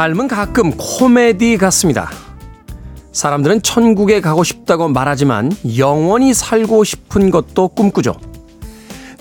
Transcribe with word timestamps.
삶은 0.00 0.28
가끔 0.28 0.70
코미디 0.78 1.58
같습니다. 1.58 2.08
사람들은 3.12 3.60
천국에 3.60 4.22
가고 4.22 4.44
싶다고 4.44 4.88
말하지만 4.88 5.52
영원히 5.76 6.32
살고 6.32 6.84
싶은 6.84 7.30
것도 7.30 7.68
꿈꾸죠. 7.68 8.18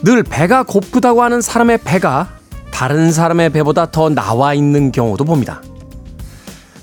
늘 0.04 0.24
배가 0.24 0.64
고프다고 0.64 1.22
하는 1.22 1.42
사람의 1.42 1.80
배가 1.80 2.30
다른 2.72 3.12
사람의 3.12 3.50
배보다 3.50 3.92
더 3.92 4.08
나와 4.08 4.54
있는 4.54 4.94
경우도 4.94 5.26
봅니다. 5.26 5.62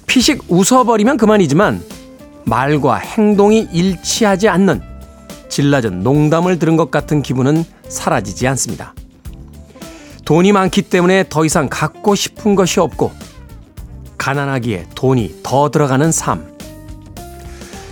피식 0.06 0.44
웃어버리면 0.48 1.16
그만이지만 1.16 1.82
말과 2.44 2.96
행동이 2.96 3.66
일치하지 3.72 4.50
않는 4.50 4.82
질낮은 5.48 6.02
농담을 6.02 6.58
들은 6.58 6.76
것 6.76 6.90
같은 6.90 7.22
기분은 7.22 7.64
사라지지 7.88 8.46
않습니다. 8.48 8.94
돈이 10.26 10.52
많기 10.52 10.82
때문에 10.82 11.24
더 11.30 11.46
이상 11.46 11.70
갖고 11.70 12.14
싶은 12.14 12.56
것이 12.56 12.78
없고 12.78 13.24
가난하기에 14.26 14.86
돈이 14.96 15.36
더 15.44 15.70
들어가는 15.70 16.10
삶. 16.10 16.52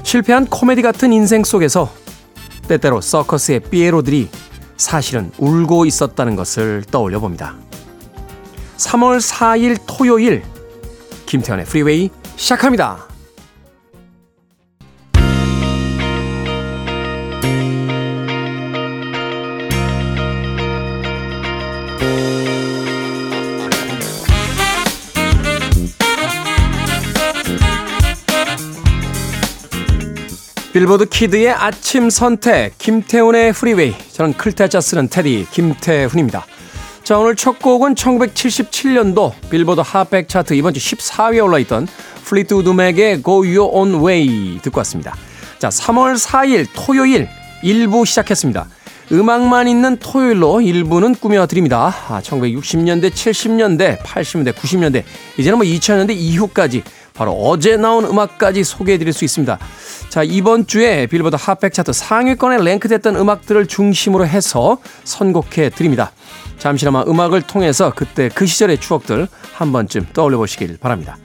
실패한 0.02 0.46
코미디 0.46 0.82
같은 0.82 1.12
인생 1.12 1.44
속에서 1.44 1.92
때때로 2.66 3.00
서커스의 3.00 3.60
삐에로들이 3.60 4.28
사실은 4.77 5.30
울고 5.38 5.86
있었다는 5.86 6.34
것을 6.34 6.82
떠올려 6.90 7.20
봅니다. 7.20 7.55
3월 8.78 9.20
4일 9.20 9.78
토요일 9.86 10.42
김태훈의 11.27 11.67
프리웨이 11.66 12.10
시작합니다. 12.34 13.14
빌보드 30.75 31.05
kid의 31.06 31.50
아침 31.50 32.11
선택 32.11 32.77
김태훈의 32.78 33.53
프리웨이 33.53 33.94
저는 34.11 34.33
클 34.33 34.54
태 34.54 34.70
자 34.70 34.80
쓰는 34.80 35.06
테디 35.06 35.47
김태훈입니다. 35.53 36.44
자 37.05 37.17
오늘 37.17 37.36
첫 37.36 37.61
곡은 37.61 37.94
1977년도 37.94 39.34
빌보드 39.50 39.83
핫백 39.83 40.28
차트 40.28 40.55
이번 40.55 40.75
주 40.75 40.80
14위에 40.80 41.45
올라있던 41.45 41.86
플리트우드 42.25 42.70
맥의 42.70 43.22
Go 43.22 43.45
Your 43.45 43.70
Own 43.72 44.05
Way 44.05 44.58
듣고 44.62 44.78
왔습니다. 44.78 45.14
자 45.61 45.69
3월 45.69 46.19
4일 46.19 46.67
토요일 46.75 47.28
1부 47.62 48.05
시작했습니다. 48.05 48.67
음악만 49.12 49.69
있는 49.69 49.98
토요일로 49.98 50.55
1부는 50.55 51.20
꾸며드립니다. 51.20 51.95
아, 52.08 52.20
1960년대, 52.22 53.11
70년대, 53.11 53.98
80년대, 53.98 54.55
90년대, 54.55 55.05
이제는 55.39 55.58
뭐 55.58 55.67
2000년대 55.67 56.17
이후까지 56.17 56.83
바로 57.14 57.30
어제 57.33 57.77
나온 57.77 58.05
음악까지 58.05 58.64
소개해 58.64 58.98
드릴 58.98 59.13
수 59.13 59.25
있습니다. 59.25 59.57
자, 60.08 60.23
이번 60.25 60.67
주에 60.67 61.07
빌보드 61.07 61.36
핫백 61.39 61.73
차트 61.73 61.92
상위권에 61.92 62.58
랭크됐던 62.58 63.14
음악들을 63.14 63.67
중심으로 63.67 64.27
해서 64.27 64.79
선곡해 65.05 65.70
드립니다. 65.70 66.11
잠시나마 66.58 67.05
음악을 67.07 67.42
통해서 67.42 67.92
그때 67.95 68.29
그 68.35 68.47
시절의 68.47 68.79
추억들 68.80 69.29
한 69.53 69.73
번쯤 69.73 70.08
떠올려 70.13 70.39
보시길 70.39 70.77
바랍니다. 70.79 71.17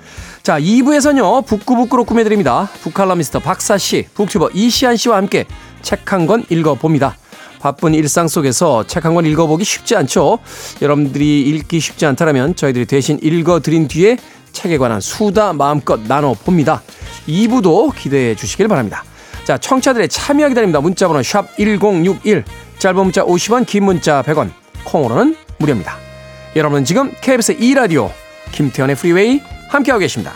자, 0.43 0.59
2부에서는요, 0.59 1.45
북구북구로 1.47 2.03
꾸며드립니다. 2.05 2.69
북칼럼미스터 2.83 3.39
박사씨, 3.39 4.09
북튜버 4.13 4.51
이시안씨와 4.53 5.17
함께 5.17 5.45
책 5.81 6.11
한 6.11 6.27
권 6.27 6.45
읽어봅니다. 6.49 7.17
바쁜 7.59 7.93
일상 7.93 8.27
속에서 8.27 8.85
책 8.85 9.05
한 9.05 9.15
권 9.15 9.25
읽어보기 9.25 9.63
쉽지 9.63 9.95
않죠? 9.95 10.37
여러분들이 10.83 11.41
읽기 11.41 11.79
쉽지 11.79 12.05
않다면 12.05 12.55
저희들이 12.55 12.85
대신 12.85 13.19
읽어드린 13.21 13.87
뒤에 13.87 14.17
책에 14.51 14.77
관한 14.77 15.01
수다 15.01 15.53
마음껏 15.53 15.99
나눠봅니다. 15.99 16.81
2부도 17.27 17.95
기대해 17.95 18.35
주시길 18.35 18.67
바랍니다. 18.67 19.03
자, 19.43 19.57
청취자들의 19.57 20.09
참여 20.09 20.47
기다립니다. 20.49 20.79
문자번호 20.81 21.23
샵 21.23 21.55
1061, 21.57 22.43
짧은 22.77 22.95
문자 22.97 23.23
50원, 23.23 23.65
긴 23.65 23.85
문자 23.85 24.21
100원, 24.21 24.51
콩으로는 24.83 25.35
무료입니다. 25.57 25.97
여러분은 26.55 26.85
지금 26.85 27.11
KBS 27.21 27.57
2라디오 27.57 28.11
김태훈의 28.51 28.95
프리웨이 28.95 29.41
함께하고 29.69 29.99
계십니다. 29.99 30.33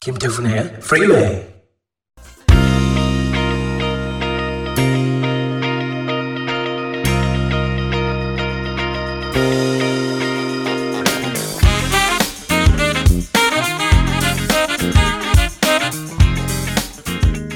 김태훈의 0.00 0.80
프리웨이 0.80 1.59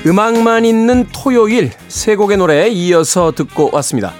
음악만 0.06 0.66
있는 0.66 1.06
토요일 1.12 1.70
세 1.88 2.14
곡의 2.14 2.36
노래 2.36 2.68
이어서 2.68 3.32
듣고 3.32 3.70
왔습니다. 3.72 4.12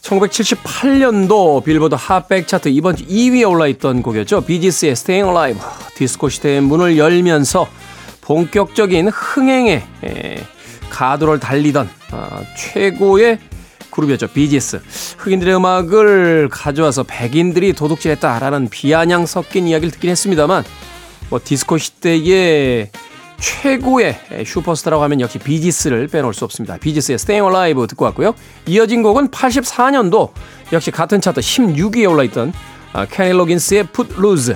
1978년도 0.00 1.62
빌보드 1.62 1.94
핫백 1.98 2.48
차트 2.48 2.70
이번 2.70 2.96
주 2.96 3.04
2위에 3.04 3.48
올라있던 3.48 4.02
곡이었죠. 4.02 4.40
비지스의 4.40 4.92
Staying 4.92 5.28
Alive. 5.28 5.62
디스코 5.94 6.30
시대의 6.30 6.62
문을 6.62 6.96
열면서 6.96 7.68
본격적인 8.22 9.08
흥행의 9.08 9.82
가도를 10.88 11.38
달리던 11.38 11.88
아, 12.12 12.40
최고의 12.56 13.38
그룹이었죠. 13.90 14.28
비지스. 14.28 14.80
흑인들의 15.18 15.54
음악을 15.56 16.48
가져와서 16.50 17.02
백인들이 17.02 17.74
도둑질했다라는 17.74 18.70
비아냥 18.70 19.26
섞인 19.26 19.68
이야기를 19.68 19.90
듣긴 19.92 20.10
했습니다만 20.10 20.64
뭐 21.28 21.40
디스코 21.44 21.76
시대의 21.76 22.90
최고의 23.40 24.44
슈퍼스타라고 24.44 25.02
하면 25.04 25.20
역시 25.20 25.38
비지스를 25.38 26.08
빼놓을 26.08 26.34
수 26.34 26.44
없습니다. 26.44 26.76
비지스의 26.76 27.14
Staying 27.14 27.54
Alive 27.54 27.86
듣고 27.88 28.04
왔고요. 28.04 28.34
이어진 28.66 29.02
곡은 29.02 29.30
84년도 29.30 30.30
역시 30.72 30.90
같은 30.90 31.20
차트 31.20 31.40
16위에 31.40 32.08
올라있던 32.08 32.52
캐니 33.10 33.32
로긴스의 33.32 33.84
Put 33.88 34.14
Loose 34.18 34.54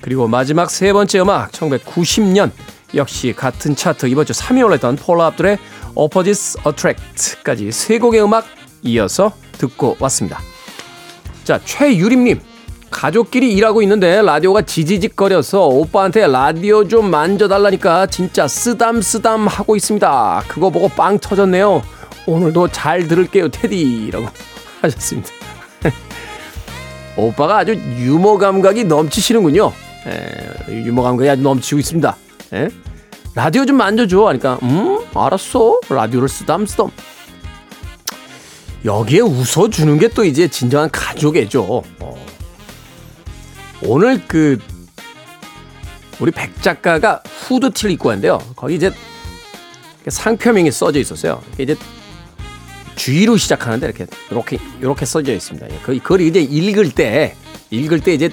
그리고 0.00 0.28
마지막 0.28 0.70
세 0.70 0.92
번째 0.92 1.20
음악 1.20 1.50
1990년 1.52 2.50
역시 2.94 3.34
같은 3.36 3.74
차트 3.74 4.06
이번 4.06 4.26
주 4.26 4.32
3위에 4.32 4.64
올라있던 4.64 4.96
폴라 4.96 5.26
압들의 5.26 5.58
Opposites 5.94 6.58
Attract까지 6.66 7.72
세 7.72 7.98
곡의 7.98 8.22
음악 8.22 8.44
이어서 8.82 9.32
듣고 9.52 9.96
왔습니다. 10.00 10.38
자 11.44 11.60
최유림님 11.64 12.40
가족끼리 12.90 13.52
일하고 13.52 13.82
있는데 13.82 14.22
라디오가 14.22 14.62
지지직거려서 14.62 15.66
오빠한테 15.66 16.26
라디오 16.26 16.86
좀 16.88 17.10
만져달라니까 17.10 18.06
진짜 18.06 18.48
쓰담쓰담 18.48 19.46
하고 19.46 19.76
있습니다. 19.76 20.44
그거 20.48 20.70
보고 20.70 20.88
빵 20.88 21.18
터졌네요. 21.18 21.82
오늘도 22.26 22.68
잘 22.68 23.06
들을게요, 23.08 23.48
테디 23.50 24.10
라고 24.12 24.26
하셨습니다. 24.82 25.28
오빠가 27.16 27.58
아주 27.58 27.74
유머 27.74 28.38
감각이 28.38 28.84
넘치시는군요. 28.84 29.72
에, 30.06 30.72
유머 30.84 31.02
감각이 31.02 31.28
아주 31.28 31.42
넘치고 31.42 31.78
있습니다. 31.78 32.16
에? 32.54 32.68
라디오 33.34 33.64
좀 33.66 33.76
만져줘. 33.76 34.26
하니까, 34.28 34.58
음, 34.62 34.98
알았어. 35.14 35.80
라디오를 35.88 36.28
쓰담쓰담. 36.28 36.90
여기에 38.84 39.20
웃어주는 39.20 39.98
게 39.98 40.08
또 40.08 40.24
이제 40.24 40.48
진정한 40.48 40.88
가족애죠. 40.90 41.82
어. 42.00 42.27
오늘 43.82 44.20
그 44.26 44.58
우리 46.20 46.30
백 46.30 46.60
작가가 46.62 47.22
후드티를 47.24 47.92
입고 47.92 48.08
왔는데요. 48.08 48.38
거기 48.56 48.74
이제 48.74 48.90
상표명이 50.06 50.70
써져 50.70 50.98
있었어요. 50.98 51.42
이제 51.58 51.76
G로 52.96 53.36
시작하는데 53.36 53.86
이렇게 53.86 54.06
이렇게 54.30 54.58
이렇게 54.80 55.06
써져 55.06 55.32
있습니다. 55.32 55.66
그 55.84 55.98
그걸 55.98 56.22
이제 56.22 56.40
읽을 56.40 56.90
때 56.90 57.36
읽을 57.70 58.00
때 58.00 58.14
이제 58.14 58.30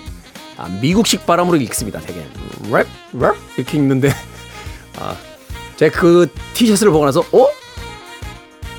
아, 0.57 0.67
미국식 0.81 1.25
발음으로 1.25 1.57
읽습니다. 1.57 1.99
되게 1.99 2.25
랩 2.63 2.87
랩 3.13 3.35
이렇게 3.57 3.77
읽는데 3.77 4.09
아, 4.97 5.15
제가 5.75 5.99
그 5.99 6.27
티셔츠를 6.53 6.91
보고 6.91 7.05
나서 7.05 7.19
어 7.19 7.47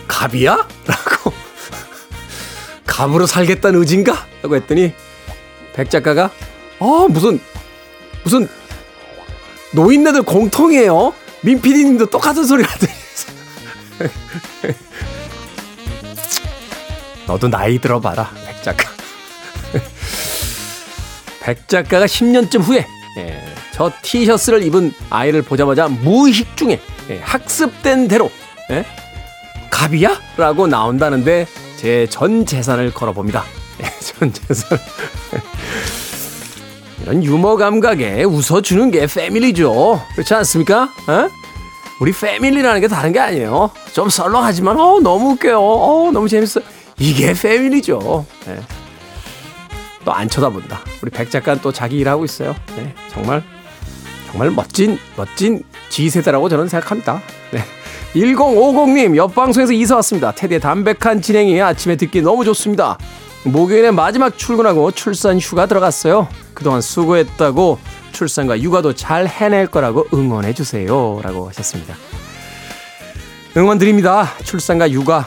갑이야? 0.09 0.57
라고 0.87 1.33
갑으로 2.87 3.27
살겠다는 3.27 3.79
의지인가? 3.81 4.27
라고 4.43 4.57
했더니 4.57 4.93
백 5.75 5.91
작가가 5.91 6.31
아, 6.79 7.07
무슨, 7.09 7.41
무슨, 8.25 8.49
노인네들 9.73 10.23
공통이에요. 10.23 11.13
민피디님도 11.43 12.07
똑같은 12.07 12.45
소리가 12.45 12.73
들려서. 12.79 13.33
너도 17.27 17.49
나이 17.49 17.79
들어봐라, 17.79 18.31
백 18.47 18.63
작가. 18.63 18.91
백 21.41 21.69
작가가 21.69 22.07
10년쯤 22.07 22.61
후에, 22.63 22.87
예, 23.19 23.55
저 23.73 23.91
티셔츠를 24.03 24.63
입은 24.65 24.93
아이를 25.11 25.43
보자마자 25.43 25.89
무의식 25.89 26.57
중에, 26.57 26.81
예, 27.11 27.21
학습된 27.23 28.09
대로, 28.09 28.31
예, 28.71 28.85
갑이야? 29.71 30.21
라고 30.37 30.67
나온다는데 30.67 31.47
제 31.77 32.07
전 32.11 32.45
재산을 32.47 32.93
걸어봅니다. 32.93 33.45
예. 33.83 33.91
현재선. 34.19 34.79
이런 37.07 37.23
유머 37.23 37.57
감각에 37.57 38.25
웃어주는 38.25 38.91
게 38.91 39.07
패밀리죠. 39.07 40.03
그렇지 40.15 40.35
않습니까? 40.35 40.91
어? 41.07 41.31
우리 42.01 42.13
패밀리라는 42.13 42.81
게 42.81 42.89
다른 42.89 43.13
게 43.13 43.21
아니에요. 43.21 43.71
좀 43.93 44.09
썰렁하지만 44.09 44.77
어 44.77 44.99
너무 45.01 45.31
웃겨요. 45.31 45.57
어 45.61 46.11
너무 46.13 46.29
재밌어. 46.29 46.61
이게 46.99 47.33
패밀리죠. 47.33 48.27
네. 48.47 48.61
또안 50.05 50.29
쳐다본다. 50.29 50.81
우리 51.01 51.11
백 51.13 51.31
작가는 51.31 51.61
또 51.63 51.71
자기 51.71 51.97
일하고 51.99 52.25
있어요. 52.25 52.57
네, 52.77 52.93
정말 53.13 53.43
정말 54.31 54.51
멋진 54.51 54.99
멋진 55.17 55.63
지세대라고 55.91 56.49
저는 56.49 56.69
생각합니다. 56.69 57.23
네. 57.53 57.61
1050님 58.17 59.17
옆 59.17 59.35
방송에서 59.35 59.73
이사 59.73 59.95
왔습니다. 59.97 60.33
테디의 60.33 60.61
담백한 60.61 61.23
진행이 61.23 61.63
아침에 61.63 61.95
듣기 61.97 62.23
너무 62.23 62.45
좋습니다. 62.45 62.99
목요일에 63.45 63.93
마지막 63.93 64.37
출근하고 64.37 64.91
출산 64.91 65.39
휴가 65.39 65.67
들어갔어요. 65.67 66.27
그동안 66.57 66.81
수고했다고 66.81 67.79
출산과 68.13 68.61
육아도 68.63 68.95
잘 68.95 69.29
해낼 69.29 69.67
거라고 69.67 70.07
응원해 70.13 70.55
주세요. 70.55 71.21
라고 71.23 71.49
하셨습니다. 71.51 71.95
응원 73.59 73.79
드립니다. 73.79 74.33
출산과 74.43 74.91
육아. 74.91 75.27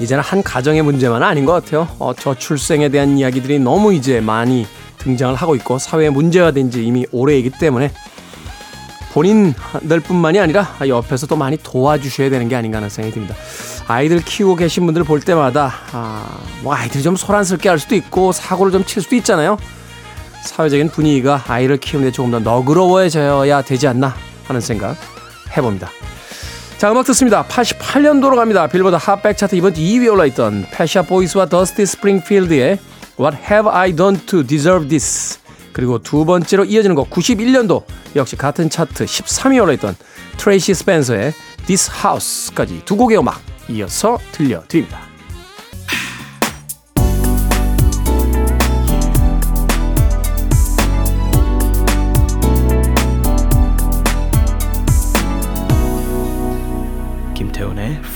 이제는 0.00 0.22
한 0.22 0.42
가정의 0.42 0.82
문제만 0.82 1.22
아닌 1.22 1.44
것 1.44 1.52
같아요. 1.52 1.88
어, 1.98 2.14
저출생에 2.14 2.88
대한 2.90 3.18
이야기들이 3.18 3.58
너무 3.58 3.92
이제 3.92 4.20
많이 4.20 4.66
등장을 4.98 5.34
하고 5.34 5.54
있고 5.56 5.78
사회의 5.78 6.10
문제가 6.10 6.52
된 6.52 6.70
지 6.70 6.84
이미 6.86 7.06
오래이기 7.10 7.50
때문에 7.58 7.90
본인들뿐만이 9.12 10.38
아니라 10.38 10.68
옆에서 10.86 11.26
도 11.26 11.34
많이 11.34 11.56
도와주셔야 11.56 12.30
되는 12.30 12.48
게 12.48 12.54
아닌가 12.54 12.76
하는 12.78 12.88
생각이 12.88 13.12
듭니다. 13.14 13.34
아이들 13.88 14.20
키우고 14.22 14.54
계신 14.54 14.84
분들 14.86 15.02
볼 15.02 15.20
때마다 15.20 15.72
아, 15.92 16.24
뭐 16.62 16.72
아이들이 16.74 17.02
좀 17.02 17.16
소란스럽게 17.16 17.68
할 17.68 17.80
수도 17.80 17.96
있고 17.96 18.30
사고를 18.30 18.70
좀 18.70 18.84
칠 18.84 19.02
수도 19.02 19.16
있잖아요. 19.16 19.58
사회적인 20.42 20.88
분위기가 20.90 21.42
아이를 21.46 21.76
키우는데 21.76 22.12
조금 22.12 22.30
더 22.30 22.38
너그러워져야 22.38 23.62
되지 23.62 23.88
않나 23.88 24.14
하는 24.44 24.60
생각 24.60 24.96
해봅니다. 25.56 25.90
자, 26.78 26.90
음악 26.90 27.04
듣습니다. 27.06 27.44
88년도로 27.44 28.36
갑니다. 28.36 28.66
빌보드 28.66 28.96
핫백 28.98 29.36
차트 29.36 29.54
이번 29.54 29.74
주 29.74 29.82
2위에 29.82 30.10
올라있던 30.12 30.66
Pet 30.72 31.02
Shop 31.02 31.20
Boys와 31.20 31.46
더스티 31.46 31.84
스프링필드의 31.84 32.78
What 33.20 33.36
Have 33.36 33.70
I 33.70 33.94
Done 33.94 34.18
to 34.26 34.46
Deserve 34.46 34.88
This 34.88 35.38
그리고 35.72 35.98
두 35.98 36.24
번째로 36.24 36.64
이어지는 36.64 36.96
곡 36.96 37.10
91년도 37.10 37.84
역시 38.16 38.36
같은 38.36 38.70
차트 38.70 39.04
13위에 39.04 39.62
올라있던 39.62 39.94
트레이시 40.38 40.72
스펜서의 40.74 41.34
This 41.66 41.90
House까지 41.90 42.82
두 42.86 42.96
곡의 42.96 43.18
음악 43.18 43.40
이어서 43.68 44.18
들려드립니다. 44.32 45.09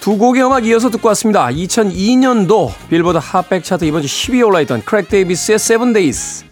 두 0.00 0.16
곡의 0.16 0.42
음악 0.44 0.64
이어서 0.64 0.88
듣고 0.88 1.08
왔습니다. 1.08 1.48
2002년도 1.48 2.72
빌보드 2.88 3.18
핫백 3.20 3.62
차트 3.62 3.84
이번 3.84 4.00
주 4.00 4.08
10위에 4.08 4.46
올라있던 4.46 4.82
크레이그 4.82 5.10
데이비드의 5.10 5.56
Seven 5.56 5.92
Days 5.92 6.44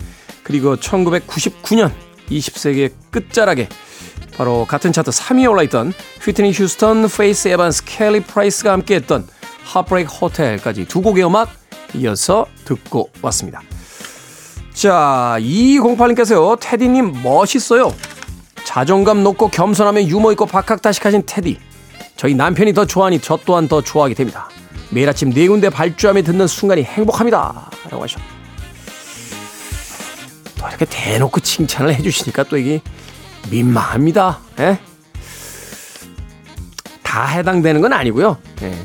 그리고 0.43 0.77
1999년 0.77 1.91
20세기의 2.31 2.93
끝자락에 3.11 3.71
바로 4.37 4.67
같은 4.67 4.93
차트 4.93 5.11
3위에 5.11 5.50
올라있던 5.50 5.95
휘트니 6.23 6.53
휴스턴, 6.53 7.09
페이스 7.09 7.49
에반스, 7.49 7.85
켈리 7.87 8.21
프라이스가 8.21 8.71
함께했던 8.73 9.27
Heartbreak 9.65 10.12
Hotel까지 10.12 10.87
두 10.87 11.00
곡의 11.00 11.25
음악 11.25 11.49
이어서 11.95 12.47
듣고 12.67 13.11
왔습니다. 13.23 13.62
자, 14.75 15.37
2208님께서요. 15.41 16.59
테디님 16.61 17.23
멋있어요. 17.23 17.95
자존감 18.65 19.25
높고 19.25 19.49
겸손하면 19.49 20.06
유머 20.06 20.33
있고 20.33 20.45
박학다식하신 20.45 21.23
테디. 21.25 21.68
저희 22.19 22.35
남편이 22.35 22.75
더 22.75 22.85
좋아하니 22.85 23.20
저 23.20 23.38
또한 23.47 23.69
더 23.69 23.81
좋아하게 23.81 24.15
됩니다. 24.15 24.50
매일 24.91 25.09
아침 25.09 25.32
네 25.32 25.47
군데 25.47 25.70
발주함에 25.70 26.23
듣는 26.23 26.49
순간이 26.49 26.82
행복합니다. 26.82 27.70
라고 27.85 28.03
하셨. 28.03 28.20
또 30.59 30.67
이렇게 30.67 30.85
대놓고 30.85 31.38
칭찬을 31.38 31.94
해주시니까 31.94 32.43
또 32.43 32.56
이게 32.56 32.82
민망합니다. 33.50 34.41
예? 34.59 34.81
다 37.05 37.25
해당되는 37.25 37.81
건 37.81 37.93
아니고요. 37.93 38.37
예. 38.62 38.76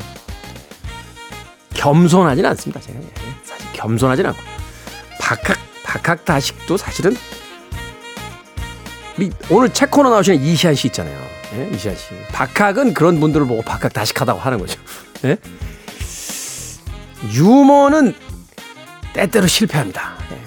겸손하진 1.74 2.46
않습니다. 2.46 2.80
제가 2.80 3.00
예. 3.00 3.14
사실 3.44 3.66
겸손하진 3.74 4.28
않고 4.28 4.40
박학 5.20 5.58
박학다식도 5.84 6.78
사실은 6.78 7.18
우리 9.18 9.32
오늘 9.50 9.74
책 9.74 9.90
코너 9.90 10.12
나오시는 10.12 10.40
이시안 10.40 10.76
씨 10.76 10.88
있잖아요. 10.90 11.33
예? 11.56 11.70
이시안 11.74 11.96
씨. 11.96 12.10
박학은 12.32 12.94
그런 12.94 13.20
분들을 13.20 13.46
보고 13.48 13.62
박학 13.62 13.94
다식하다고 13.94 14.40
하는 14.40 14.58
거죠. 14.60 14.80
예? 15.26 15.38
유머는 17.34 18.14
때때로 19.14 19.48
실패합니다. 19.48 20.16
예. 20.32 20.42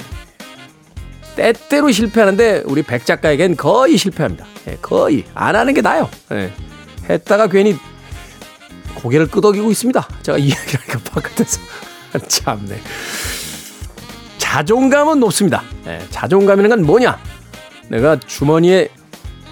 때때로 1.37 1.91
실패하는데 1.93 2.63
우리 2.67 2.83
백 2.83 3.07
작가에겐 3.07 3.57
거의 3.57 3.97
실패합니다. 3.97 4.47
예, 4.69 4.77
거의 4.83 5.25
안 5.35 5.55
하는 5.55 5.75
게 5.75 5.81
나요. 5.81 6.11
예. 6.33 6.53
했다가 7.09 7.47
괜히 7.49 7.77
고개를 8.97 9.29
끄덕이고 9.29 9.71
있습니다. 9.71 10.09
제가 10.23 10.39
이야기를 10.39 10.81
하니까 10.81 11.11
바깥에서 11.11 11.61
참네. 12.29 12.81
자존감은 14.39 15.21
높습니다. 15.21 15.63
네, 15.85 16.01
자존감이라는 16.11 16.77
건 16.79 16.87
뭐냐? 16.87 17.19
내가 17.89 18.19
주머니에 18.19 18.89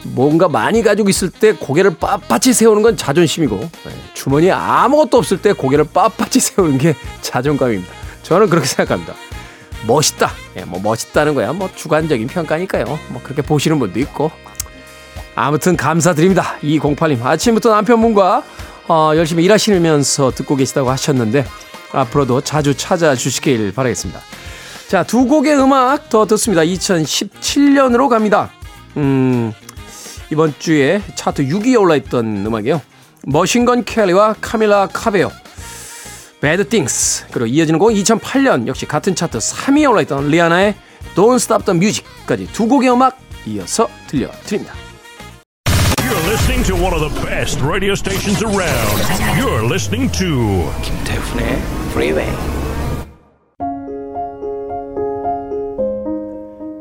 뭔가 0.04 0.48
많이 0.48 0.82
가지고 0.82 1.08
있을 1.08 1.30
때 1.30 1.52
고개를 1.52 1.96
빳빳이 1.96 2.52
세우는 2.52 2.82
건 2.82 2.96
자존심이고 2.96 3.56
네, 3.58 3.92
주머니에 4.14 4.50
아무것도 4.52 5.16
없을 5.16 5.40
때 5.40 5.52
고개를 5.52 5.86
빳빳이 5.86 6.40
세우는 6.40 6.78
게 6.78 6.94
자존감입니다. 7.20 7.92
저는 8.22 8.48
그렇게 8.48 8.66
생각합니다. 8.66 9.14
멋있다. 9.86 10.30
예, 10.56 10.64
뭐 10.64 10.80
멋있다는 10.80 11.34
거야. 11.34 11.52
뭐 11.52 11.68
주관적인 11.74 12.26
평가니까요. 12.28 12.84
뭐 12.84 13.20
그렇게 13.22 13.42
보시는 13.42 13.78
분도 13.78 13.98
있고. 14.00 14.30
아무튼 15.34 15.76
감사드립니다. 15.76 16.56
208님 16.62 17.24
아침부터 17.24 17.70
남편분과 17.70 18.42
어, 18.88 19.12
열심히 19.16 19.44
일하시면서 19.44 20.30
듣고 20.32 20.56
계시다고 20.56 20.90
하셨는데 20.90 21.44
앞으로도 21.92 22.42
자주 22.42 22.76
찾아주시길 22.76 23.72
바라겠습니다. 23.72 24.20
자, 24.88 25.02
두 25.02 25.26
곡의 25.26 25.58
음악 25.58 26.08
더 26.08 26.26
듣습니다. 26.26 26.62
2017년으로 26.62 28.08
갑니다. 28.08 28.50
음, 28.96 29.52
이번 30.30 30.54
주에 30.58 31.02
차트 31.14 31.46
6위에 31.46 31.80
올라있던 31.80 32.46
음악이에요. 32.46 32.80
머신건 33.26 33.84
켈리와 33.84 34.36
카밀라 34.40 34.88
카베오. 34.88 35.30
Bad 36.40 36.64
Things. 36.68 37.24
그리고 37.30 37.46
이어지는 37.46 37.78
곡 37.78 37.90
2008년 37.90 38.66
역시 38.66 38.86
같은 38.86 39.14
차트 39.14 39.38
3위에 39.38 39.90
올라있던 39.90 40.28
리아나의 40.28 40.74
Don't 41.14 41.36
Stop 41.36 41.64
the 41.64 41.76
Music까지 41.76 42.48
두 42.52 42.66
곡의 42.68 42.90
음악 42.90 43.18
이어서 43.46 43.88
들려드립니다. 44.08 44.74
You're 45.98 46.28
listening 46.28 46.64
to 46.66 46.74
one 46.76 46.92
of 46.92 47.00
the 47.00 47.26
best 47.26 47.62
radio 47.64 47.92
stations 47.92 48.44
around. 48.44 49.00
You're 49.40 49.64
listening 49.64 50.12
to 50.18 50.70
김태훈의 50.82 51.62
Freeway. 51.92 52.63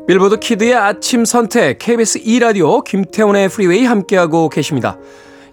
빌보드 0.06 0.38
Kid의 0.38 0.74
아침 0.74 1.24
선택 1.24 1.78
KBS 1.78 2.22
2라디오 2.24 2.84
김태훈의 2.84 3.48
프리웨이 3.48 3.86
함께하고 3.86 4.50
계십니다. 4.50 4.98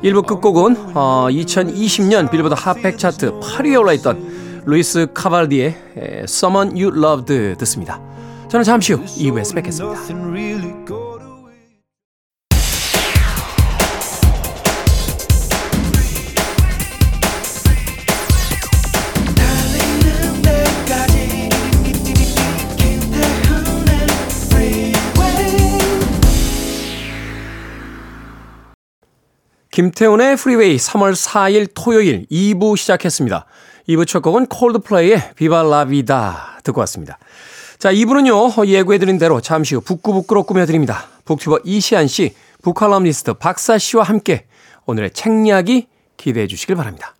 1부 0.03 0.25
끝곡은 0.25 0.75
어, 0.93 1.27
2020년 1.29 2.29
빌보드 2.29 2.55
Hot 2.57 2.74
백 2.74 2.97
차트 2.97 3.39
8위에 3.39 3.79
올라있던 3.79 4.63
루이스 4.65 5.07
카팔디의 5.13 5.75
Someone 6.23 6.81
You 6.81 7.01
Loved 7.01 7.55
듣습니다. 7.59 8.01
저는 8.49 8.65
잠시 8.65 8.91
후 8.91 9.05
2부에서 9.05 9.55
뵙겠습니다. 9.55 11.30
김태훈의 29.71 30.35
프리웨이 30.35 30.75
3월 30.75 31.13
4일 31.13 31.69
토요일 31.73 32.25
2부 32.29 32.75
시작했습니다. 32.75 33.45
2부 33.87 34.05
첫 34.05 34.21
곡은 34.21 34.47
콜드플레이의 34.47 35.31
비바 35.35 35.63
라비다 35.63 36.59
듣고 36.63 36.81
왔습니다. 36.81 37.17
자, 37.79 37.91
2부는요, 37.91 38.67
예고해드린 38.67 39.17
대로 39.17 39.39
잠시 39.39 39.75
후 39.75 39.81
북구북구로 39.81 40.43
꾸며드립니다. 40.43 41.07
북튜버 41.23 41.61
이시안 41.63 42.07
씨, 42.07 42.35
북칼럼니스트 42.61 43.35
박사 43.35 43.77
씨와 43.77 44.03
함께 44.03 44.45
오늘의 44.85 45.11
책 45.11 45.47
이야기 45.47 45.87
기대해 46.17 46.47
주시길 46.47 46.75
바랍니다. 46.75 47.15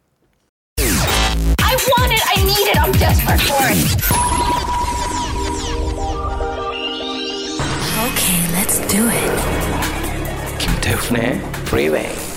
I 0.78 1.76
want 1.98 2.14
it, 2.14 2.22
I 2.28 2.44
need 2.44 2.70
it, 2.70 2.78
I'm 2.78 2.92
desperate 2.92 3.42
for 3.48 3.66
it. 3.72 3.80
Okay, 8.12 8.40
let's 8.54 8.86
do 8.90 9.08
it. 9.08 9.52
김태훈의 10.60 11.42
프 11.66 12.31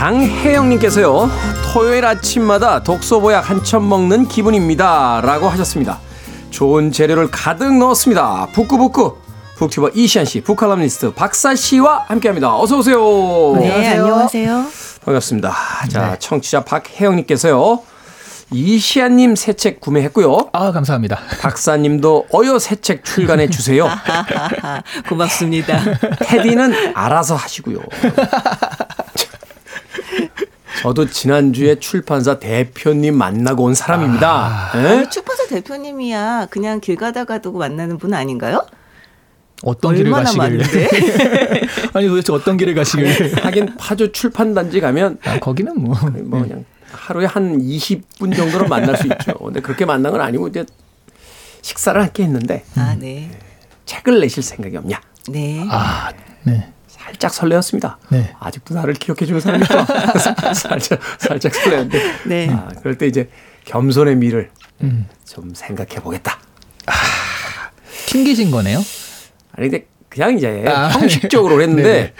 장혜영님께서요, 0.00 1.28
토요일 1.74 2.06
아침마다 2.06 2.82
독서보약 2.82 3.50
한첩 3.50 3.82
먹는 3.84 4.28
기분입니다. 4.28 5.20
라고 5.22 5.46
하셨습니다. 5.50 5.98
좋은 6.48 6.90
재료를 6.90 7.30
가득 7.30 7.76
넣었습니다. 7.76 8.48
북구북구. 8.54 9.18
북튜버 9.56 9.90
이시안 9.94 10.24
씨, 10.24 10.40
북칼럼니스트 10.40 11.12
박사 11.12 11.54
씨와 11.54 12.06
함께 12.08 12.28
합니다. 12.28 12.56
어서오세요. 12.56 13.52
네, 13.58 13.88
안녕하세요. 13.98 14.64
반갑습니다. 15.04 15.54
자, 15.90 16.10
네. 16.12 16.16
청취자 16.18 16.64
박혜영님께서요, 16.64 17.82
이시안님 18.52 19.36
새 19.36 19.52
책 19.52 19.80
구매했고요. 19.80 20.48
아, 20.54 20.72
감사합니다. 20.72 21.18
박사님도 21.42 22.26
어여 22.34 22.58
새 22.58 22.74
책 22.76 23.04
출간해 23.04 23.50
주세요. 23.50 23.86
고맙습니다. 25.10 25.78
테디는 26.20 26.96
알아서 26.96 27.36
하시고요. 27.36 27.78
저도 30.80 31.10
지난주에 31.10 31.78
출판사 31.78 32.38
대표님 32.38 33.14
만나고 33.14 33.64
온 33.64 33.74
사람입니다. 33.74 34.70
아. 34.72 34.82
네? 34.82 35.06
출판사 35.10 35.46
대표님이야 35.46 36.46
그냥 36.50 36.80
길 36.80 36.96
가다가도 36.96 37.52
만나는 37.52 37.98
분 37.98 38.14
아닌가요? 38.14 38.64
어떤 39.62 39.94
길을 39.94 40.10
가시길 40.10 40.62
아니 41.92 42.08
도대체 42.08 42.32
어떤 42.32 42.56
길을 42.56 42.74
가시길 42.74 43.44
하긴 43.44 43.76
파주 43.76 44.12
출판단지 44.12 44.80
가면 44.80 45.18
아, 45.24 45.38
거기는 45.38 45.78
뭐, 45.78 45.94
뭐 46.24 46.40
그냥 46.40 46.64
하루에 46.90 47.26
한 47.26 47.58
20분 47.58 48.34
정도로 48.34 48.66
만날 48.66 48.96
수 48.96 49.06
있죠. 49.06 49.34
근데 49.34 49.60
그렇게 49.60 49.84
만난 49.84 50.12
건 50.12 50.22
아니고 50.22 50.48
이제 50.48 50.64
식사를 51.60 52.00
할게 52.00 52.22
했는데 52.22 52.64
아, 52.74 52.96
네. 52.98 53.30
책을 53.84 54.18
내실 54.20 54.42
생각이 54.42 54.78
없냐? 54.78 54.98
네. 55.28 55.62
아, 55.68 56.10
네. 56.44 56.72
살짝 57.10 57.34
설레었습니다. 57.34 57.98
네. 58.10 58.34
아직도 58.38 58.74
나를 58.74 58.94
기억해 58.94 59.26
주는 59.26 59.40
사람이 59.40 59.64
있다. 59.64 59.84
살짝 60.54 61.00
살짝 61.18 61.54
설레었는데. 61.54 61.98
네. 62.26 62.48
아, 62.50 62.68
그럴 62.80 62.96
때 62.96 63.06
이제 63.06 63.28
겸손의 63.64 64.16
미를 64.16 64.50
음. 64.82 65.06
좀 65.26 65.52
생각해 65.54 65.96
보겠다. 65.96 66.38
아, 66.86 66.92
튕기신 68.06 68.50
거네요? 68.50 68.78
아니 69.56 69.68
근데 69.68 69.86
그냥 70.08 70.36
이제 70.36 70.64
아, 70.68 70.88
형식적으로 70.88 71.60
했는데 71.62 72.14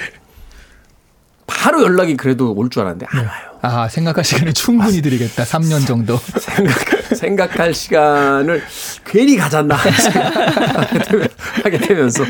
바로 1.46 1.82
연락이 1.82 2.16
그래도 2.16 2.52
올 2.52 2.68
줄 2.68 2.82
알았는데 2.82 3.06
안 3.10 3.26
와요. 3.26 3.50
아, 3.62 3.88
생각할 3.88 4.24
시간을 4.24 4.54
충분히 4.54 5.02
드리겠다. 5.02 5.44
3년 5.44 5.86
정도. 5.86 6.16
생각, 6.40 6.74
생각할 7.14 7.74
시간을 7.74 8.62
괜히 9.04 9.36
가졌나 9.36 9.76
하게 11.62 11.78
되면서 11.78 12.24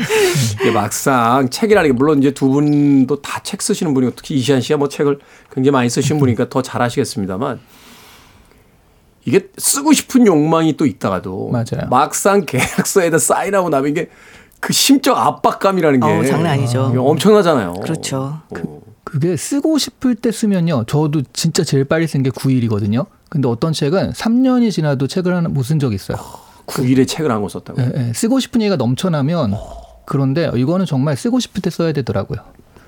이게 0.61 0.71
막상 0.71 1.49
책이라는 1.49 1.89
게 1.89 1.93
물론 1.93 2.19
이제 2.19 2.31
두 2.31 2.49
분도 2.49 3.21
다 3.21 3.41
책 3.43 3.61
쓰시는 3.61 3.93
분이고 3.93 4.13
특히 4.15 4.35
이시안 4.35 4.61
씨가 4.61 4.77
뭐 4.77 4.87
책을 4.87 5.19
굉장히 5.51 5.71
많이 5.73 5.89
쓰시는 5.89 6.19
분이니까 6.19 6.47
더 6.49 6.61
잘 6.61 6.81
아시겠습니다만 6.81 7.59
이게 9.25 9.49
쓰고 9.57 9.93
싶은 9.93 10.25
욕망이 10.27 10.77
또 10.77 10.85
있다가도 10.85 11.49
맞아요. 11.49 11.89
막상 11.89 12.45
계약서에다 12.45 13.17
사인하고 13.17 13.69
나면 13.69 13.91
이게 13.91 14.09
그 14.59 14.73
심적 14.73 15.17
압박감이라는 15.17 15.99
게 15.99 16.05
어, 16.07 16.23
장난 16.23 16.53
아니죠. 16.53 16.93
엄청나잖아요. 16.97 17.73
그렇죠. 17.81 18.39
그, 18.53 18.79
그게 19.11 19.35
쓰고 19.35 19.77
싶을 19.77 20.15
때 20.15 20.31
쓰면요. 20.31 20.85
저도 20.87 21.23
진짜 21.33 21.65
제일 21.65 21.83
빨리 21.83 22.07
쓴 22.07 22.23
게 22.23 22.29
9일이거든요. 22.29 23.05
근데 23.29 23.49
어떤 23.49 23.73
책은 23.73 24.13
3년이 24.13 24.71
지나도 24.71 25.07
책을 25.07 25.35
하나 25.35 25.49
못 25.49 25.63
쓴 25.63 25.79
적이 25.79 25.95
있어요. 25.95 26.17
9일에 26.65 27.05
책을 27.05 27.29
한권 27.29 27.49
썼다고요? 27.49 27.85
네, 27.87 27.91
네. 27.93 28.13
쓰고 28.13 28.39
싶은 28.39 28.61
얘기가 28.61 28.77
넘쳐나면 28.77 29.53
그런데 30.05 30.49
이거는 30.55 30.85
정말 30.85 31.17
쓰고 31.17 31.41
싶을 31.41 31.61
때 31.61 31.69
써야 31.69 31.91
되더라고요. 31.91 32.39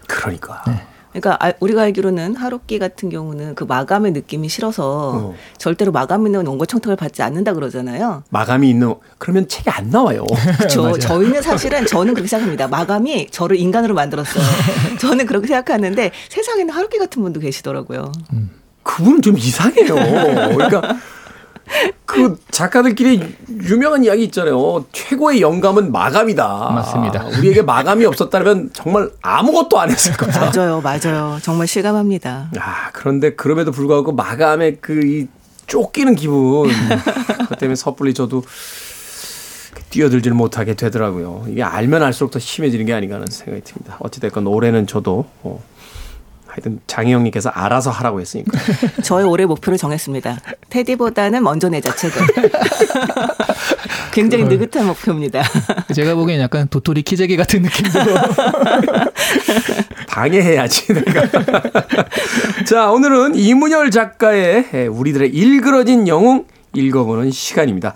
그러니까. 0.07 0.63
네. 0.65 0.81
그러니까 1.13 1.53
우리가 1.60 1.84
알기로는 1.84 2.36
하루끼 2.36 2.79
같은 2.79 3.10
경우는 3.10 3.55
그 3.55 3.63
마감의 3.63 4.12
느낌이 4.13 4.50
싫어서 4.50 5.12
어. 5.15 5.36
절대로 5.58 5.91
마감 5.91 6.25
있는 6.25 6.46
원고 6.48 6.65
청탁을 6.65 6.96
받지 6.96 7.22
않는다 7.22 7.53
그러잖아요. 7.53 8.24
마감이 8.29 8.70
있는 8.70 8.96
그러면 9.20 9.48
책이 9.48 9.70
안 9.70 9.89
나와요. 9.89 10.25
그렇죠. 10.58 10.98
저희는 10.98 11.41
사실은 11.41 11.86
저는 11.86 12.13
그렇게 12.13 12.27
생각합니다. 12.27 12.67
마감이 12.67 13.27
저를 13.29 13.58
인간으로 13.58 13.93
만들었어요. 13.93 14.43
저는 15.00 15.25
그렇게 15.25 15.48
생각하는데 15.48 16.12
세상에는 16.29 16.74
하루끼 16.74 16.98
같은 16.98 17.22
분도 17.22 17.39
계시더라고요. 17.39 18.12
음. 18.34 18.50
그분 18.82 19.22
좀 19.22 19.38
이상해요. 19.38 19.96
그러니까 19.96 20.98
그 22.05 22.38
작가들끼리 22.51 23.36
유명한 23.63 24.03
이야기 24.03 24.24
있잖아요. 24.25 24.86
최고의 24.91 25.41
영감은 25.41 25.91
마감이다. 25.91 26.72
맞습니다. 26.75 27.25
우리에게 27.38 27.62
마감이 27.63 28.05
없었다면 28.05 28.72
정말 28.74 29.10
아무것도 29.22 29.79
안 29.79 29.89
했을 29.89 30.13
거다. 30.13 30.51
맞아요, 30.51 30.82
맞아요. 30.82 31.39
정말 31.41 31.65
실감합니다. 31.67 32.51
아, 32.60 32.91
그런데 32.91 33.34
그럼에도 33.36 33.72
불구하고 33.72 34.12
마감의 34.12 34.77
그 34.82 35.01
이 35.03 35.27
쫓기는 35.65 36.13
기분. 36.15 36.70
그 37.50 37.55
때문에 37.55 37.75
섣불리 37.75 38.13
저도 38.13 38.43
뛰어들지를 39.89 40.36
못하게 40.36 40.74
되더라고요. 40.75 41.46
이게 41.50 41.63
알면 41.63 42.03
알수록 42.03 42.32
더 42.32 42.39
심해지는 42.39 42.86
게 42.86 42.93
아닌가 42.93 43.15
하는 43.15 43.27
생각이 43.27 43.63
듭니다. 43.63 43.96
어찌됐건 44.00 44.46
올해는 44.48 44.88
저도 44.88 45.25
어, 45.41 45.63
하여튼 46.53 46.79
장혜영님께서 46.86 47.50
알아서 47.50 47.89
하라고 47.89 48.22
했으니까. 48.22 48.51
저의 49.01 49.25
올해 49.25 49.45
목표를 49.48 49.79
정했습니다. 49.79 50.38
테디보다는 50.69 51.43
먼저 51.43 51.67
내 51.67 51.81
자 51.81 51.95
책을. 51.95 52.22
굉장히 54.13 54.43
느긋한 54.43 54.86
목표입니다. 54.86 55.41
제가 55.95 56.13
보기엔 56.13 56.39
약간 56.39 56.67
도토리 56.67 57.01
키재기 57.01 57.36
같은 57.38 57.63
느낌도. 57.63 58.00
방해해야지 60.07 60.93
내가. 60.93 61.27
자 62.67 62.91
오늘은 62.91 63.33
이문열 63.33 63.89
작가의 63.89 64.88
우리들의 64.91 65.29
일그러진 65.29 66.07
영웅 66.07 66.45
읽어보는 66.74 67.31
시간입니다. 67.31 67.95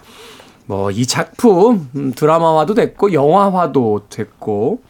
뭐 0.65 0.89
이 0.91 1.05
작품 1.05 1.89
음, 1.95 2.13
드라마화도 2.15 2.73
됐고 2.73 3.13
영화화도 3.13 4.07
됐고 4.09 4.81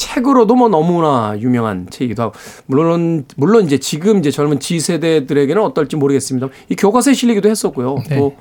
책으로도 0.00 0.54
뭐 0.54 0.68
너무나 0.68 1.36
유명한 1.38 1.86
책이기도 1.90 2.22
하고 2.22 2.34
물론 2.64 3.26
물론 3.36 3.66
이제 3.66 3.78
지금 3.78 4.18
이제 4.18 4.30
젊은 4.30 4.58
G 4.58 4.80
세대들에게는 4.80 5.62
어떨지 5.62 5.96
모르겠습니다. 5.96 6.48
이 6.70 6.74
교과서에 6.74 7.12
실리기도 7.12 7.50
했었고요. 7.50 7.96
네. 8.08 8.16
또 8.16 8.34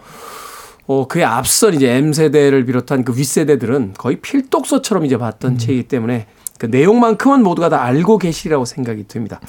어, 0.88 1.06
그에 1.08 1.24
앞선 1.24 1.74
이제 1.74 1.92
M 1.92 2.14
세대를 2.14 2.66
비롯한 2.66 3.04
그 3.04 3.14
윗 3.14 3.26
세대들은 3.26 3.96
거의 3.98 4.22
필독서처럼 4.22 5.06
이제 5.06 5.18
봤던 5.18 5.54
음. 5.54 5.58
책이기 5.58 5.90
때문에 5.90 6.28
그 6.58 6.68
내용만큼은 6.68 7.44
모두가 7.44 7.68
다 7.70 7.84
알고 7.84 8.18
계시리라고 8.20 8.64
생각이 8.64 9.08
듭니다. 9.08 9.42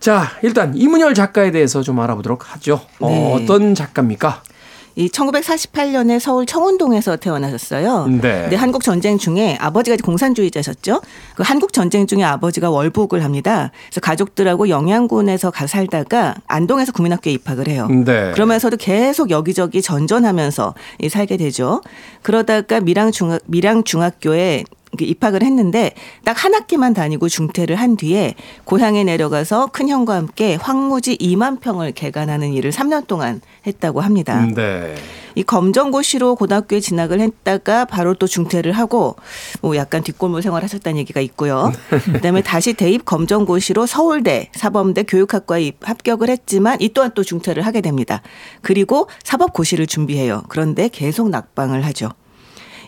자, 0.00 0.32
일단 0.42 0.76
이문열 0.76 1.14
작가에 1.14 1.52
대해서 1.52 1.82
좀 1.82 2.00
알아보도록 2.00 2.52
하죠. 2.52 2.80
어, 3.00 3.08
네. 3.08 3.32
어, 3.32 3.36
어떤 3.36 3.74
작가입니까? 3.74 4.42
이 4.98 5.08
1948년에 5.08 6.18
서울 6.18 6.46
청운동에서 6.46 7.16
태어나셨어요. 7.16 8.06
네. 8.06 8.18
근데 8.20 8.56
한국 8.56 8.82
전쟁 8.82 9.18
중에 9.18 9.58
아버지가 9.60 9.96
공산주의자셨죠. 10.02 11.02
그 11.34 11.42
한국 11.44 11.74
전쟁 11.74 12.06
중에 12.06 12.24
아버지가 12.24 12.70
월북을 12.70 13.22
합니다. 13.22 13.70
그래서 13.88 14.00
가족들하고 14.00 14.70
영양군에서 14.70 15.50
가 15.50 15.66
살다가 15.66 16.34
안동에서 16.46 16.92
국민학교에 16.92 17.34
입학을 17.34 17.68
해요. 17.68 17.88
네. 17.88 18.32
그러면서도 18.32 18.78
계속 18.78 19.30
여기저기 19.30 19.82
전전하면서 19.82 20.74
살게 21.10 21.36
되죠. 21.36 21.82
그러다가 22.22 22.80
밀양 22.80 23.12
중학 23.12 23.42
밀양 23.44 23.84
중학교에 23.84 24.64
입학을 25.04 25.42
했는데 25.42 25.92
딱 26.24 26.46
한 26.46 26.54
학기만 26.54 26.94
다니고 26.94 27.28
중퇴를 27.28 27.74
한 27.74 27.96
뒤에 27.96 28.34
고향에 28.64 29.02
내려가서 29.02 29.70
큰 29.72 29.88
형과 29.88 30.14
함께 30.14 30.54
황무지 30.54 31.16
2만 31.16 31.60
평을 31.60 31.90
개간하는 31.90 32.52
일을 32.52 32.70
3년 32.70 33.08
동안 33.08 33.40
했다고 33.66 34.00
합니다. 34.00 34.44
음, 34.44 34.54
네. 34.54 34.94
이 35.34 35.42
검정고시로 35.42 36.36
고등학교에 36.36 36.78
진학을 36.78 37.18
했다가 37.20 37.86
바로 37.86 38.14
또 38.14 38.28
중퇴를 38.28 38.70
하고 38.72 39.16
뭐 39.60 39.76
약간 39.76 40.04
뒷골목 40.04 40.40
생활하셨다는 40.40 40.98
얘기가 41.00 41.20
있고요. 41.20 41.72
그다음에 42.12 42.42
다시 42.42 42.74
대입 42.74 43.04
검정고시로 43.04 43.86
서울대 43.86 44.48
사범대 44.54 45.02
교육학과에 45.02 45.72
합격을 45.82 46.30
했지만 46.30 46.80
이 46.80 46.90
또한 46.90 47.10
또 47.14 47.24
중퇴를 47.24 47.66
하게 47.66 47.80
됩니다. 47.80 48.22
그리고 48.62 49.08
사법고시를 49.24 49.88
준비해요. 49.88 50.44
그런데 50.48 50.88
계속 50.88 51.28
낙방을 51.28 51.84
하죠. 51.86 52.10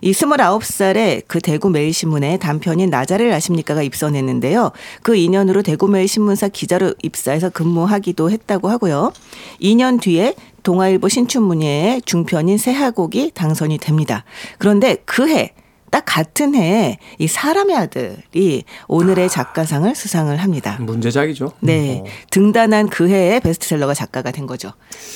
이 0.01 0.13
29살에 0.13 1.23
그 1.27 1.41
대구 1.41 1.71
매일신문에 1.71 2.39
단편인 2.39 2.91
나자를 2.91 3.33
아십니까가 3.33 3.83
입선했는데요. 3.83 4.73
그 5.03 5.13
2년으로 5.15 5.65
대구 5.65 5.89
매일신문사 5.89 6.49
기자로 6.49 6.95
입사해서 7.03 7.51
근무하기도 7.51 8.31
했다고 8.31 8.69
하고요. 8.69 9.13
2년 9.61 10.01
뒤에 10.01 10.35
동아일보 10.63 11.09
신춘문예의 11.09 12.03
중편인 12.03 12.59
새하곡이 12.59 13.33
당선이 13.35 13.79
됩니다. 13.79 14.25
그런데 14.59 14.97
그 15.05 15.29
해, 15.29 15.55
딱 15.91 16.05
같은 16.07 16.55
해에 16.55 16.99
이 17.19 17.27
사람의 17.27 17.77
아들이 17.77 18.65
오늘의 18.89 19.27
아. 19.27 19.29
작가상을 19.29 19.95
수상을 19.95 20.37
합니다. 20.37 20.77
문제작이죠. 20.81 21.53
네. 21.61 22.03
어. 22.05 22.11
등단한 22.31 22.89
그 22.89 23.09
해에 23.09 23.41
베스트셀러가 23.41 23.95
작가가 23.95 24.31
된 24.31 24.47
거죠. 24.47 24.73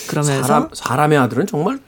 그러면서 0.08 0.42
사람, 0.42 0.68
사람의 0.72 1.18
아들은 1.18 1.46
정말 1.46 1.80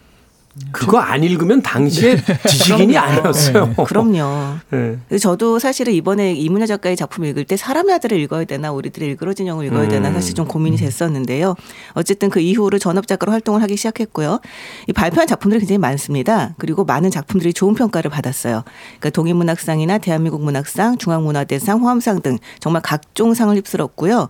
그거 0.70 0.98
안 0.98 1.24
읽으면 1.24 1.62
당시에 1.62 2.16
네. 2.16 2.38
지식인이 2.48 2.96
아니었어요. 2.96 3.74
네. 3.76 3.84
그럼요. 3.84 4.56
네. 4.70 5.18
저도 5.18 5.58
사실은 5.58 5.92
이번에 5.92 6.32
이문여 6.32 6.66
작가의 6.66 6.96
작품 6.96 7.24
읽을 7.24 7.44
때 7.44 7.56
사람의 7.56 7.94
아들을 7.96 8.18
읽어야 8.20 8.44
되나 8.44 8.70
우리들의 8.70 9.08
일그러진 9.10 9.46
영을 9.46 9.66
읽어야 9.66 9.88
되나 9.88 10.08
음. 10.08 10.14
사실 10.14 10.34
좀 10.34 10.46
고민이 10.46 10.76
됐었는데요. 10.76 11.56
어쨌든 11.94 12.30
그 12.30 12.40
이후로 12.40 12.78
전업 12.78 13.06
작가로 13.06 13.32
활동을 13.32 13.62
하기 13.62 13.76
시작했고요. 13.76 14.40
이 14.88 14.92
발표한 14.92 15.26
작품들이 15.26 15.60
굉장히 15.60 15.78
많습니다. 15.78 16.54
그리고 16.58 16.84
많은 16.84 17.10
작품들이 17.10 17.52
좋은 17.52 17.74
평가를 17.74 18.10
받았어요. 18.10 18.62
그러니까 19.00 19.10
동인문학상이나 19.10 19.98
대한민국 19.98 20.42
문학상, 20.42 20.98
중앙문화대상, 20.98 21.80
호암상 21.80 22.22
등 22.22 22.38
정말 22.60 22.82
각종 22.82 23.34
상을 23.34 23.54
휩쓸었고요. 23.56 24.28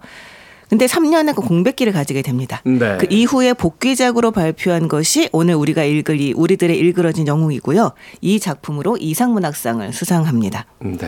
근데 0.75 0.87
3년의 0.87 1.37
그 1.37 1.41
공백기를 1.41 1.93
가지게 1.93 2.23
됩니다. 2.23 2.61
네. 2.65 2.97
그 2.99 3.07
이후에 3.09 3.53
복귀작으로 3.53 4.33
발표한 4.33 4.89
것이 4.89 5.29
오늘 5.31 5.55
우리가 5.55 5.85
읽을 5.85 6.21
이 6.21 6.33
우리들의 6.33 6.77
일그러진 6.77 7.29
영웅이고요. 7.29 7.93
이 8.21 8.41
작품으로 8.41 8.97
이상문학상을 8.99 9.93
수상합니다. 9.93 10.67
네. 10.81 10.99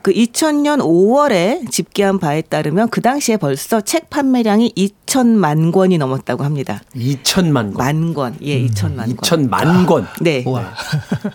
그 0.00 0.12
2000년 0.12 0.78
5월에 0.78 1.70
집계한 1.70 2.20
바에 2.20 2.40
따르면 2.40 2.90
그 2.90 3.02
당시에 3.02 3.36
벌써 3.36 3.80
책 3.80 4.08
판매량이 4.08 4.72
2천만 4.74 5.72
권이 5.72 5.98
넘었다고 5.98 6.44
합니다. 6.44 6.80
2천만 6.94 7.74
권. 7.74 7.74
만 7.74 8.14
권. 8.14 8.36
예, 8.40 8.62
음. 8.62 8.68
2천만 8.68 8.96
권. 8.96 9.16
2천만 9.16 9.86
권. 9.86 10.06
네. 10.20 10.44
와. 10.46 10.72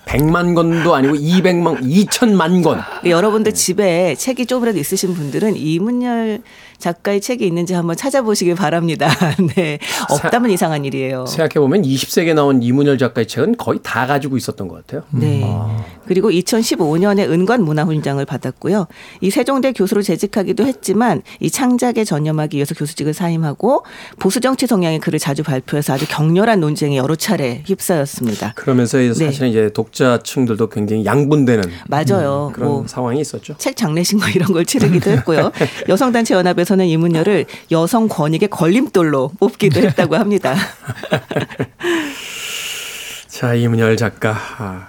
100만 0.07 0.55
권도 0.55 0.95
아니고 0.95 1.15
200만 1.15 1.81
2천만 1.83 2.63
권. 2.63 2.79
여러분들 3.05 3.53
집에 3.53 4.15
책이 4.15 4.45
조금이라도 4.45 4.79
있으신 4.79 5.13
분들은 5.15 5.57
이문열 5.57 6.41
작가의 6.81 7.21
책이 7.21 7.45
있는지 7.45 7.73
한번 7.73 7.95
찾아보시길 7.95 8.55
바랍니다. 8.55 9.09
네. 9.55 9.79
없다면 10.09 10.49
사, 10.49 10.53
이상한 10.53 10.83
일이에요. 10.85 11.25
생각해보면 11.25 11.83
20세기에 11.83 12.33
나온 12.33 12.61
이문열 12.61 12.97
작가의 12.97 13.27
책은 13.27 13.57
거의 13.57 13.79
다 13.81 14.05
가지고 14.05 14.35
있었던 14.35 14.67
것 14.67 14.85
같아요. 14.85 15.03
네. 15.11 15.41
아. 15.45 15.85
그리고 16.05 16.29
2015년에 16.29 17.29
은관 17.29 17.63
문화훈장을 17.63 18.23
받았고요. 18.25 18.87
이 19.21 19.29
세종대 19.29 19.71
교수로 19.71 20.01
재직하기도 20.01 20.65
했지만 20.65 21.21
이 21.39 21.49
창작에 21.49 22.03
전념하기 22.03 22.57
위해서 22.57 22.75
교수직을 22.75 23.13
사임하고 23.13 23.85
보수 24.19 24.41
정치 24.41 24.67
성향의 24.67 24.99
글을 24.99 25.19
자주 25.19 25.43
발표해서 25.43 25.93
아주 25.93 26.05
격렬한 26.09 26.59
논쟁에 26.59 26.97
여러 26.97 27.15
차례 27.15 27.63
휩싸였습니다. 27.65 28.53
그러면서 28.55 28.97
네. 28.97 29.13
사실은 29.13 29.49
이제 29.49 29.69
독자층들도 29.71 30.67
굉장히 30.69 31.05
양분되는 31.05 31.63
맞아요. 31.87 32.47
음, 32.49 32.53
그런 32.53 32.69
뭐 32.69 32.87
상황이 32.87 33.21
있었죠. 33.21 33.55
책 33.57 33.77
장례식 33.77 34.17
뭐 34.17 34.27
이런 34.27 34.51
걸 34.51 34.65
치르기도 34.65 35.11
했고요. 35.11 35.51
여성단체 35.87 36.33
연합에서 36.33 36.70
대해서는 36.71 36.87
이문열을 36.87 37.45
여성 37.71 38.07
권익의 38.07 38.49
걸림돌로 38.49 39.31
뽑기도 39.39 39.81
했다고 39.81 40.15
합니다. 40.15 40.55
자, 43.27 43.53
이문열 43.53 43.97
작가. 43.97 44.35
아, 44.57 44.87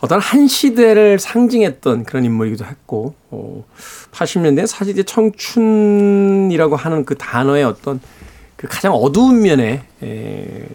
어떤 0.00 0.20
한 0.20 0.46
시대를 0.46 1.18
상징했던 1.18 2.04
그런 2.04 2.24
인물이기도 2.24 2.66
했고, 2.66 3.14
어, 3.30 3.64
80년대 4.12 4.66
사실 4.66 5.02
청춘이라고 5.02 6.76
하는 6.76 7.04
그 7.04 7.16
단어의 7.16 7.64
어떤 7.64 8.00
그 8.56 8.68
가장 8.68 8.92
어두운 8.92 9.40
면에 9.40 9.82
에, 10.02 10.66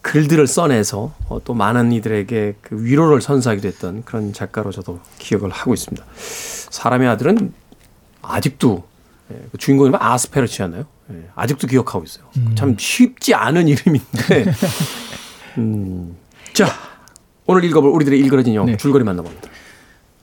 글들을 0.00 0.46
써내서 0.46 1.14
어, 1.28 1.40
또 1.44 1.54
많은 1.54 1.92
이들에게 1.92 2.54
그 2.60 2.84
위로를 2.84 3.20
선사하기도 3.20 3.68
했던 3.68 4.02
그런 4.04 4.32
작가로 4.32 4.72
저도 4.72 4.98
기억을 5.18 5.50
하고 5.50 5.74
있습니다. 5.74 6.04
사람의 6.16 7.08
아들은 7.08 7.52
아직도 8.22 8.82
예, 8.82 8.91
그 9.50 9.58
주인공 9.58 9.86
이름 9.86 9.98
아스페르치였나요? 10.00 10.84
예, 11.12 11.28
아직도 11.34 11.66
기억하고 11.66 12.04
있어요. 12.04 12.24
음. 12.36 12.54
참 12.54 12.76
쉽지 12.78 13.34
않은 13.34 13.68
이름인데. 13.68 14.52
음. 15.58 16.16
자, 16.52 16.66
오늘 17.46 17.64
읽어볼 17.64 17.90
우리들의 17.90 18.18
일그러진 18.18 18.54
영화 18.54 18.70
네. 18.70 18.76
줄거리 18.76 19.04
만나봅니다. 19.04 19.48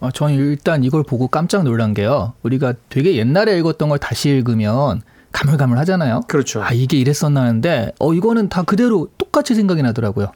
아, 0.01 0.11
저는 0.11 0.35
일단 0.35 0.83
이걸 0.83 1.03
보고 1.03 1.27
깜짝 1.27 1.63
놀란 1.63 1.93
게요. 1.93 2.33
우리가 2.43 2.73
되게 2.89 3.15
옛날에 3.15 3.57
읽었던 3.57 3.89
걸 3.89 3.99
다시 3.99 4.29
읽으면 4.29 5.01
가물가물 5.31 5.77
하잖아요. 5.79 6.21
그렇죠. 6.27 6.63
아, 6.63 6.71
이게 6.71 6.97
이랬었나 6.97 7.41
하는데, 7.41 7.91
어, 7.99 8.13
이거는 8.13 8.49
다 8.49 8.63
그대로 8.63 9.09
똑같이 9.17 9.55
생각이 9.55 9.81
나더라고요. 9.81 10.31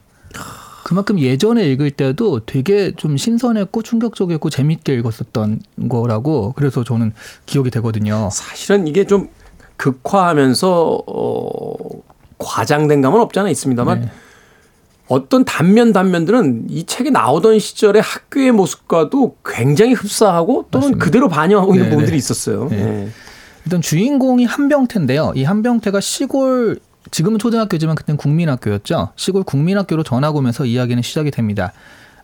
그만큼 0.84 1.18
예전에 1.18 1.66
읽을 1.70 1.90
때도 1.90 2.40
되게 2.44 2.92
좀 2.94 3.16
신선했고 3.16 3.82
충격적이었고 3.82 4.50
재밌게 4.50 4.94
읽었었던 4.96 5.60
거라고 5.88 6.52
그래서 6.54 6.84
저는 6.84 7.14
기억이 7.46 7.70
되거든요. 7.70 8.28
사실은 8.30 8.86
이게 8.86 9.06
좀 9.06 9.28
극화하면서 9.78 11.02
어 11.06 11.74
과장된 12.36 13.00
감은 13.00 13.18
없잖아 13.18 13.48
있습니다만 13.48 14.00
네. 14.02 14.10
어떤 15.08 15.46
단면 15.46 15.94
단면들은 15.94 16.66
이 16.68 16.84
책에 16.84 17.08
나오던 17.08 17.58
시절의 17.58 18.02
학교의 18.02 18.52
모습과도 18.52 19.36
굉장히 19.42 19.94
흡사하고 19.94 20.66
또는 20.70 20.88
맞습니다. 20.88 21.04
그대로 21.04 21.28
반영하고 21.28 21.72
있는 21.72 21.84
네, 21.84 21.88
네. 21.88 21.94
부분들이 21.94 22.18
있었어요. 22.18 22.68
네. 22.68 22.76
네. 22.76 23.08
일단 23.64 23.80
주인공이 23.80 24.44
한병태인데요. 24.44 25.32
이 25.34 25.44
한병태가 25.44 26.00
시골 26.00 26.78
지금은 27.10 27.38
초등학교지만 27.38 27.96
그때는 27.96 28.16
국민학교였죠. 28.16 29.10
시골 29.16 29.42
국민학교로 29.42 30.02
전학 30.02 30.36
오면서 30.36 30.64
이야기는 30.64 31.02
시작이 31.02 31.30
됩니다. 31.30 31.72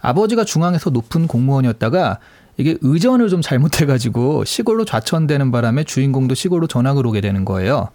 아버지가 0.00 0.44
중앙에서 0.44 0.90
높은 0.90 1.26
공무원이었다가 1.26 2.18
이게 2.56 2.76
의전을 2.80 3.28
좀 3.28 3.42
잘못해가지고 3.42 4.44
시골로 4.44 4.84
좌천되는 4.84 5.50
바람에 5.50 5.84
주인공도 5.84 6.34
시골로 6.34 6.66
전학을 6.66 7.06
오게 7.06 7.20
되는 7.20 7.44
거예요. 7.44 7.88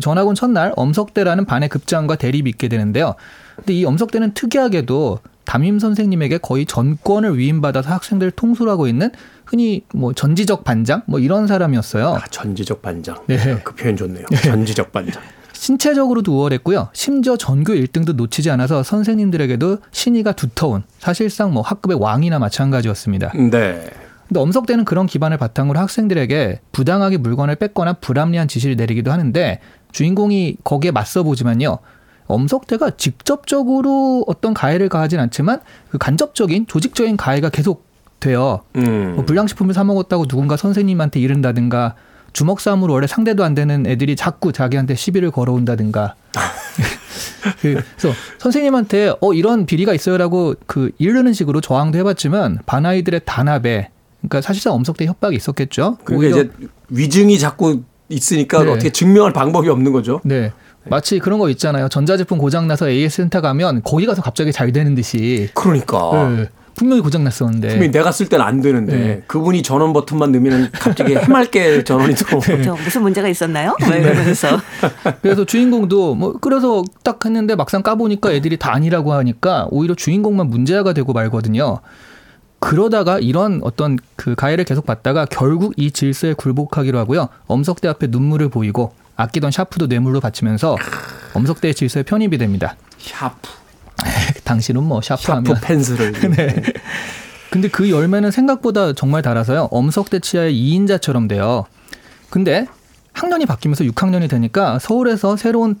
전학 0.00 0.28
온 0.28 0.34
첫날 0.34 0.72
엄석대라는 0.76 1.46
반의 1.46 1.68
급장과 1.68 2.16
대립이 2.16 2.48
있게 2.50 2.68
되는데요. 2.68 3.14
근데 3.56 3.74
이 3.74 3.84
엄석대는 3.84 4.34
특이하게도 4.34 5.18
담임 5.44 5.80
선생님에게 5.80 6.38
거의 6.38 6.64
전권을 6.64 7.36
위임받아서 7.36 7.90
학생들을 7.90 8.30
통솔하고 8.32 8.86
있는 8.86 9.10
흔히 9.44 9.84
뭐 9.92 10.12
전지적 10.12 10.62
반장 10.62 11.02
뭐 11.06 11.18
이런 11.18 11.48
사람이었어요. 11.48 12.14
아, 12.14 12.26
전지적 12.30 12.82
반장. 12.82 13.18
네. 13.26 13.60
그 13.64 13.74
표현 13.74 13.96
좋네요. 13.96 14.26
네. 14.30 14.36
전지적 14.36 14.92
반장. 14.92 15.20
신체적으로도 15.60 16.32
우월했고요. 16.32 16.88
심지어 16.94 17.36
전교 17.36 17.74
1등도 17.74 18.14
놓치지 18.14 18.50
않아서 18.50 18.82
선생님들에게도 18.82 19.76
신의가 19.90 20.32
두터운 20.32 20.84
사실상 20.98 21.52
뭐 21.52 21.62
학급의 21.62 21.98
왕이나 22.00 22.38
마찬가지였습니다. 22.38 23.32
네. 23.34 23.90
근데 24.26 24.40
엄석대는 24.40 24.86
그런 24.86 25.06
기반을 25.06 25.36
바탕으로 25.36 25.78
학생들에게 25.78 26.60
부당하게 26.72 27.18
물건을 27.18 27.56
뺏거나 27.56 27.94
불합리한 27.94 28.48
지시를 28.48 28.76
내리기도 28.76 29.12
하는데 29.12 29.60
주인공이 29.92 30.56
거기에 30.64 30.92
맞서 30.92 31.22
보지만요. 31.24 31.78
엄석대가 32.26 32.92
직접적으로 32.96 34.24
어떤 34.26 34.54
가해를 34.54 34.88
가하진 34.88 35.20
않지만 35.20 35.60
그 35.90 35.98
간접적인 35.98 36.68
조직적인 36.68 37.18
가해가 37.18 37.50
계속 37.50 37.84
돼요. 38.18 38.60
음. 38.76 39.12
뭐 39.16 39.26
불량식품을 39.26 39.74
사 39.74 39.84
먹었다고 39.84 40.26
누군가 40.26 40.56
선생님한테 40.56 41.20
이른다든가 41.20 41.96
주먹 42.32 42.60
싸움으로 42.60 42.92
원래 42.92 43.06
상대도 43.06 43.44
안 43.44 43.54
되는 43.54 43.86
애들이 43.86 44.16
자꾸 44.16 44.52
자기한테 44.52 44.94
시비를 44.94 45.30
걸어온다든가. 45.30 46.14
그래서 47.60 48.12
선생님한테 48.38 49.14
어 49.20 49.32
이런 49.32 49.66
비리가 49.66 49.94
있어요라고 49.94 50.54
그 50.66 50.90
이르는 50.98 51.32
식으로 51.32 51.60
저항도 51.60 51.98
해봤지만 51.98 52.60
반아이들의 52.66 53.22
단합에 53.24 53.88
그러니까 54.20 54.40
사실상 54.40 54.74
엄석대 54.74 55.06
협박이 55.06 55.36
있었겠죠. 55.36 55.98
그게 56.04 56.28
이제 56.28 56.50
위증이 56.90 57.38
자꾸 57.38 57.82
있으니까 58.08 58.62
네. 58.64 58.70
어떻게 58.70 58.90
증명할 58.90 59.32
방법이 59.32 59.68
없는 59.68 59.92
거죠. 59.92 60.20
네. 60.24 60.52
마치 60.84 61.18
그런 61.18 61.38
거 61.38 61.48
있잖아요. 61.50 61.88
전자제품 61.88 62.38
고장 62.38 62.66
나서 62.66 62.88
AS 62.88 63.16
센터 63.18 63.40
가면 63.40 63.82
거기 63.84 64.06
가서 64.06 64.22
갑자기 64.22 64.52
잘 64.52 64.72
되는 64.72 64.94
듯이. 64.94 65.48
그러니까. 65.54 66.34
네. 66.36 66.48
분명히 66.80 67.02
고장 67.02 67.24
났었는데 67.24 67.68
분명히 67.68 67.90
내가 67.90 68.10
쓸 68.10 68.30
때는 68.30 68.42
안 68.42 68.62
되는데 68.62 68.96
네. 68.96 69.22
그분이 69.26 69.62
전원 69.62 69.92
버튼만 69.92 70.32
넣으면 70.32 70.70
갑자기 70.72 71.14
해맑게 71.14 71.84
전원이 71.84 72.14
들어오고 72.14 72.40
네. 72.46 72.52
그렇죠. 72.52 72.74
무슨 72.82 73.02
문제가 73.02 73.28
있었나요? 73.28 73.76
네. 73.80 73.98
이러면서 73.98 74.58
그래서 75.20 75.44
주인공도 75.44 76.14
뭐 76.14 76.32
끓여서 76.38 76.82
딱 77.02 77.22
했는데 77.22 77.54
막상 77.54 77.82
까보니까 77.82 78.32
애들이 78.32 78.56
다 78.56 78.72
아니라고 78.72 79.12
하니까 79.12 79.68
오히려 79.70 79.94
주인공만 79.94 80.46
문제가 80.46 80.94
되고 80.94 81.12
말거든요. 81.12 81.80
그러다가 82.60 83.18
이런 83.18 83.60
어떤 83.62 83.98
그 84.16 84.34
가해를 84.34 84.64
계속 84.64 84.86
받다가 84.86 85.26
결국 85.26 85.74
이 85.76 85.90
질서에 85.90 86.32
굴복하기로 86.32 86.98
하고요. 86.98 87.28
엄석대 87.46 87.88
앞에 87.88 88.06
눈물을 88.06 88.48
보이고 88.48 88.94
아끼던 89.16 89.50
샤프도 89.50 89.88
뇌물로 89.88 90.20
바치면서 90.20 90.76
엄석대의 91.34 91.74
질서에 91.74 92.04
편입이 92.04 92.38
됩니다. 92.38 92.76
샤프. 92.96 93.59
당신은 94.50 94.82
뭐 94.82 95.00
샤프하면 95.00 95.44
샤프 95.54 95.60
펜슬을. 95.66 96.12
네. 96.36 96.62
근데 97.50 97.68
그 97.68 97.90
열매는 97.90 98.30
생각보다 98.30 98.92
정말 98.92 99.22
달아서요. 99.22 99.68
엄석대 99.70 100.18
치하의 100.20 100.54
2인자처럼 100.54 101.28
돼요. 101.28 101.66
근데 102.30 102.66
학년이 103.12 103.46
바뀌면서 103.46 103.84
6학년이 103.84 104.28
되니까 104.28 104.78
서울에서 104.78 105.36
새로운 105.36 105.76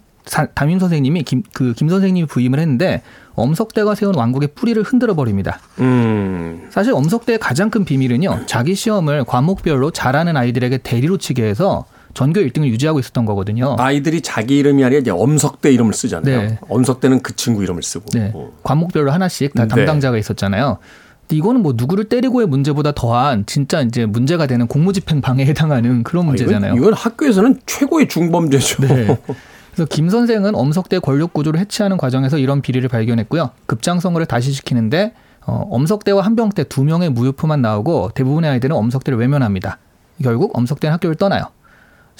담임 0.54 0.78
선생님이 0.78 1.22
김, 1.24 1.42
그 1.52 1.72
김 1.74 1.88
선생님이 1.88 2.26
부임을 2.26 2.58
했는데 2.60 3.02
엄석대가 3.34 3.94
세운 3.94 4.14
왕국의 4.14 4.50
뿌리를 4.54 4.80
흔들어 4.82 5.14
버립니다. 5.14 5.60
음. 5.78 6.68
사실 6.70 6.92
엄석대의 6.92 7.38
가장 7.38 7.70
큰 7.70 7.84
비밀은요. 7.84 8.46
자기 8.46 8.74
시험을 8.74 9.24
과목별로 9.24 9.90
잘하는 9.92 10.36
아이들에게 10.36 10.78
대리로 10.78 11.18
치게 11.18 11.44
해서 11.44 11.86
전교 12.14 12.40
1등을 12.40 12.66
유지하고 12.66 12.98
있었던 12.98 13.24
거거든요. 13.24 13.76
아이들이 13.78 14.20
자기 14.20 14.58
이름이 14.58 14.84
아니라 14.84 15.00
이제 15.00 15.10
엄석대 15.10 15.72
이름을 15.72 15.94
쓰잖아요. 15.94 16.40
네. 16.42 16.58
엄석대는 16.68 17.20
그 17.22 17.36
친구 17.36 17.62
이름을 17.62 17.82
쓰고. 17.82 18.06
네. 18.12 18.32
어. 18.34 18.50
과목별로 18.62 19.10
하나씩 19.10 19.54
다 19.54 19.64
네. 19.64 19.68
담당자가 19.68 20.18
있었잖아요. 20.18 20.78
근데 21.20 21.36
이거는 21.36 21.62
뭐 21.62 21.74
누구를 21.76 22.04
때리고의 22.04 22.46
문제보다 22.48 22.92
더한 22.92 23.44
진짜 23.46 23.80
이제 23.82 24.06
문제가 24.06 24.46
되는 24.46 24.66
공무집행 24.66 25.20
방해에 25.20 25.46
해당하는 25.46 26.02
그런 26.02 26.26
문제잖아요. 26.26 26.72
아, 26.72 26.74
이건, 26.74 26.88
이건, 26.88 26.94
학교에서는 26.94 27.60
최고의 27.66 28.08
중범죄죠. 28.08 28.82
네. 28.86 29.18
그래서 29.72 29.88
김 29.88 30.10
선생은 30.10 30.56
엄석대 30.56 30.98
권력 30.98 31.32
구조를 31.32 31.60
해체하는 31.60 31.96
과정에서 31.96 32.38
이런 32.38 32.60
비리를 32.60 32.88
발견했고요. 32.88 33.50
급장선거를 33.66 34.26
다시 34.26 34.50
시키는데 34.52 35.14
어, 35.46 35.66
엄석대와 35.70 36.22
한병대 36.22 36.64
두 36.64 36.84
명의 36.84 37.08
무효표만 37.08 37.62
나오고 37.62 38.10
대부분의 38.14 38.50
아이들은 38.50 38.74
엄석대를 38.74 39.18
외면합니다. 39.18 39.78
결국 40.22 40.56
엄석대는 40.58 40.92
학교를 40.94 41.14
떠나요. 41.14 41.44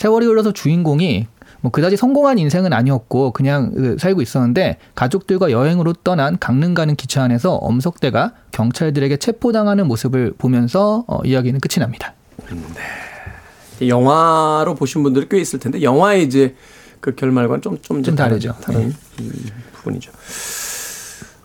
세월이 0.01 0.25
흘러서 0.25 0.53
주인공이 0.53 1.27
뭐 1.61 1.71
그다지 1.71 1.99
성공한 1.99 2.39
인생은 2.39 2.73
아니었고 2.73 3.33
그냥 3.33 3.71
그 3.75 3.97
살고 3.99 4.23
있었는데 4.23 4.79
가족들과 4.95 5.51
여행으로 5.51 5.93
떠난 5.93 6.39
강릉 6.39 6.73
가는 6.73 6.97
기차 6.97 7.23
안에서 7.23 7.57
엄석대가 7.57 8.33
경찰들에게 8.51 9.19
체포당하는 9.19 9.87
모습을 9.87 10.33
보면서 10.39 11.05
어, 11.07 11.19
이야기는 11.23 11.61
끝이 11.61 11.85
납니다. 11.85 12.15
네. 12.49 13.89
영화로 13.89 14.75
보신 14.75 15.03
분들이 15.03 15.29
꽤 15.29 15.39
있을 15.39 15.59
텐데 15.59 15.83
영화에 15.83 16.23
이제 16.23 16.55
그 17.01 17.15
결말과는 17.15 17.61
좀, 17.61 17.79
좀, 17.83 18.03
좀 18.03 18.17
다르죠. 18.17 18.55
다른 18.63 18.95
네. 19.19 19.27
부분이죠. 19.75 20.13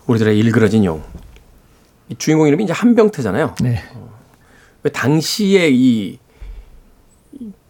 우리들의 0.06 0.38
일그러진 0.38 0.82
영. 0.86 1.02
이 2.08 2.14
주인공 2.16 2.48
이름이 2.48 2.64
이제 2.64 2.72
한병태잖아요. 2.72 3.56
네. 3.60 3.82
어. 3.92 4.18
왜 4.82 4.90
당시에 4.90 5.68
이, 5.70 6.18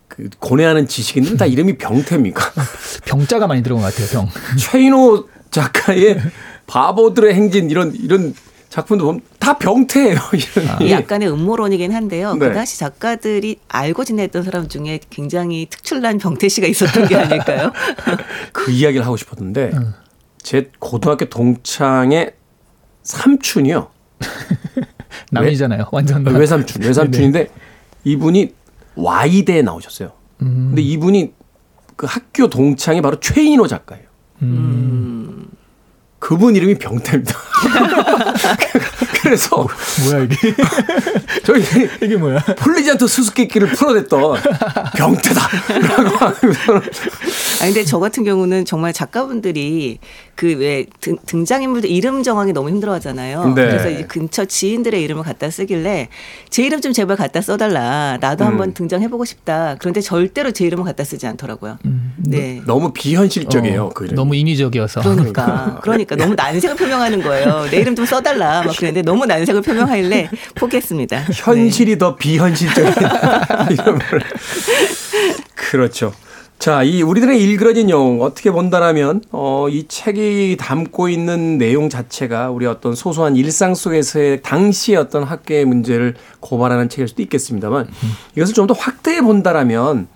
그 0.08 0.28
고뇌하는 0.38 0.88
지식인들은 0.88 1.36
다 1.36 1.46
이름이 1.46 1.78
병태입니까? 1.78 2.52
병자가 3.06 3.46
많이 3.46 3.62
들어간 3.62 3.84
것 3.84 3.94
같아요, 3.94 4.08
병. 4.10 4.28
최인호 4.58 5.28
작가의 5.50 6.20
바보들의 6.66 7.34
행진 7.34 7.70
이런, 7.70 7.94
이런 7.94 8.34
작품도 8.68 9.04
보면 9.04 9.20
다 9.38 9.58
병태예요. 9.58 10.18
아. 10.68 10.90
약간의 10.90 11.30
음모론이긴 11.30 11.92
한데요. 11.92 12.32
그 12.38 12.44
네. 12.44 12.48
그 12.50 12.54
당시 12.54 12.78
작가들이 12.78 13.58
알고 13.68 14.04
지냈던 14.04 14.42
사람 14.42 14.68
중에 14.68 15.00
굉장히 15.08 15.66
특출난 15.70 16.18
병태 16.18 16.48
씨가 16.48 16.66
있었던 16.66 17.08
게 17.08 17.16
아닐까요? 17.16 17.72
그 18.52 18.70
이야기를 18.70 19.06
하고 19.06 19.16
싶었는데 19.16 19.70
음. 19.74 19.94
제 20.42 20.70
고등학교 20.78 21.26
동창의 21.26 22.34
삼촌이요. 23.02 23.88
남이잖아요. 25.30 25.86
완전 25.92 26.24
남. 26.24 26.36
외삼촌, 26.36 26.82
외삼촌인데 26.82 27.44
네. 27.44 27.50
이분이 28.04 28.52
와이대에 28.96 29.62
나오셨어요. 29.62 30.12
음. 30.42 30.66
근데 30.70 30.82
이분이 30.82 31.32
그 31.96 32.06
학교 32.08 32.48
동창이 32.48 33.00
바로 33.00 33.18
최인호 33.20 33.66
작가예요. 33.66 34.04
음. 34.42 35.46
그분 36.18 36.56
이름이 36.56 36.78
병태입니다. 36.78 37.34
그래서 39.22 39.56
뭐, 39.56 39.68
뭐야 40.04 40.24
이게? 40.24 40.36
저희 41.44 41.62
이게 42.02 42.16
뭐야? 42.16 42.38
풀리지 42.40 42.92
않던 42.92 43.06
수수께끼를 43.06 43.68
풀어냈던 43.68 44.40
병태다라고 44.96 46.16
하면서. 46.16 46.74
아 46.76 47.64
근데 47.64 47.84
저 47.84 47.98
같은 47.98 48.24
경우는 48.24 48.64
정말 48.64 48.92
작가분들이 48.92 49.98
그 50.36 50.46
왜 50.56 50.86
등장인물들 51.26 51.90
이름 51.90 52.22
정하기 52.22 52.52
너무 52.52 52.68
힘들어하잖아요. 52.68 53.54
네. 53.54 53.54
그래서 53.54 53.90
이제 53.90 54.04
근처 54.04 54.44
지인들의 54.44 55.02
이름을 55.02 55.22
갖다 55.24 55.50
쓰길래 55.50 56.08
제 56.50 56.62
이름 56.62 56.80
좀 56.80 56.92
제발 56.92 57.16
갖다 57.16 57.40
써달라. 57.40 58.18
나도 58.20 58.44
음. 58.44 58.48
한번 58.48 58.74
등장해보고 58.74 59.24
싶다. 59.24 59.76
그런데 59.78 60.00
절대로 60.00 60.50
제 60.52 60.64
이름을 60.66 60.84
갖다 60.84 61.04
쓰지 61.04 61.26
않더라고요. 61.26 61.78
음. 61.86 62.14
네. 62.18 62.60
너무 62.66 62.92
비현실적이에요. 62.92 63.84
어, 63.84 63.88
그 63.90 64.04
이름. 64.04 64.14
너무 64.16 64.34
인위적이어서. 64.36 65.00
그러니까 65.00 65.80
그러니까 65.82 66.16
너무 66.16 66.34
난색을 66.34 66.76
표명하는 66.76 67.22
거예요. 67.22 67.66
내 67.70 67.78
이름 67.78 67.96
좀 67.96 68.04
써달라. 68.04 68.62
막 68.62 68.76
그랬는데 68.76 69.02
너무 69.02 69.24
난색을 69.26 69.62
표명하길래 69.62 70.28
포기했습니다. 70.54 71.24
현실이 71.32 71.92
네. 71.92 71.98
더 71.98 72.16
비현실적인 72.16 72.92
이름을. 73.72 74.00
그렇죠. 75.54 76.12
자, 76.58 76.82
이 76.82 77.02
우리들의 77.02 77.40
일그러진 77.40 77.90
영웅 77.90 78.22
어떻게 78.22 78.50
본다라면 78.50 79.22
어, 79.30 79.68
이 79.70 79.86
책이 79.86 80.56
담고 80.58 81.08
있는 81.08 81.58
내용 81.58 81.88
자체가 81.88 82.50
우리 82.50 82.66
어떤 82.66 82.94
소소한 82.94 83.36
일상 83.36 83.74
속에서의 83.74 84.42
당시의 84.42 84.96
어떤 84.98 85.22
학계의 85.22 85.64
문제를 85.64 86.14
고발하는 86.40 86.88
책일 86.88 87.08
수도 87.08 87.22
있겠습니다만 87.22 87.86
이것을 88.36 88.54
좀 88.54 88.66
더 88.66 88.74
확대해 88.74 89.20
본다라면 89.22 90.08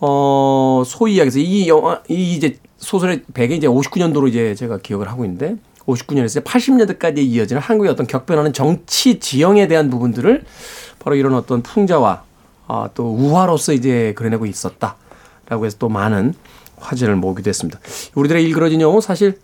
어, 0.00 0.84
소위 0.86 1.14
이야기해서 1.16 1.40
이 1.40 1.66
영화 1.68 2.00
이 2.08 2.34
이제 2.34 2.58
소설의 2.76 3.22
배경이 3.34 3.58
이제 3.58 3.66
59년도로 3.66 4.28
이제 4.28 4.54
제가 4.54 4.78
기억을 4.78 5.08
하고 5.08 5.24
있는데 5.24 5.56
59년에서 5.86 6.44
80년대까지 6.44 7.18
이어지는 7.18 7.60
한국의 7.60 7.90
어떤 7.90 8.06
격변하는 8.06 8.52
정치 8.52 9.18
지형에 9.18 9.66
대한 9.66 9.90
부분들을 9.90 10.44
바로 11.00 11.16
이런 11.16 11.34
어떤 11.34 11.62
풍자와 11.62 12.22
아, 12.68 12.88
또 12.94 13.10
우화로서 13.14 13.72
이제 13.72 14.12
그려내고 14.14 14.46
있었다. 14.46 14.94
라고 15.48 15.66
해서 15.66 15.76
또 15.78 15.88
많은 15.88 16.34
화제를 16.76 17.16
모으기도 17.16 17.48
했습니다. 17.48 17.80
우리들의 18.14 18.44
일그러진 18.44 18.80
영웅 18.80 19.00
사실 19.00 19.38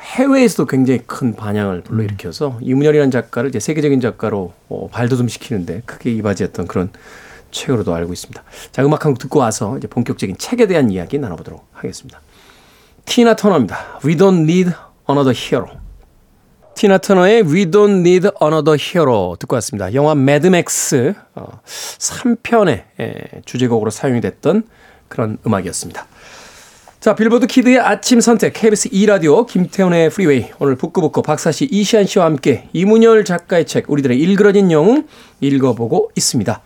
해외에서도 0.00 0.66
굉장히 0.66 1.00
큰 1.06 1.34
반향을 1.34 1.82
불러일으켜서 1.82 2.58
이문열이라는 2.60 3.10
작가를 3.10 3.50
이제 3.50 3.60
세계적인 3.60 4.00
작가로 4.00 4.52
어, 4.68 4.88
발돋움시키는데 4.90 5.82
크게 5.84 6.10
이바지했던 6.12 6.66
그런 6.66 6.90
책으로도 7.52 7.94
알고 7.94 8.12
있습니다. 8.12 8.42
자, 8.72 8.84
음악 8.84 9.04
한 9.04 9.12
곡 9.12 9.18
듣고 9.18 9.38
와서 9.40 9.76
이제 9.76 9.86
본격적인 9.86 10.38
책에 10.38 10.66
대한 10.66 10.90
이야기 10.90 11.18
나눠보도록 11.18 11.68
하겠습니다. 11.72 12.20
티나 13.04 13.36
터너입니다. 13.36 14.00
We 14.04 14.16
don't 14.16 14.42
need 14.42 14.72
another 15.08 15.36
hero. 15.36 15.82
티나 16.74 16.96
터너의 16.98 17.42
We 17.42 17.66
Don't 17.66 18.00
Need 18.00 18.30
Another 18.42 18.78
Hero 18.80 19.36
듣고 19.38 19.54
왔습니다. 19.56 19.92
영화 19.92 20.14
매드맥스 20.14 21.14
3편의 21.98 23.44
주제곡으로 23.44 23.90
사용이 23.90 24.22
됐던 24.22 24.64
그런 25.12 25.36
음악이었습니다. 25.46 26.06
자, 27.00 27.14
빌보드 27.14 27.46
Kid의 27.48 27.80
아침 27.80 28.20
선택, 28.20 28.52
KBS 28.54 28.88
2라디오, 28.90 29.46
김태훈의 29.46 30.08
프리웨이. 30.08 30.46
오늘 30.58 30.76
북구북구 30.76 31.20
박사씨, 31.20 31.68
이시한 31.70 32.06
씨와 32.06 32.24
함께 32.24 32.68
이문열 32.72 33.24
작가의 33.24 33.66
책, 33.66 33.90
우리들의 33.90 34.18
일그러진 34.18 34.70
영웅 34.70 35.06
읽어보고 35.40 36.12
있습니다. 36.16 36.62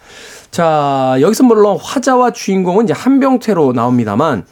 자, 0.51 1.17
여기서 1.21 1.43
물론 1.43 1.79
화자와 1.81 2.33
주인공은 2.33 2.85
이제 2.85 2.93
한병태로 2.93 3.73
나옵니다만, 3.73 4.45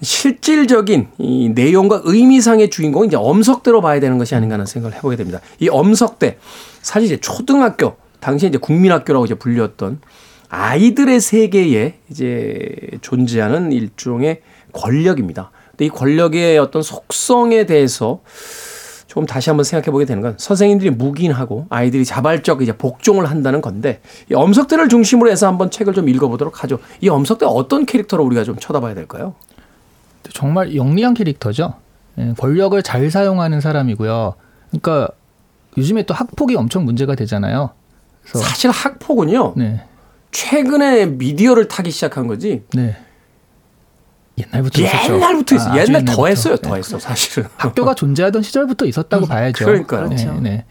실질적인 0.00 1.08
이 1.18 1.48
내용과 1.48 2.02
의미상의 2.04 2.70
주인공은 2.70 3.08
이제 3.08 3.16
엄석대로 3.16 3.80
봐야 3.80 3.98
되는 3.98 4.18
것이 4.18 4.34
아닌가 4.34 4.54
하는 4.54 4.66
생각을 4.66 4.96
해보게 4.96 5.16
됩니다. 5.16 5.40
이 5.58 5.68
엄석대, 5.68 6.38
사실 6.80 7.06
이제 7.06 7.16
초등학교, 7.16 7.96
당시에 8.20 8.48
이제 8.50 8.58
국민학교라고 8.58 9.24
이제 9.24 9.34
불렸던 9.34 10.00
아이들의 10.56 11.20
세계에 11.20 11.98
이제 12.10 12.66
존재하는 13.02 13.72
일종의 13.72 14.40
권력입니다. 14.72 15.50
근데 15.72 15.84
이 15.84 15.88
권력의 15.90 16.56
어떤 16.58 16.80
속성에 16.80 17.66
대해서 17.66 18.20
조금 19.06 19.26
다시 19.26 19.50
한번 19.50 19.64
생각해 19.64 19.92
보게 19.92 20.06
되는 20.06 20.22
건 20.22 20.34
선생님들이 20.38 20.90
묵인하고 20.90 21.66
아이들이 21.68 22.06
자발적 22.06 22.62
이제 22.62 22.72
복종을 22.72 23.26
한다는 23.26 23.60
건데 23.60 24.00
이 24.30 24.34
엄석대를 24.34 24.88
중심으로 24.88 25.30
해서 25.30 25.46
한번 25.46 25.70
책을 25.70 25.92
좀 25.92 26.08
읽어보도록 26.08 26.62
하죠. 26.62 26.78
이 27.02 27.10
엄석대 27.10 27.44
어떤 27.46 27.84
캐릭터로 27.84 28.24
우리가 28.24 28.42
좀 28.42 28.56
쳐다봐야 28.56 28.94
될까요? 28.94 29.34
정말 30.32 30.74
영리한 30.74 31.12
캐릭터죠. 31.12 31.74
예, 32.18 32.32
권력을 32.38 32.82
잘 32.82 33.10
사용하는 33.10 33.60
사람이고요. 33.60 34.34
그러니까 34.70 35.10
요즘에 35.76 36.04
또 36.04 36.14
학폭이 36.14 36.56
엄청 36.56 36.86
문제가 36.86 37.14
되잖아요. 37.14 37.70
사실 38.24 38.70
학폭은요. 38.70 39.52
네. 39.56 39.84
최근에 40.30 41.06
미디어를 41.06 41.68
타기 41.68 41.90
시작한 41.90 42.26
거지. 42.26 42.62
네. 42.74 42.96
옛날부터 44.38 44.82
있었죠. 44.82 45.14
옛날부터 45.14 45.54
있어. 45.56 45.70
아, 45.70 45.78
옛날 45.78 46.04
더 46.04 46.26
했어요. 46.26 46.56
더 46.56 46.72
네. 46.74 46.78
했어, 46.78 46.98
사실은. 46.98 47.48
학교가 47.56 47.94
존재하던 47.94 48.42
시절부터 48.42 48.84
있었다고 48.84 49.26
음, 49.26 49.28
봐야죠. 49.28 49.64
그러니까요. 49.64 50.08
네, 50.08 50.16
그렇죠. 50.16 50.40
네. 50.40 50.64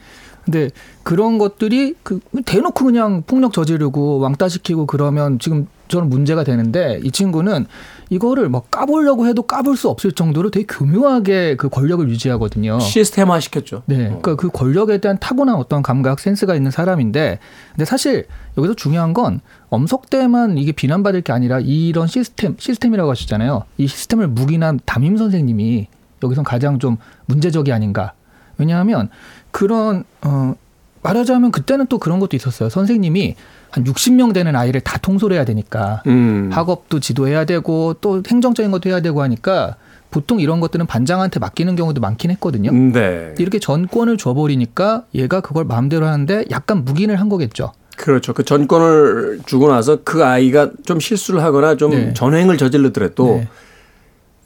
근데 0.45 0.69
그런 1.03 1.37
것들이 1.37 1.95
그 2.03 2.19
대놓고 2.45 2.85
그냥 2.85 3.23
폭력 3.25 3.51
저지르고 3.51 4.19
왕따 4.19 4.47
시키고 4.47 4.85
그러면 4.85 5.39
지금 5.39 5.67
저는 5.87 6.09
문제가 6.09 6.43
되는데 6.43 6.99
이 7.03 7.11
친구는 7.11 7.65
이거를 8.09 8.49
막 8.49 8.69
까보려고 8.71 9.27
해도 9.27 9.43
까볼 9.43 9.77
수 9.77 9.89
없을 9.89 10.11
정도로 10.11 10.51
되게 10.51 10.65
교묘하게 10.67 11.55
그 11.55 11.69
권력을 11.69 12.07
유지하거든요. 12.09 12.79
시스템화 12.79 13.39
시켰죠. 13.39 13.83
네. 13.85 14.07
어. 14.07 14.19
그러니까 14.21 14.35
그 14.35 14.49
권력에 14.49 14.99
대한 14.99 15.17
타고난 15.19 15.55
어떤 15.55 15.81
감각, 15.81 16.19
센스가 16.19 16.55
있는 16.55 16.71
사람인데 16.71 17.39
근데 17.71 17.85
사실 17.85 18.25
여기서 18.57 18.75
중요한 18.75 19.13
건 19.13 19.41
엄석대만 19.69 20.57
이게 20.57 20.71
비난받을 20.71 21.21
게 21.21 21.33
아니라 21.33 21.59
이런 21.59 22.07
시스템, 22.07 22.55
시스템이라고 22.57 23.09
하셨잖아요. 23.11 23.63
이 23.77 23.87
시스템을 23.87 24.27
묵인한 24.27 24.79
담임 24.85 25.17
선생님이 25.17 25.87
여기선 26.23 26.43
가장 26.43 26.79
좀 26.79 26.97
문제적이 27.25 27.73
아닌가. 27.73 28.13
왜냐하면 28.57 29.09
그런 29.55 30.03
어 30.21 30.53
말하자면 31.01 31.51
그때는 31.51 31.85
또 31.87 31.97
그런 31.97 32.19
것도 32.19 32.35
있었어요. 32.35 32.67
선생님이 32.67 33.35
한 33.69 33.83
60명 33.85 34.33
되는 34.33 34.53
아이를 34.53 34.81
다 34.81 34.97
통솔해야 34.97 35.45
되니까 35.45 36.03
음. 36.07 36.49
학업도 36.51 36.99
지도해야 36.99 37.45
되고 37.45 37.93
또 38.01 38.21
행정적인 38.27 38.69
것도 38.71 38.89
해야 38.89 38.99
되고 38.99 39.21
하니까 39.21 39.77
보통 40.11 40.41
이런 40.41 40.59
것들은 40.59 40.87
반장한테 40.87 41.39
맡기는 41.39 41.73
경우도 41.77 42.01
많긴 42.01 42.31
했거든요. 42.31 42.73
네. 42.73 43.33
이렇게 43.37 43.59
전권을 43.59 44.17
줘버리니까 44.17 45.05
얘가 45.15 45.39
그걸 45.39 45.63
마음대로 45.63 46.05
하는데 46.05 46.43
약간 46.51 46.83
묵인을 46.83 47.17
한 47.17 47.29
거겠죠. 47.29 47.71
그렇죠. 47.95 48.33
그 48.33 48.43
전권을 48.43 49.39
주고 49.45 49.69
나서 49.69 49.99
그 50.03 50.25
아이가 50.25 50.71
좀 50.85 50.99
실수를 50.99 51.41
하거나 51.41 51.77
좀 51.77 51.91
네. 51.91 52.13
전횡을 52.13 52.57
저질러더라도 52.57 53.37
네. 53.37 53.47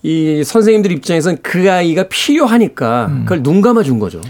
이 0.04 0.44
선생님들 0.44 0.92
입장에선 0.92 1.40
그 1.42 1.72
아이가 1.72 2.04
필요하니까 2.10 3.08
음. 3.08 3.22
그걸 3.24 3.42
눈 3.42 3.62
감아 3.62 3.82
준 3.82 3.98
거죠. 3.98 4.22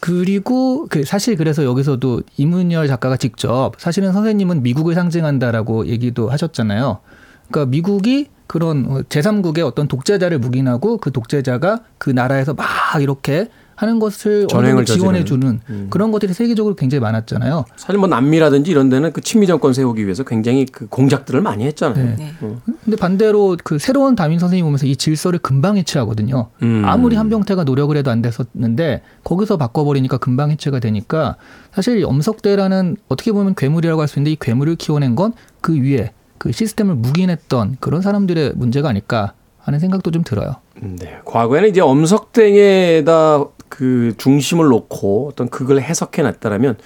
그리고 0.00 0.86
그 0.88 1.04
사실 1.04 1.36
그래서 1.36 1.64
여기서도 1.64 2.22
이문열 2.36 2.86
작가가 2.86 3.16
직접 3.16 3.72
사실은 3.78 4.12
선생님은 4.12 4.62
미국을 4.62 4.94
상징한다라고 4.94 5.86
얘기도 5.86 6.30
하셨잖아요. 6.30 7.00
그러니까 7.48 7.70
미국이 7.70 8.28
그런 8.46 9.04
제3국의 9.04 9.64
어떤 9.66 9.88
독재자를 9.88 10.38
묵인하고 10.38 10.98
그 10.98 11.10
독재자가 11.10 11.80
그 11.98 12.10
나라에서 12.10 12.54
막 12.54 12.66
이렇게 13.00 13.48
하는 13.78 14.00
것을 14.00 14.48
전행을 14.48 14.84
지원해 14.84 15.22
주는 15.24 15.60
음. 15.70 15.86
그런 15.88 16.10
것들이 16.10 16.34
세계적으로 16.34 16.74
굉장히 16.74 16.98
많았잖아요. 17.00 17.64
사실 17.76 17.96
뭐 17.98 18.08
남미라든지 18.08 18.72
이런 18.72 18.88
데는 18.88 19.12
그 19.12 19.20
친미 19.20 19.46
정권 19.46 19.72
세우기 19.72 20.02
위해서 20.04 20.24
굉장히 20.24 20.66
그 20.66 20.88
공작들을 20.88 21.40
많이 21.40 21.64
했잖아요. 21.64 22.04
네. 22.04 22.16
네. 22.18 22.32
음. 22.42 22.60
근데 22.84 22.96
반대로 22.96 23.56
그 23.62 23.78
새로운 23.78 24.16
담임 24.16 24.40
선생님 24.40 24.66
오면서 24.66 24.86
이 24.86 24.96
질서를 24.96 25.38
금방 25.38 25.76
해체하거든요. 25.76 26.48
음. 26.62 26.82
아무리 26.84 27.14
한병태가 27.14 27.62
노력을 27.62 27.96
해도 27.96 28.10
안 28.10 28.20
됐었는데 28.20 29.02
거기서 29.22 29.56
바꿔버리니까 29.58 30.16
금방 30.18 30.50
해체가 30.50 30.80
되니까 30.80 31.36
사실 31.72 32.04
엄석대라는 32.04 32.96
어떻게 33.08 33.30
보면 33.30 33.54
괴물이라고 33.54 34.00
할 34.00 34.08
수 34.08 34.18
있는데 34.18 34.32
이 34.32 34.36
괴물을 34.40 34.74
키워낸 34.74 35.14
건 35.14 35.32
그 35.60 35.74
위에 35.80 36.12
그 36.38 36.50
시스템을 36.50 36.94
묵인했던 36.96 37.76
그런 37.80 38.00
사람들의 38.02 38.54
문제가 38.56 38.88
아닐까 38.88 39.34
하는 39.58 39.78
생각도 39.80 40.10
좀 40.10 40.24
들어요. 40.24 40.56
네. 40.80 41.18
과거에는 41.24 41.68
이제 41.68 41.80
엄석땡에다 41.80 43.44
그 43.68 44.14
중심을 44.18 44.66
놓고 44.66 45.28
어떤 45.32 45.48
그걸 45.48 45.80
해석해 45.80 46.22
놨다라면 46.22 46.76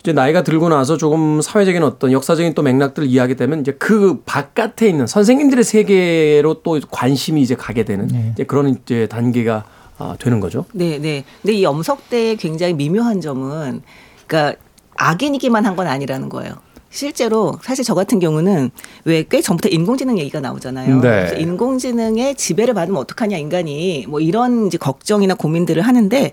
이제 0.00 0.12
나이가 0.12 0.42
들고 0.42 0.68
나서 0.68 0.96
조금 0.96 1.40
사회적인 1.40 1.82
어떤 1.82 2.12
역사적인 2.12 2.54
또 2.54 2.62
맥락들을 2.62 3.06
이해하게 3.08 3.34
되면 3.36 3.60
이제 3.60 3.72
그 3.72 4.22
바깥에 4.24 4.88
있는 4.88 5.06
선생님들의 5.06 5.64
세계로 5.64 6.62
또 6.62 6.80
관심이 6.90 7.42
이제 7.42 7.54
가게 7.54 7.84
되는 7.84 8.06
네. 8.08 8.30
이제 8.34 8.44
그런 8.44 8.68
이제 8.68 9.06
단계가 9.08 9.64
아, 9.98 10.16
되는 10.18 10.40
거죠. 10.40 10.64
네, 10.72 10.98
네. 10.98 11.24
근데 11.42 11.52
이 11.54 11.64
엄석대의 11.66 12.36
굉장히 12.36 12.72
미묘한 12.74 13.20
점은 13.20 13.82
그러니까 14.26 14.58
악인이기만 14.96 15.66
한 15.66 15.76
건 15.76 15.86
아니라는 15.86 16.28
거예요. 16.30 16.54
실제로 16.90 17.56
사실 17.62 17.84
저 17.84 17.94
같은 17.94 18.18
경우는 18.18 18.70
왜 19.04 19.24
꽤 19.30 19.40
전부터 19.40 19.68
인공지능 19.68 20.18
얘기가 20.18 20.40
나오잖아요. 20.40 21.00
네. 21.00 21.36
인공지능의 21.38 22.34
지배를 22.34 22.74
받으면 22.74 23.00
어떡하냐 23.00 23.36
인간이 23.38 24.06
뭐 24.08 24.18
이런 24.18 24.66
이제 24.66 24.76
걱정이나 24.76 25.34
고민들을 25.34 25.82
하는데 25.82 26.32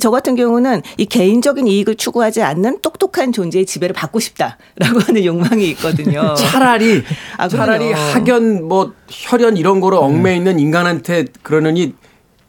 저 0.00 0.10
같은 0.10 0.34
경우는 0.36 0.82
이 0.98 1.06
개인적인 1.06 1.66
이익을 1.66 1.94
추구하지 1.94 2.42
않는 2.42 2.80
똑똑한 2.82 3.32
존재의 3.32 3.64
지배를 3.64 3.94
받고 3.94 4.20
싶다라고 4.20 5.00
하는 5.06 5.24
욕망이 5.24 5.70
있거든요. 5.70 6.34
차라리 6.36 7.02
아, 7.38 7.48
차라리 7.48 7.92
학연 7.92 8.68
뭐 8.68 8.92
혈연 9.08 9.56
이런 9.56 9.80
거로 9.80 10.00
얽매 10.00 10.36
있는 10.36 10.58
인간한테 10.58 11.24
그러느니 11.42 11.94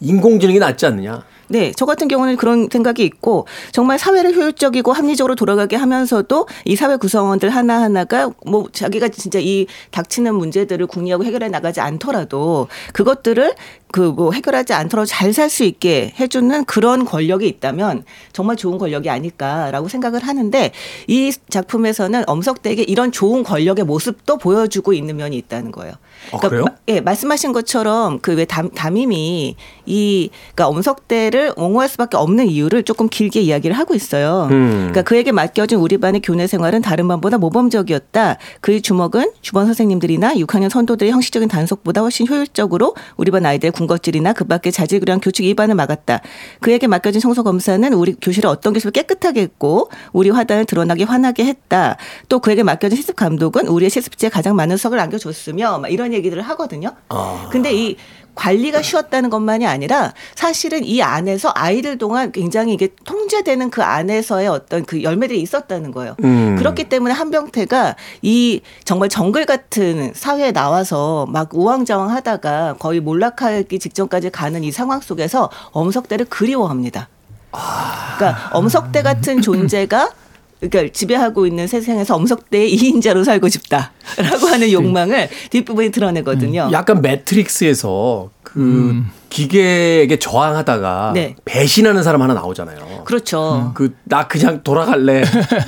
인공지능이 0.01 0.59
낫지 0.59 0.85
않느냐. 0.85 1.23
네, 1.47 1.71
저 1.75 1.85
같은 1.85 2.07
경우는 2.07 2.37
그런 2.37 2.67
생각이 2.71 3.03
있고 3.03 3.47
정말 3.71 3.99
사회를 3.99 4.35
효율적이고 4.35 4.91
합리적으로 4.93 5.35
돌아가게 5.35 5.75
하면서도 5.75 6.47
이 6.65 6.75
사회 6.75 6.95
구성원들 6.95 7.49
하나하나가 7.49 8.31
뭐 8.45 8.67
자기가 8.71 9.09
진짜 9.09 9.39
이 9.39 9.67
닥치는 9.91 10.35
문제들을 10.35 10.87
궁리하고 10.87 11.23
해결해 11.23 11.49
나가지 11.49 11.81
않더라도 11.81 12.67
그것들을 12.93 13.53
그 13.95 14.11
뭐 14.15 14.31
해결하지 14.31 14.71
않더라도 14.73 15.05
잘 15.05 15.33
살 15.33 15.49
수 15.49 15.63
있게 15.63 16.13
해주는 16.19 16.63
그런 16.65 17.03
권력이 17.03 17.47
있다면 17.47 18.03
정말 18.31 18.55
좋은 18.55 18.77
권력이 18.77 19.09
아닐까라고 19.09 19.89
생각을 19.89 20.21
하는데 20.23 20.71
이 21.07 21.33
작품에서는 21.49 22.23
엄석대에게 22.27 22.83
이런 22.83 23.11
좋은 23.11 23.43
권력의 23.43 23.83
모습도 23.85 24.37
보여주고 24.37 24.93
있는 24.93 25.17
면이 25.17 25.35
있다는 25.37 25.71
거예요. 25.71 25.93
아, 26.31 26.37
그러니까 26.37 26.73
아, 26.73 26.77
예, 26.87 27.01
말씀하신 27.01 27.51
것처럼 27.51 28.19
그 28.19 28.35
왜 28.35 28.45
담임이 28.45 29.55
이 29.85 30.29
그러니까 30.53 30.67
엄석대를 30.67 31.53
옹호할 31.55 31.87
수밖에 31.89 32.17
없는 32.17 32.47
이유를 32.47 32.83
조금 32.83 33.07
길게 33.07 33.41
이야기를 33.41 33.77
하고 33.77 33.95
있어요. 33.95 34.47
음. 34.51 34.71
그러니까 34.91 35.01
그에게 35.03 35.31
맡겨진 35.31 35.77
우리 35.79 35.97
반의 35.97 36.21
교내 36.21 36.47
생활은 36.47 36.81
다른 36.81 37.07
반보다 37.07 37.37
모범적이었다. 37.37 38.37
그의 38.61 38.81
주먹은 38.81 39.31
주변 39.41 39.65
선생님들이나 39.65 40.35
6학년 40.35 40.69
선도들의 40.69 41.11
형식적인 41.11 41.47
단속보다 41.49 42.01
훨씬 42.01 42.27
효율적으로 42.27 42.95
우리 43.17 43.31
반 43.31 43.45
아이들의 43.45 43.71
군것질이나 43.85 44.33
그 44.33 44.45
밖의 44.45 44.71
자질구레한 44.71 45.19
교칙 45.19 45.43
위반을 45.43 45.75
막았다. 45.75 46.21
그에게 46.59 46.87
맡겨진 46.87 47.21
청소 47.21 47.43
검사는 47.43 47.93
우리 47.93 48.15
교실을 48.15 48.49
어떤 48.49 48.73
교실을 48.73 48.91
깨끗하게 48.91 49.41
했고 49.41 49.89
우리 50.11 50.29
화단을 50.29 50.65
드러나게 50.65 51.03
환하게 51.03 51.45
했다. 51.45 51.97
또 52.29 52.39
그에게 52.39 52.63
맡겨진 52.63 52.95
실습 52.95 53.15
감독은 53.15 53.67
우리의 53.67 53.89
실습지에 53.89 54.29
가장 54.29 54.55
많은 54.55 54.77
수석을 54.77 54.99
안겨줬으며 54.99 55.79
막 55.79 55.91
이런 55.91 56.13
얘기들을 56.13 56.41
하거든요. 56.43 56.91
아. 57.09 57.49
근데 57.51 57.73
이 57.73 57.95
관리가 58.35 58.81
쉬웠다는 58.81 59.29
것만이 59.29 59.65
아니라 59.65 60.13
사실은 60.35 60.83
이 60.83 61.01
안에서 61.01 61.51
아이들 61.55 61.97
동안 61.97 62.31
굉장히 62.31 62.73
이게 62.73 62.89
통제되는 63.05 63.69
그 63.69 63.81
안에서의 63.81 64.47
어떤 64.47 64.85
그 64.85 65.01
열매들이 65.01 65.41
있었다는 65.41 65.91
거예요. 65.91 66.15
음. 66.23 66.55
그렇기 66.57 66.85
때문에 66.85 67.13
한병태가 67.13 67.95
이 68.21 68.61
정말 68.83 69.09
정글 69.09 69.45
같은 69.45 70.11
사회에 70.13 70.51
나와서 70.51 71.25
막 71.29 71.49
우왕좌왕 71.53 72.11
하다가 72.11 72.75
거의 72.79 72.99
몰락하기 72.99 73.79
직전까지 73.79 74.29
가는 74.29 74.63
이 74.63 74.71
상황 74.71 74.99
속에서 74.99 75.49
엄석대를 75.71 76.25
그리워합니다. 76.25 77.07
아. 77.51 78.15
그러니까 78.17 78.49
엄석대 78.51 79.01
같은 79.01 79.39
존재가 79.41 80.11
그러니까 80.59 80.91
지배하고 80.93 81.47
있는 81.47 81.67
세상에서 81.67 82.15
엄석대의 82.15 82.75
2인자로 82.75 83.23
살고 83.23 83.49
싶다라고 83.49 84.47
하는 84.47 84.71
욕망을 84.71 85.29
뒷부분에 85.49 85.89
드러내거든요. 85.89 86.67
음, 86.67 86.71
약간 86.71 87.01
매트릭스에서 87.01 88.29
그 88.41 88.59
음. 88.59 89.11
기계에게 89.29 90.17
저항하다가 90.17 91.11
네. 91.13 91.35
배신하는 91.43 92.03
사람 92.03 92.21
하나 92.21 92.33
나오잖아요. 92.33 93.03
그렇죠. 93.03 93.73
음. 93.77 93.93
그나 94.07 94.27
그냥 94.27 94.63
돌아갈래. 94.63 95.23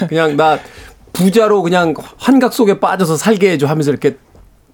그냥 0.08 0.38
나 0.38 0.60
부자로 1.12 1.64
그냥 1.64 1.94
환각 2.18 2.54
속에 2.54 2.80
빠져서 2.80 3.18
살게 3.18 3.52
해줘 3.52 3.68
하면서 3.68 3.90
이렇게 3.92 4.18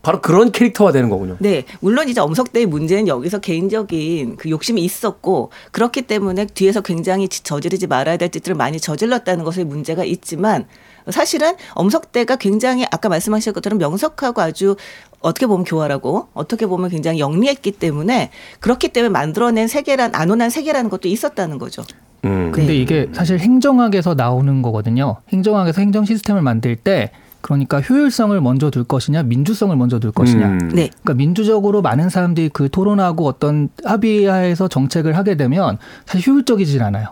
바로 0.03 0.19
그런 0.21 0.51
캐릭터가 0.51 0.91
되는 0.91 1.09
거군요. 1.09 1.37
네. 1.39 1.63
물론 1.79 2.09
이제 2.09 2.19
엄석대의 2.19 2.65
문제는 2.65 3.07
여기서 3.07 3.39
개인적인 3.39 4.35
그 4.35 4.49
욕심이 4.49 4.83
있었고 4.83 5.51
그렇기 5.71 6.03
때문에 6.03 6.45
뒤에서 6.45 6.81
굉장히 6.81 7.29
저지르지 7.29 7.87
말아야 7.87 8.17
될 8.17 8.29
짓들을 8.29 8.55
많이 8.55 8.81
저질렀다는 8.81 9.45
것에 9.45 9.63
문제가 9.63 10.03
있지만 10.03 10.65
사실은 11.09 11.55
엄석대가 11.73 12.35
굉장히 12.35 12.85
아까 12.91 13.07
말씀하신 13.07 13.53
것처럼 13.53 13.79
명석하고 13.79 14.41
아주 14.41 14.75
어떻게 15.21 15.47
보면 15.47 15.63
교활하고 15.63 16.27
어떻게 16.33 16.65
보면 16.65 16.89
굉장히 16.89 17.19
영리했기 17.19 17.71
때문에 17.71 18.29
그렇기 18.59 18.89
때문에 18.89 19.09
만들어낸 19.09 19.69
세계란 19.69 20.15
안온한 20.15 20.49
세계라는 20.49 20.89
것도 20.89 21.07
있었다는 21.07 21.59
거죠. 21.59 21.81
음. 22.25 22.51
근데 22.51 22.75
이게 22.75 23.09
사실 23.13 23.39
행정학에서 23.39 24.15
나오는 24.15 24.61
거거든요. 24.61 25.17
행정학에서 25.29 25.79
행정 25.79 26.03
시스템을 26.03 26.41
만들 26.41 26.75
때 26.75 27.11
그러니까 27.43 27.81
효율성을 27.81 28.39
먼저 28.39 28.71
둘 28.71 28.85
것이냐, 28.85 29.23
민주성을 29.23 29.75
먼저 29.75 29.99
둘 29.99 30.13
것이냐. 30.13 30.47
음. 30.47 30.57
네. 30.69 30.89
그러니까 30.89 31.13
민주적으로 31.15 31.81
많은 31.81 32.09
사람들이 32.09 32.49
그 32.49 32.69
토론하고 32.69 33.27
어떤 33.27 33.67
합의하에서 33.83 34.69
정책을 34.69 35.17
하게 35.17 35.35
되면 35.35 35.77
사실 36.05 36.31
효율적이질 36.31 36.81
않아요. 36.81 37.09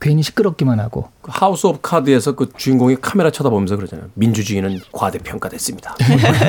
괜히 0.00 0.22
시끄럽기만 0.22 0.80
하고. 0.80 1.08
그 1.22 1.30
House 1.32 1.66
of 1.68 1.78
Cards에서 1.80 2.34
그 2.34 2.48
주인공이 2.56 2.96
카메라 3.00 3.30
쳐다보면서 3.30 3.76
그러잖아요. 3.76 4.08
민주주의는 4.14 4.80
과대평가됐습니다. 4.90 5.94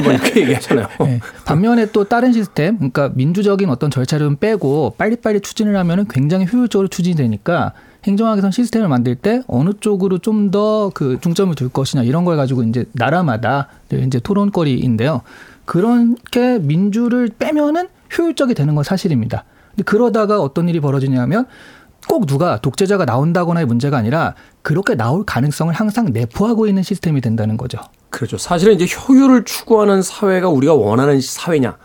뭐 0.03 0.11
이렇게 0.11 0.41
얘기하잖아요. 0.41 0.87
네. 1.05 1.19
반면에 1.45 1.91
또 1.91 2.05
다른 2.05 2.33
시스템, 2.33 2.77
그러니까 2.77 3.11
민주적인 3.13 3.69
어떤 3.69 3.91
절차를 3.91 4.25
좀 4.25 4.35
빼고 4.37 4.95
빨리빨리 4.97 5.41
추진을 5.41 5.75
하면 5.77 5.99
은 5.99 6.05
굉장히 6.09 6.47
효율적으로 6.51 6.87
추진이 6.87 7.15
되니까 7.15 7.73
행정학에선 8.05 8.51
시스템을 8.51 8.88
만들 8.88 9.15
때 9.15 9.41
어느 9.47 9.71
쪽으로 9.79 10.19
좀 10.19 10.51
더 10.51 10.91
그 10.93 11.17
중점을 11.21 11.53
둘 11.55 11.69
것이냐 11.69 12.03
이런 12.03 12.25
걸 12.25 12.38
가지고 12.38 12.63
이제 12.63 12.85
나라마다 12.93 13.67
이제 13.91 14.19
토론거리인데요. 14.19 15.21
그렇게 15.65 16.59
민주를 16.59 17.29
빼면은 17.38 17.88
효율적이 18.17 18.53
되는 18.55 18.73
건 18.75 18.83
사실입니다. 18.83 19.43
근데 19.71 19.83
그러다가 19.83 20.41
어떤 20.41 20.67
일이 20.69 20.79
벌어지냐면 20.79 21.45
꼭 22.07 22.25
누가 22.25 22.57
독재자가 22.59 23.05
나온다거나의 23.05 23.67
문제가 23.67 23.97
아니라 23.97 24.33
그렇게 24.63 24.95
나올 24.95 25.25
가능성을 25.25 25.71
항상 25.73 26.12
내포하고 26.12 26.65
있는 26.67 26.81
시스템이 26.81 27.21
된다는 27.21 27.55
거죠. 27.57 27.77
그렇죠. 28.09 28.38
사실은 28.39 28.73
이제 28.73 28.88
효율을 28.88 29.43
추구하는 29.43 30.01
사회가 30.01 30.49
우리가 30.49 30.73
원하는 30.73 31.21
사회냐. 31.21 31.77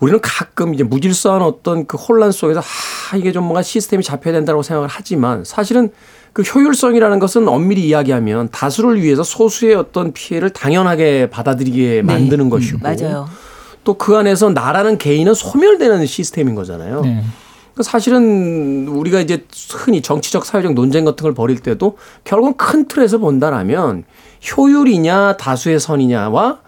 우리는 0.00 0.20
가끔 0.22 0.74
이제 0.74 0.84
무질서한 0.84 1.42
어떤 1.42 1.86
그 1.86 1.96
혼란 1.96 2.30
속에서 2.32 2.60
아, 2.60 3.16
이게 3.16 3.32
좀 3.32 3.44
뭔가 3.44 3.62
시스템이 3.62 4.02
잡혀야 4.02 4.32
된다고 4.32 4.62
생각을 4.62 4.88
하지만 4.90 5.44
사실은 5.44 5.90
그 6.32 6.42
효율성이라는 6.42 7.18
것은 7.18 7.48
엄밀히 7.48 7.88
이야기하면 7.88 8.50
다수를 8.50 9.02
위해서 9.02 9.22
소수의 9.22 9.74
어떤 9.74 10.12
피해를 10.12 10.50
당연하게 10.50 11.30
받아들이게 11.30 11.86
네. 11.96 12.02
만드는 12.02 12.46
음, 12.46 12.50
것이고 12.50 12.78
맞아요. 12.80 13.28
또 13.84 13.94
그 13.94 14.16
안에서 14.16 14.50
나라는 14.50 14.98
개인은 14.98 15.32
소멸되는 15.34 16.04
시스템인 16.04 16.54
거잖아요. 16.54 17.00
네. 17.00 17.24
그러니까 17.72 17.82
사실은 17.90 18.86
우리가 18.88 19.20
이제 19.20 19.46
흔히 19.72 20.02
정치적 20.02 20.44
사회적 20.44 20.74
논쟁 20.74 21.04
같은 21.04 21.22
걸 21.22 21.32
벌일 21.32 21.58
때도 21.60 21.96
결국은 22.24 22.56
큰 22.56 22.86
틀에서 22.86 23.18
본다라면 23.18 24.04
효율이냐 24.56 25.36
다수의 25.38 25.80
선이냐와 25.80 26.60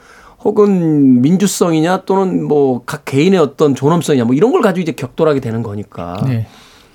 혹은 0.45 1.21
민주성이냐 1.23 2.03
또는 2.07 2.45
뭐 2.45 2.83
각 2.87 3.05
개인의 3.05 3.39
어떤 3.39 3.75
존엄성이냐 3.75 4.25
뭐 4.25 4.35
이런 4.35 4.53
걸 4.53 4.63
가지고 4.63 4.83
이제 4.83 4.93
격돌하게 4.93 5.41
되는 5.41 5.63
거니까 5.63 6.23
네. 6.27 6.47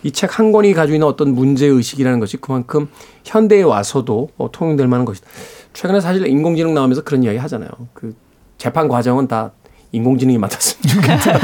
이책 0.03 0.38
한 0.39 0.51
권이 0.51 0.73
가지고 0.73 0.95
있는 0.95 1.08
어떤 1.08 1.34
문제 1.34 1.65
의식이라는 1.67 2.19
것이 2.19 2.38
그만큼 2.38 2.88
현대에 3.23 3.62
와서도 3.63 4.29
어, 4.38 4.51
통용될 4.51 4.88
만한 4.88 5.05
것이다. 5.05 5.27
최근에 5.73 5.99
사실 5.99 6.25
인공지능 6.27 6.73
나오면서 6.73 7.03
그런 7.03 7.23
이야기 7.23 7.38
하잖아요. 7.39 7.69
그 7.93 8.15
재판 8.58 8.88
과정은 8.88 9.27
다 9.27 9.51
인공지능이 9.91 10.38
맡았으면 10.38 10.95
좋겠다. 10.95 11.39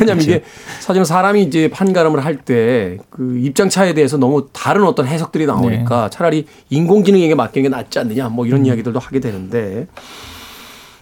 왜냐하면 0.00 0.22
이게 0.24 0.42
사실은 0.80 1.04
사람이 1.04 1.42
이제 1.42 1.68
판가름을 1.68 2.24
할 2.24 2.38
때 2.44 2.96
그 3.10 3.38
입장 3.38 3.68
차에 3.68 3.92
대해서 3.94 4.16
너무 4.16 4.48
다른 4.52 4.84
어떤 4.84 5.06
해석들이 5.06 5.46
나오니까 5.46 6.04
네. 6.04 6.10
차라리 6.10 6.46
인공지능에게 6.70 7.34
맡기는 7.34 7.68
게 7.70 7.76
낫지 7.76 7.98
않느냐 7.98 8.28
뭐 8.28 8.46
이런 8.46 8.60
음. 8.60 8.66
이야기들도 8.66 8.98
하게 8.98 9.20
되는데 9.20 9.86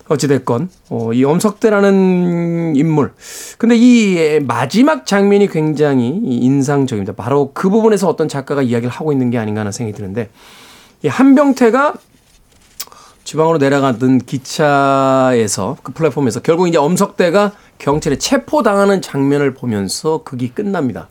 어찌됐건, 0.09 0.71
어, 0.90 1.12
이 1.12 1.25
엄석대라는 1.25 2.75
인물. 2.77 3.12
근데 3.59 3.77
이 3.77 4.40
마지막 4.40 5.07
장면이 5.07 5.49
굉장히 5.49 6.21
인상적입니다. 6.25 7.12
바로 7.14 7.53
그 7.53 7.68
부분에서 7.68 8.09
어떤 8.09 8.29
작가가 8.29 8.62
이야기를 8.62 8.90
하고 8.90 9.12
있는 9.12 9.31
게 9.31 9.38
아닌가 9.38 9.61
하는 9.61 9.73
생각이 9.73 9.97
드는데, 9.97 10.31
이 11.03 11.09
한병태가 11.09 11.94
지방으로 13.25 13.59
내려가던 13.59 14.21
기차에서 14.21 15.77
그 15.83 15.92
플랫폼에서 15.92 16.40
결국 16.40 16.66
이제 16.66 16.79
엄석대가 16.79 17.53
경찰에 17.77 18.16
체포당하는 18.16 19.03
장면을 19.03 19.53
보면서 19.53 20.23
극이 20.25 20.49
끝납니다. 20.49 21.09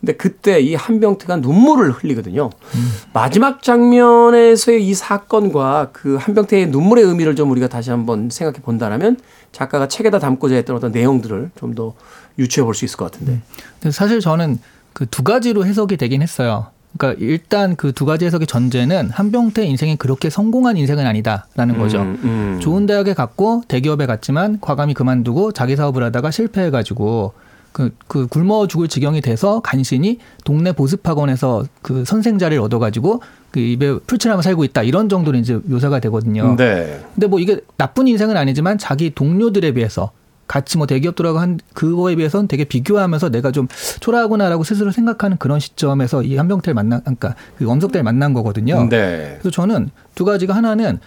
근데 0.00 0.14
그때 0.14 0.60
이 0.60 0.74
한병태가 0.74 1.36
눈물을 1.36 1.92
흘리거든요. 1.92 2.48
음. 2.74 2.92
마지막 3.12 3.62
장면에서의 3.62 4.86
이 4.86 4.94
사건과 4.94 5.90
그 5.92 6.16
한병태의 6.16 6.68
눈물의 6.68 7.04
의미를 7.04 7.36
좀 7.36 7.50
우리가 7.50 7.68
다시 7.68 7.90
한번 7.90 8.30
생각해 8.30 8.60
본다면 8.62 9.18
작가가 9.52 9.88
책에다 9.88 10.18
담고자 10.18 10.54
했던 10.54 10.76
어떤 10.76 10.92
내용들을 10.92 11.50
좀 11.58 11.74
더 11.74 11.94
유추해 12.38 12.64
볼 12.64 12.74
수 12.74 12.84
있을 12.86 12.96
것 12.96 13.10
같은데. 13.12 13.40
음. 13.84 13.90
사실 13.90 14.20
저는 14.20 14.58
그 14.94 15.06
두 15.06 15.22
가지로 15.22 15.64
해석이 15.66 15.96
되긴 15.98 16.22
했어요. 16.22 16.68
그러니까 16.98 17.22
일단 17.24 17.76
그 17.76 17.92
두 17.92 18.04
가지 18.06 18.24
해석의 18.24 18.46
전제는 18.46 19.10
한병태 19.10 19.64
인생이 19.64 19.96
그렇게 19.96 20.30
성공한 20.30 20.76
인생은 20.76 21.06
아니다라는 21.06 21.78
거죠. 21.78 22.00
음, 22.00 22.18
음. 22.24 22.58
좋은 22.60 22.86
대학에 22.86 23.14
갔고 23.14 23.62
대기업에 23.68 24.06
갔지만 24.06 24.58
과감히 24.60 24.94
그만두고 24.94 25.52
자기 25.52 25.76
사업을 25.76 26.02
하다가 26.04 26.30
실패해가지고 26.30 27.32
그, 27.72 27.94
그 28.08 28.26
굶어 28.26 28.66
죽을 28.66 28.88
지경이 28.88 29.20
돼서 29.20 29.60
간신히 29.60 30.18
동네 30.44 30.72
보습학원에서 30.72 31.64
그 31.82 32.04
선생 32.04 32.38
자리를 32.38 32.62
얻어가지고 32.62 33.22
그 33.50 33.60
입에 33.60 33.98
풀칠하며 34.00 34.42
살고 34.42 34.64
있다 34.64 34.82
이런 34.82 35.08
정도로 35.08 35.38
이제 35.38 35.58
묘사가 35.64 36.00
되거든요. 36.00 36.56
네. 36.56 37.00
근데 37.14 37.26
뭐 37.26 37.38
이게 37.40 37.60
나쁜 37.76 38.08
인생은 38.08 38.36
아니지만 38.36 38.78
자기 38.78 39.10
동료들에 39.14 39.72
비해서 39.72 40.12
같이 40.46 40.78
뭐 40.78 40.86
대기업 40.86 41.14
들어가고 41.14 41.38
한 41.38 41.60
그거에 41.74 42.16
비해서는 42.16 42.48
되게 42.48 42.64
비교하면서 42.64 43.28
내가 43.30 43.52
좀 43.52 43.68
초라하구나라고 44.00 44.64
스스로 44.64 44.90
생각하는 44.90 45.36
그런 45.36 45.60
시점에서 45.60 46.24
이 46.24 46.36
한병태를 46.36 46.74
만난 46.74 47.00
그러니까 47.02 47.36
그 47.56 47.70
엄석대를 47.70 48.02
만난 48.02 48.32
거거든요. 48.32 48.88
네. 48.88 49.36
그래서 49.40 49.50
저는 49.50 49.90
두 50.16 50.24
가지가 50.24 50.54
하나는 50.54 50.98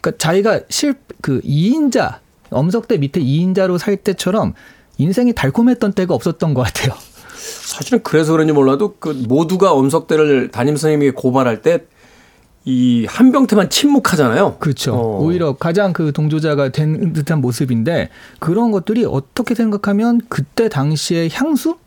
그러니까 0.00 0.18
자기가 0.18 0.60
실그 0.68 1.40
2인자 1.40 2.18
엄석대 2.50 2.98
밑에 2.98 3.20
2인자로 3.20 3.78
살 3.78 3.96
때처럼 3.96 4.54
인생이 4.98 5.32
달콤했던 5.34 5.92
때가 5.92 6.14
없었던 6.14 6.54
것 6.54 6.62
같아요. 6.62 6.94
사실은 7.34 8.00
그래서 8.02 8.32
그런지 8.32 8.52
몰라도 8.52 8.96
그 8.98 9.08
모두가 9.28 9.72
엄석대를 9.72 10.50
담임 10.50 10.76
선생님이 10.76 11.12
고발할 11.12 11.62
때 11.62 11.86
이 12.64 13.06
한병태만 13.08 13.70
침묵하잖아요. 13.70 14.56
그렇죠. 14.58 14.94
어. 14.94 15.18
오히려 15.20 15.54
가장 15.54 15.92
그 15.92 16.12
동조자가 16.12 16.68
된 16.68 17.12
듯한 17.12 17.40
모습인데 17.40 18.08
그런 18.38 18.70
것들이 18.70 19.04
어떻게 19.04 19.54
생각하면 19.54 20.20
그때 20.28 20.68
당시의 20.68 21.30
향수? 21.32 21.78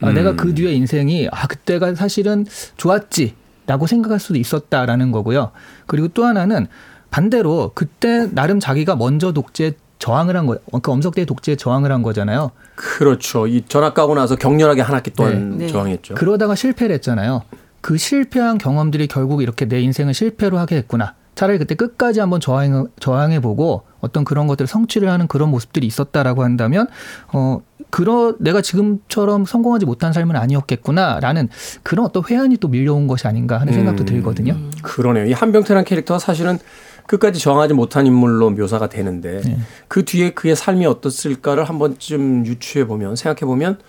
아, 0.00 0.10
음. 0.10 0.14
내가 0.14 0.36
그 0.36 0.54
뒤에 0.54 0.72
인생이 0.72 1.28
아 1.32 1.46
그때가 1.48 1.94
사실은 1.94 2.46
좋았지 2.76 3.34
라고 3.66 3.86
생각할 3.86 4.20
수도 4.20 4.38
있었다라는 4.38 5.10
거고요. 5.10 5.50
그리고 5.86 6.08
또 6.08 6.24
하나는 6.24 6.68
반대로 7.10 7.72
그때 7.74 8.28
나름 8.32 8.60
자기가 8.60 8.94
먼저 8.94 9.32
독재 9.32 9.72
저항을 10.00 10.36
한 10.36 10.46
거, 10.46 10.58
그 10.82 10.90
엄석대 10.90 11.24
독재에 11.26 11.54
저항을 11.54 11.92
한 11.92 12.02
거잖아요. 12.02 12.50
그렇죠. 12.74 13.46
이 13.46 13.62
전학 13.68 13.94
가고 13.94 14.14
나서 14.14 14.34
격렬하게 14.34 14.80
한 14.80 14.96
학기 14.96 15.10
동안 15.10 15.58
네. 15.58 15.68
저항했죠. 15.68 16.14
그러다가 16.14 16.56
실패를 16.56 16.94
했잖아요. 16.96 17.42
그 17.80 17.96
실패한 17.96 18.58
경험들이 18.58 19.06
결국 19.06 19.42
이렇게 19.42 19.66
내 19.66 19.80
인생을 19.80 20.14
실패로 20.14 20.58
하게 20.58 20.76
됐구나. 20.76 21.14
차라리 21.34 21.58
그때 21.58 21.74
끝까지 21.74 22.20
한번 22.20 22.40
저항, 22.40 22.88
저항해보고 22.98 23.82
어떤 24.00 24.24
그런 24.24 24.46
것들을 24.46 24.66
성취를 24.66 25.08
하는 25.08 25.26
그런 25.26 25.50
모습들이 25.50 25.86
있었다라고 25.86 26.44
한다면, 26.44 26.86
어, 27.32 27.60
그러, 27.90 28.34
내가 28.38 28.60
지금처럼 28.62 29.44
성공하지 29.44 29.84
못한 29.84 30.12
삶은 30.12 30.36
아니었겠구나라는 30.36 31.48
그런 31.82 32.06
어떤 32.06 32.22
회한이 32.28 32.56
또 32.58 32.68
밀려온 32.68 33.06
것이 33.06 33.26
아닌가 33.26 33.58
하는 33.60 33.72
생각도 33.72 34.04
음, 34.04 34.06
들거든요. 34.06 34.56
그러네요. 34.82 35.26
이 35.26 35.32
한병태란 35.32 35.84
캐릭터가 35.84 36.18
사실은 36.18 36.58
끝까지 37.10 37.40
정하지 37.40 37.74
못한 37.74 38.06
인물로 38.06 38.50
묘사가 38.50 38.88
되는데 38.88 39.40
네. 39.40 39.58
그 39.88 40.04
뒤에 40.04 40.30
그의 40.30 40.54
삶이 40.54 40.86
어떻을까를 40.86 41.64
한 41.64 41.80
번쯤 41.80 42.46
유추해 42.46 42.86
보면 42.86 43.16
생각해 43.16 43.40
보면 43.40 43.80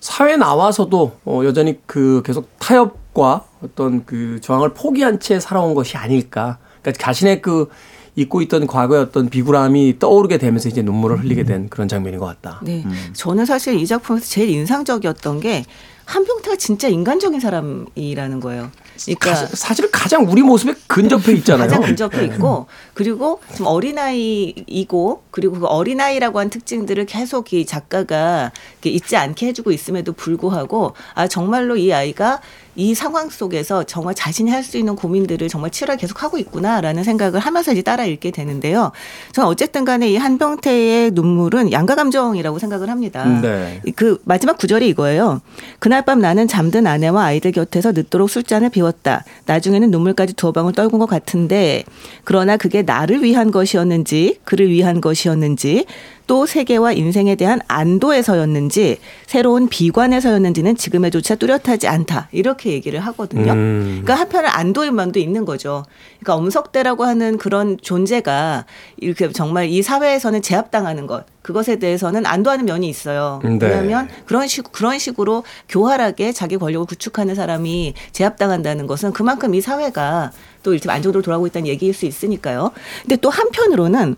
사회 0.00 0.36
나와서도 0.36 1.18
어 1.24 1.42
여전히 1.44 1.78
그 1.86 2.22
계속 2.24 2.58
타협과 2.58 3.44
어떤 3.62 4.04
그 4.04 4.40
저항을 4.40 4.74
포기한 4.74 5.20
채 5.20 5.38
살아온 5.38 5.74
것이 5.74 5.96
아닐까. 5.96 6.58
그러니까 6.82 7.04
자신의 7.04 7.40
그 7.40 7.68
잊고 8.16 8.42
있던 8.42 8.66
과거의 8.66 9.02
어떤 9.02 9.28
비굴함이 9.28 10.00
떠오르게 10.00 10.38
되면서 10.38 10.68
이제 10.68 10.82
눈물을 10.82 11.22
흘리게 11.22 11.44
된 11.44 11.68
그런 11.68 11.86
장면인 11.86 12.18
것 12.18 12.26
같다. 12.26 12.60
네. 12.64 12.82
음. 12.84 13.10
저는 13.12 13.44
사실 13.44 13.78
이 13.78 13.86
작품에서 13.86 14.26
제일 14.26 14.50
인상적이었던 14.50 15.38
게 15.38 15.64
한병태가 16.06 16.56
진짜 16.56 16.88
인간적인 16.88 17.38
사람이라는 17.38 18.40
거예요. 18.40 18.70
그러니까 19.04 19.34
사실은 19.46 19.90
가장 19.92 20.30
우리 20.30 20.42
모습에 20.42 20.74
근접해 20.86 21.32
있잖아요. 21.34 21.68
가장 21.68 21.82
근접해 21.82 22.18
네. 22.18 22.34
있고 22.34 22.66
그리고 22.94 23.40
좀 23.56 23.66
어린아이이고 23.66 25.22
그리고 25.30 25.60
그 25.60 25.66
어린아이라고 25.66 26.38
한 26.38 26.50
특징들을 26.50 27.06
계속 27.06 27.52
이 27.52 27.64
작가가 27.66 28.52
잊지 28.84 29.16
않게 29.16 29.46
해주고 29.48 29.72
있음에도 29.72 30.12
불구하고 30.12 30.94
아 31.14 31.26
정말로 31.28 31.76
이 31.76 31.92
아이가 31.92 32.40
이 32.78 32.94
상황 32.94 33.30
속에서 33.30 33.84
정말 33.84 34.14
자신이 34.14 34.50
할 34.50 34.66
수 34.66 34.76
있는 34.78 34.96
고민들을 34.96 35.48
정말 35.48 35.70
치열하게 35.70 36.00
계속 36.00 36.24
하고 36.24 36.38
있구나라는 36.38 37.04
생각을 37.04 37.38
하면서 37.38 37.70
이제 37.70 37.82
따라 37.82 38.04
읽게 38.04 38.32
되는데요. 38.32 38.90
저는 39.32 39.48
어쨌든 39.48 39.84
간에 39.84 40.10
이 40.10 40.16
한병태의 40.16 41.12
눈물은 41.12 41.70
양가 41.70 41.94
감정이라고 41.94 42.58
생각을 42.58 42.90
합니다. 42.90 43.24
네. 43.40 43.80
그 43.94 44.20
마지막 44.24 44.58
구절이 44.58 44.88
이거예요. 44.88 45.40
그날 45.78 46.04
밤 46.04 46.18
나는 46.18 46.48
잠든 46.48 46.86
아내와 46.86 47.26
아이들 47.26 47.52
곁에서 47.52 47.92
늦도록 47.92 48.28
술잔을 48.28 48.70
비워 48.70 48.85
지웠다. 48.86 49.24
나중에는 49.46 49.90
눈물까지 49.90 50.34
두 50.34 50.52
방울 50.52 50.72
떨군 50.72 50.98
것 50.98 51.06
같은데 51.06 51.84
그러나 52.24 52.56
그게 52.56 52.82
나를 52.82 53.22
위한 53.22 53.50
것이었는지 53.50 54.38
그를 54.44 54.70
위한 54.70 55.00
것이었는지 55.00 55.86
또 56.26 56.46
세계와 56.46 56.92
인생에 56.92 57.36
대한 57.36 57.60
안도에서였는지 57.68 58.98
새로운 59.26 59.68
비관에서였는지는 59.68 60.76
지금에조차 60.76 61.36
뚜렷하지 61.36 61.86
않다. 61.86 62.28
이렇게 62.32 62.72
얘기를 62.72 62.98
하거든요. 63.00 63.52
음. 63.52 64.02
그러니까 64.02 64.14
한편은 64.14 64.50
안도의 64.50 64.90
마음도 64.90 65.20
있는 65.20 65.44
거죠. 65.44 65.84
그러니까 66.20 66.34
엄석대라고 66.34 67.04
하는 67.04 67.38
그런 67.38 67.78
존재가 67.80 68.66
이렇게 68.96 69.30
정말 69.30 69.68
이 69.68 69.82
사회에서는 69.82 70.42
제압당하는 70.42 71.06
것 71.06 71.24
그것에 71.42 71.76
대해서는 71.76 72.26
안도하는 72.26 72.64
면이 72.64 72.88
있어요. 72.88 73.40
네. 73.44 73.58
왜냐하면 73.60 74.08
그런 74.24 74.48
식 74.48 74.72
그런 74.72 74.98
식으로 74.98 75.44
교활하게 75.68 76.32
자기 76.32 76.56
권력을 76.56 76.86
구축하는 76.86 77.36
사람이 77.36 77.94
제압당한다는 78.10 78.88
것은 78.88 79.12
그만큼 79.12 79.54
이 79.54 79.60
사회가 79.60 80.32
또 80.64 80.72
이렇게 80.72 80.90
안정적으로 80.90 81.22
돌아가고 81.22 81.46
있다는 81.46 81.68
얘기일 81.68 81.94
수 81.94 82.04
있으니까요. 82.06 82.72
근데 83.02 83.14
또 83.14 83.30
한편으로는 83.30 84.16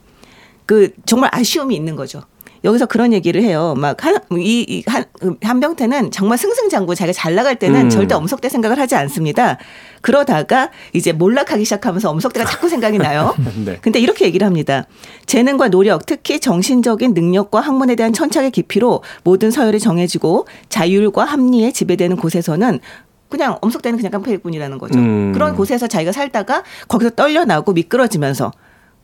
그 0.68 0.90
정말 1.06 1.30
아쉬움이 1.32 1.74
있는 1.74 1.96
거죠. 1.96 2.20
여기서 2.62 2.84
그런 2.84 3.14
얘기를 3.14 3.42
해요. 3.42 3.74
막 3.78 4.04
한 4.04 4.18
이한 4.38 5.06
한병태는 5.42 6.10
정말 6.10 6.36
승승장구 6.36 6.94
자기가 6.94 7.14
잘 7.14 7.34
나갈 7.34 7.56
때는 7.56 7.84
음. 7.86 7.88
절대 7.88 8.14
엄석대 8.14 8.50
생각을 8.50 8.78
하지 8.78 8.94
않습니다. 8.94 9.56
그러다가 10.02 10.70
이제 10.92 11.12
몰락하기 11.12 11.64
시작하면서 11.64 12.10
엄석대가 12.10 12.44
자꾸 12.44 12.68
생각이 12.68 12.98
나요. 12.98 13.34
네. 13.64 13.78
근데 13.80 13.98
이렇게 13.98 14.26
얘기를 14.26 14.46
합니다. 14.46 14.84
재능과 15.24 15.68
노력, 15.68 16.04
특히 16.04 16.38
정신적인 16.38 17.14
능력과 17.14 17.60
학문에 17.60 17.94
대한 17.94 18.12
천착의 18.12 18.50
깊이로 18.50 19.02
모든 19.24 19.50
서열이 19.50 19.80
정해지고 19.80 20.46
자율과 20.68 21.24
합리에 21.24 21.72
지배되는 21.72 22.18
곳에서는 22.18 22.78
그냥 23.30 23.56
엄석대는 23.62 23.96
그냥 23.96 24.12
깡패일 24.12 24.38
뿐이라는 24.38 24.76
거죠. 24.76 24.98
음. 24.98 25.32
그런 25.32 25.56
곳에서 25.56 25.86
자기가 25.86 26.12
살다가 26.12 26.62
거기서 26.88 27.10
떨려나고 27.10 27.72
미끄러지면서 27.72 28.52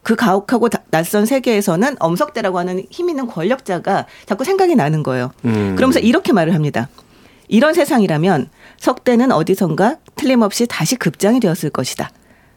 그 0.05 0.15
가혹하고 0.15 0.69
낯선 0.91 1.27
세계에서는 1.27 1.97
엄석대라고 1.99 2.59
하는 2.59 2.85
힘 2.91 3.09
있는 3.09 3.27
권력자가 3.27 4.07
자꾸 4.27 4.45
생각이 4.45 4.77
나는 4.77 5.03
거예요. 5.03 5.33
음. 5.47 5.75
그러면서 5.75 5.99
이렇게 5.99 6.33
말을 6.33 6.55
합니다. 6.55 6.89
이런 7.49 7.75
세상이라면 7.75 8.51
석대는 8.79 9.33
어디선가 9.33 9.97
틀림없이 10.15 10.67
다시 10.69 10.97
급장이 10.97 11.41
되었을 11.41 11.71
것이다. 11.71 12.11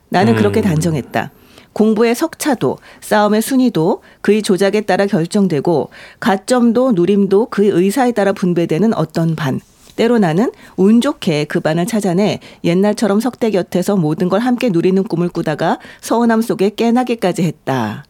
나는 0.10 0.34
음. 0.34 0.38
그렇게 0.38 0.62
단정했다. 0.62 1.32
공부의 1.72 2.16
석차도 2.16 2.80
싸움의 3.02 3.42
순위도 3.42 4.02
그의 4.22 4.42
조작에 4.42 4.82
따라 4.82 5.06
결정되고 5.06 5.90
가점도 6.20 6.94
누림도 6.94 7.48
그의 7.48 7.70
의사에 7.70 8.12
따라 8.12 8.34
분배되는 8.34 8.94
어떤 8.94 9.36
반 9.36 9.62
때로 9.98 10.20
나는 10.20 10.52
운 10.78 11.02
좋게 11.02 11.46
그 11.46 11.60
반을 11.60 11.86
찾아내 11.86 12.40
옛날처럼 12.64 13.20
석대 13.20 13.52
곁에서 13.52 13.98
모든 13.98 14.30
걸 14.30 14.40
함께 14.40 14.70
누리는 14.70 15.04
꿈을 15.04 15.28
꾸다가 15.28 15.80
서운함 16.00 16.42
속에 16.42 16.70
깨나기까지 16.70 17.44
했다. 17.44 18.06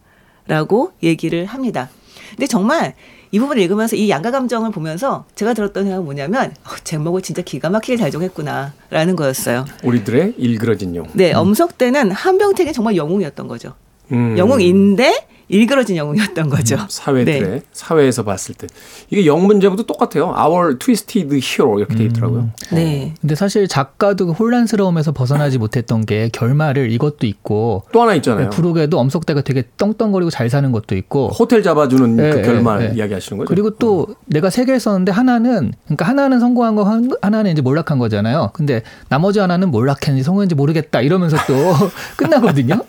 라고 0.48 0.92
얘기를 1.04 1.46
합니다. 1.46 1.90
근데 2.30 2.48
정말 2.48 2.94
이 3.32 3.40
부분을 3.40 3.62
읽으면서 3.64 3.96
이 3.96 4.10
양가 4.10 4.32
감정을 4.32 4.72
보면서 4.72 5.26
제가 5.36 5.54
들었던 5.54 5.84
생각은 5.84 6.06
뭐냐면 6.06 6.54
어, 6.64 6.70
제목을 6.84 7.22
진짜 7.22 7.42
기가 7.42 7.70
막히게 7.70 7.98
잘 7.98 8.12
정했구나라는 8.12 9.16
거였어요. 9.16 9.66
우리들의 9.84 10.36
일그러진 10.38 10.96
영웅. 10.96 11.10
네, 11.14 11.34
엄석대는 11.34 12.12
한병택이 12.12 12.72
정말 12.74 12.96
영웅이었던 12.96 13.48
거죠. 13.48 13.74
음. 14.12 14.38
영웅인데 14.38 15.28
일그러진 15.50 15.96
영웅이었던 15.96 16.50
거죠. 16.50 16.76
음, 16.76 16.86
사회들의 16.90 17.42
네. 17.42 17.62
사회에서 17.72 18.24
봤을 18.24 18.54
때 18.56 18.68
이게 19.10 19.26
영 19.26 19.46
문제보도 19.48 19.84
똑같아요. 19.86 20.34
Our 20.38 20.78
Twisted 20.78 21.34
Hero 21.36 21.80
이렇게 21.80 21.96
돼 21.96 22.04
있더라고요. 22.06 22.40
음. 22.42 22.52
네. 22.72 23.14
근데 23.22 23.36
사실 23.36 23.68
작가도 23.68 24.34
혼란스러움에서 24.34 25.14
벗어나지 25.14 25.58
못했던 25.58 26.06
게 26.06 26.30
결말을 26.34 26.92
이것도 26.92 27.26
있고 27.28 27.84
또 27.94 28.02
하나 28.02 28.14
있잖아요. 28.16 28.50
부록에도 28.50 29.00
엄석대가 29.00 29.42
되게 29.42 29.64
떵떵거리고 29.78 30.30
잘 30.32 30.50
사는 30.50 30.70
것도 30.72 30.96
있고 30.98 31.30
호텔 31.30 31.64
잡아주는 31.64 32.16
네, 32.18 32.30
그 32.32 32.42
결말 32.42 32.80
네, 32.80 32.90
네. 32.90 32.96
이야기하시는 32.98 33.38
거죠. 33.38 33.48
그리고 33.48 33.70
또 33.72 34.08
어. 34.10 34.16
내가 34.26 34.50
세개 34.50 34.78
썼는데 34.78 35.14
하나는 35.14 35.72
그러니까 35.86 36.06
하나는 36.06 36.40
성공한 36.42 36.76
거 36.76 36.84
하나는 37.22 37.52
이제 37.52 37.62
몰락한 37.62 38.00
거잖아요. 38.00 38.50
근데 38.54 38.82
나머지 39.08 39.40
하나는 39.40 39.72
몰락했는지 39.72 40.24
성공했는지 40.24 40.56
모르겠다 40.56 41.00
이러면서 41.02 41.38
또 41.48 41.54
끝나거든요. 42.18 42.82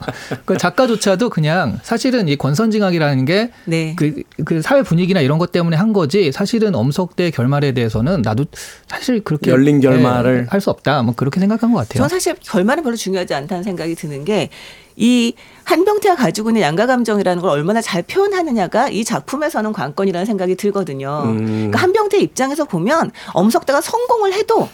그 0.44 0.56
작가조차도 0.56 1.30
그냥 1.30 1.78
사실은 1.82 2.26
이 2.26 2.36
권 2.36 2.47
선징악이라는 2.54 3.24
게그 3.24 3.50
네. 3.66 3.94
그, 3.96 4.22
그 4.44 4.62
사회 4.62 4.82
분위기나 4.82 5.20
이런 5.20 5.38
것 5.38 5.52
때문에 5.52 5.76
한 5.76 5.92
거지 5.92 6.32
사실은 6.32 6.74
엄석대 6.74 7.30
결말에 7.30 7.72
대해서는 7.72 8.22
나도 8.22 8.46
사실 8.86 9.22
그렇게 9.22 9.50
열린 9.50 9.80
결말을 9.80 10.42
네, 10.42 10.46
할수 10.48 10.70
없다. 10.70 11.02
뭐 11.02 11.14
그렇게 11.14 11.40
생각한 11.40 11.72
것 11.72 11.78
같아요. 11.78 11.98
저는 11.98 12.08
사실 12.08 12.34
결말은 12.40 12.82
별로 12.82 12.96
중요하지 12.96 13.34
않다는 13.34 13.62
생각이 13.62 13.94
드는 13.94 14.24
게 14.24 14.50
이 14.98 15.32
한병태가 15.64 16.16
가지고 16.16 16.50
있는 16.50 16.62
양가 16.62 16.86
감정이라는 16.86 17.40
걸 17.40 17.50
얼마나 17.50 17.80
잘 17.80 18.02
표현하느냐가 18.02 18.88
이 18.88 19.04
작품에서는 19.04 19.72
관건이라는 19.72 20.26
생각이 20.26 20.56
들거든요. 20.56 21.22
음. 21.24 21.46
그러니까 21.46 21.78
한병태 21.80 22.18
입장에서 22.18 22.64
보면 22.64 23.12
엄석대가 23.32 23.80
성공을 23.80 24.32
해도 24.32 24.68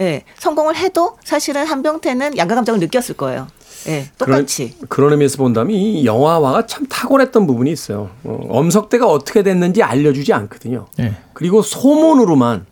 예, 0.00 0.04
네, 0.04 0.24
성공을 0.38 0.76
해도 0.76 1.16
사실은 1.24 1.66
한병태는 1.66 2.36
양가 2.36 2.54
감정을 2.54 2.80
느꼈을 2.80 3.16
거예요. 3.16 3.48
네, 3.84 4.06
똑같이. 4.18 4.74
그런, 4.74 4.88
그런 4.88 5.12
의미에서 5.12 5.38
본다면 5.38 5.74
이 5.76 6.04
영화화가 6.04 6.66
참 6.66 6.86
탁월했던 6.86 7.46
부분이 7.46 7.70
있어요. 7.70 8.10
어, 8.24 8.40
엄석대가 8.48 9.06
어떻게 9.06 9.42
됐는지 9.42 9.82
알려주지 9.82 10.32
않거든요. 10.32 10.86
네. 10.96 11.14
그리고 11.32 11.62
소문으로만 11.62 12.66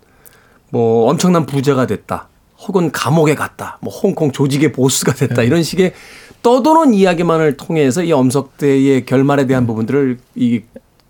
뭐 0.70 1.10
엄청난 1.10 1.46
부자가 1.46 1.86
됐다. 1.86 2.28
혹은 2.66 2.90
감옥에 2.90 3.34
갔다. 3.34 3.78
뭐 3.80 3.92
홍콩 3.92 4.32
조직의 4.32 4.72
보스가 4.72 5.12
됐다. 5.14 5.42
네. 5.42 5.46
이런 5.46 5.62
식의 5.62 5.92
떠도는 6.42 6.94
이야기만을 6.94 7.56
통해서 7.56 8.02
이 8.02 8.12
엄석대의 8.12 9.04
결말에 9.04 9.46
대한 9.46 9.66
부분들을 9.66 10.18
이 10.34 10.62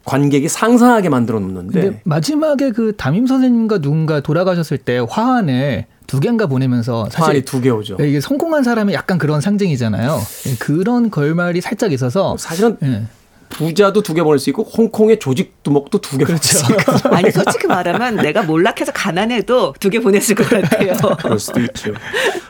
관객이 0.05 0.49
상상하게 0.49 1.09
만들어 1.09 1.41
놓는데 1.41 2.01
마지막에 2.05 2.71
그 2.71 2.95
담임 2.97 3.27
선생님과 3.27 3.81
누군가 3.81 4.21
돌아가셨을 4.21 4.79
때 4.79 4.99
화환을 4.99 5.87
두 6.07 6.21
개인가 6.21 6.47
보내면서 6.47 7.09
사실 7.11 7.45
두개 7.45 7.71
오죠. 7.71 7.97
이게 8.01 8.21
성공한 8.21 8.63
사람이 8.63 8.93
약간 8.95 9.19
그런 9.19 9.41
상징이잖아요. 9.41 10.21
그런 10.59 11.11
결말이 11.11 11.61
살짝 11.61 11.93
있어서 11.93 12.37
사실은 12.39 12.77
네. 12.81 13.05
부자도 13.49 14.03
두 14.03 14.13
개 14.15 14.23
보낼 14.25 14.39
수 14.41 14.51
있고 14.51 14.65
홍콩의 14.65 15.19
조직 15.21 15.63
두목도 15.63 15.99
두개 16.01 16.25
그렇죠. 16.25 16.59
아니 17.11 17.31
솔직히 17.31 17.67
말하면 17.69 18.17
내가 18.17 18.43
몰락해서 18.43 18.91
가난해도 18.93 19.75
두 19.79 19.89
개 19.91 20.01
보냈을 20.01 20.35
것 20.35 20.49
같아요. 20.49 20.95
그럴 21.23 21.39
수도 21.39 21.61
있죠. 21.61 21.93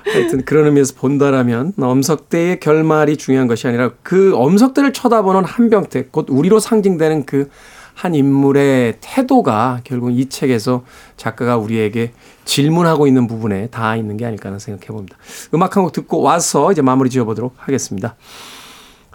하여튼 0.04 0.44
그런 0.46 0.66
의미에서 0.66 0.94
본다라면 0.94 1.74
엄석대의 1.78 2.60
결말이 2.60 3.18
중요한 3.18 3.46
것이 3.46 3.66
아니라 3.68 3.90
그 4.02 4.34
엄석대를 4.36 4.92
쳐다보는 4.94 5.44
한병태 5.44 6.06
곧 6.10 6.26
우리로 6.30 6.60
상징되는 6.60 7.26
그 7.26 7.50
한 7.96 8.14
인물의 8.14 8.98
태도가 9.00 9.80
결국 9.82 10.10
이 10.10 10.28
책에서 10.28 10.84
작가가 11.16 11.56
우리에게 11.56 12.12
질문하고 12.44 13.06
있는 13.06 13.26
부분에 13.26 13.68
다 13.68 13.96
있는 13.96 14.18
게 14.18 14.26
아닐까 14.26 14.50
하는 14.50 14.58
생각해 14.58 14.88
봅니다. 14.88 15.16
음악 15.54 15.76
한 15.76 15.82
곡 15.82 15.92
듣고 15.92 16.20
와서 16.20 16.70
이제 16.72 16.82
마무리 16.82 17.08
지어 17.08 17.24
보도록 17.24 17.54
하겠습니다. 17.56 18.14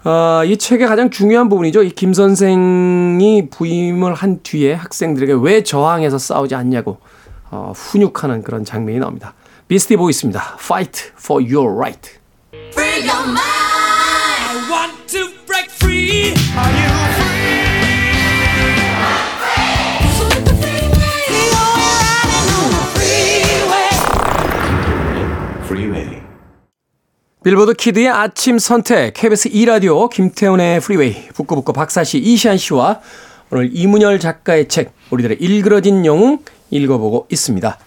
어, 0.04 0.42
이 0.44 0.56
책의 0.56 0.88
가장 0.88 1.10
중요한 1.10 1.48
부분이죠. 1.48 1.84
이 1.84 1.90
김 1.90 2.12
선생이 2.12 3.48
부임을 3.50 4.14
한 4.14 4.40
뒤에 4.42 4.74
학생들에게 4.74 5.34
왜 5.40 5.62
저항해서 5.62 6.18
싸우지 6.18 6.56
않냐고 6.56 6.98
어, 7.52 7.72
훈육하는 7.76 8.42
그런 8.42 8.64
장면이 8.64 8.98
나옵니다. 8.98 9.34
비스티 9.68 9.96
보이스입니다. 9.96 10.56
Fight 10.60 11.12
for 11.16 11.40
your 11.40 11.72
right. 11.72 12.18
빌보드 27.42 27.74
Kid의 27.74 28.08
아침 28.08 28.60
선택, 28.60 29.14
KBS 29.14 29.48
2라디오, 29.50 30.08
김태훈의 30.08 30.78
프리웨이, 30.78 31.26
북구북구 31.34 31.72
박사씨, 31.72 32.18
이시한 32.18 32.56
씨와 32.56 33.00
오늘 33.50 33.70
이문열 33.72 34.20
작가의 34.20 34.68
책, 34.68 34.92
우리들의 35.10 35.38
일그러진 35.40 36.06
영웅 36.06 36.38
읽어보고 36.70 37.26
있습니다. 37.32 37.78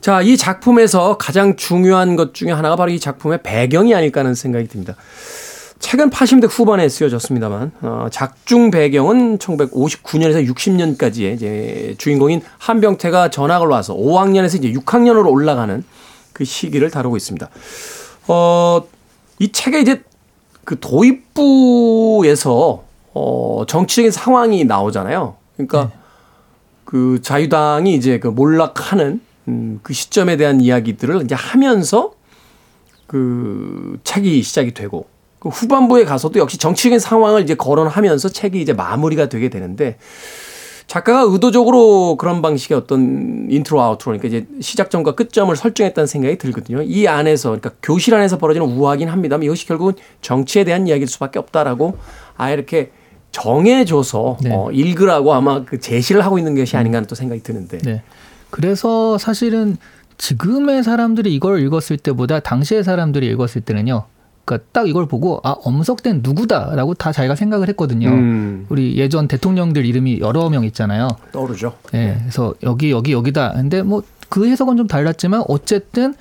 자, 0.00 0.22
이 0.22 0.38
작품에서 0.38 1.18
가장 1.18 1.56
중요한 1.56 2.16
것 2.16 2.32
중에 2.32 2.52
하나가 2.52 2.74
바로 2.76 2.90
이 2.90 2.98
작품의 2.98 3.40
배경이 3.42 3.94
아닐까 3.94 4.20
하는 4.20 4.34
생각이 4.34 4.66
듭니다. 4.66 4.96
책은 5.78 6.08
80년대 6.08 6.48
후반에 6.50 6.88
쓰여졌습니다만, 6.88 7.72
어, 7.82 8.06
작중 8.10 8.70
배경은 8.70 9.36
1959년에서 9.36 10.48
60년까지의 10.48 11.34
이제 11.34 11.94
주인공인 11.98 12.40
한병태가 12.56 13.28
전학을 13.28 13.66
와서 13.66 13.94
5학년에서 13.94 14.56
이제 14.56 14.72
6학년으로 14.72 15.30
올라가는 15.30 15.84
그 16.32 16.46
시기를 16.46 16.90
다루고 16.90 17.18
있습니다. 17.18 17.50
어, 18.28 18.82
이 19.38 19.52
책에 19.52 19.80
이제 19.80 20.02
그 20.64 20.78
도입부에서 20.80 22.84
어, 23.14 23.64
정치적인 23.66 24.10
상황이 24.10 24.64
나오잖아요. 24.64 25.36
그러니까 25.56 25.88
네. 25.88 25.98
그 26.84 27.20
자유당이 27.22 27.94
이제 27.94 28.18
그 28.18 28.28
몰락하는 28.28 29.20
음, 29.48 29.80
그 29.82 29.92
시점에 29.92 30.36
대한 30.36 30.60
이야기들을 30.60 31.22
이제 31.22 31.34
하면서 31.34 32.12
그 33.06 33.98
책이 34.04 34.42
시작이 34.42 34.74
되고 34.74 35.06
그 35.38 35.48
후반부에 35.48 36.04
가서도 36.04 36.40
역시 36.40 36.58
정치적인 36.58 36.98
상황을 36.98 37.42
이제 37.42 37.54
거론하면서 37.54 38.30
책이 38.30 38.60
이제 38.60 38.72
마무리가 38.72 39.28
되게 39.28 39.48
되는데 39.48 39.98
작가가 40.86 41.22
의도적으로 41.22 42.16
그런 42.16 42.42
방식의 42.42 42.78
어떤 42.78 43.48
intro 43.50 43.80
outro 43.80 44.16
그러니까 44.16 44.28
이제 44.28 44.46
시작점과 44.60 45.16
끝점을 45.16 45.54
설정했다는 45.54 46.06
생각이 46.06 46.38
들거든요. 46.38 46.82
이 46.82 47.08
안에서 47.08 47.50
그러니까 47.50 47.70
교실 47.82 48.14
안에서 48.14 48.38
벌어지는 48.38 48.68
우화긴 48.68 49.08
합니다만 49.08 49.42
이것이 49.42 49.66
결국은 49.66 49.94
정치에 50.22 50.62
대한 50.64 50.86
이야기일 50.86 51.08
수밖에 51.08 51.40
없다라고 51.40 51.98
아예 52.36 52.54
이렇게 52.54 52.92
정해줘서 53.32 54.38
네. 54.42 54.50
어, 54.54 54.70
읽으라고 54.70 55.34
아마 55.34 55.64
그 55.64 55.80
제시를 55.80 56.24
하고 56.24 56.38
있는 56.38 56.54
것이 56.54 56.76
아닌가 56.76 56.98
하는 56.98 57.08
또 57.08 57.14
생각이 57.14 57.42
드는데. 57.42 57.78
네. 57.78 58.02
그래서 58.50 59.18
사실은 59.18 59.76
지금의 60.18 60.82
사람들이 60.84 61.34
이걸 61.34 61.60
읽었을 61.62 61.98
때보다 61.98 62.40
당시의 62.40 62.84
사람들이 62.84 63.26
읽었을 63.26 63.60
때는요. 63.62 64.04
그러니까 64.46 64.66
딱 64.72 64.88
이걸 64.88 65.06
보고 65.06 65.40
아 65.44 65.50
엄석된 65.62 66.20
누구다라고 66.22 66.94
다 66.94 67.12
자기가 67.12 67.34
생각을 67.34 67.68
했거든요. 67.68 68.08
음. 68.08 68.64
우리 68.70 68.96
예전 68.96 69.28
대통령들 69.28 69.84
이름이 69.84 70.20
여러 70.20 70.48
명 70.48 70.64
있잖아요. 70.64 71.08
떠오르죠. 71.32 71.76
예. 71.92 71.98
네, 71.98 72.16
그래서 72.20 72.54
여기 72.62 72.90
여기 72.90 73.12
여기다. 73.12 73.52
근데 73.52 73.82
뭐 73.82 74.02
그 74.28 74.46
해석은 74.46 74.76
좀 74.76 74.86
달랐지만 74.86 75.44
어쨌든 75.48 76.14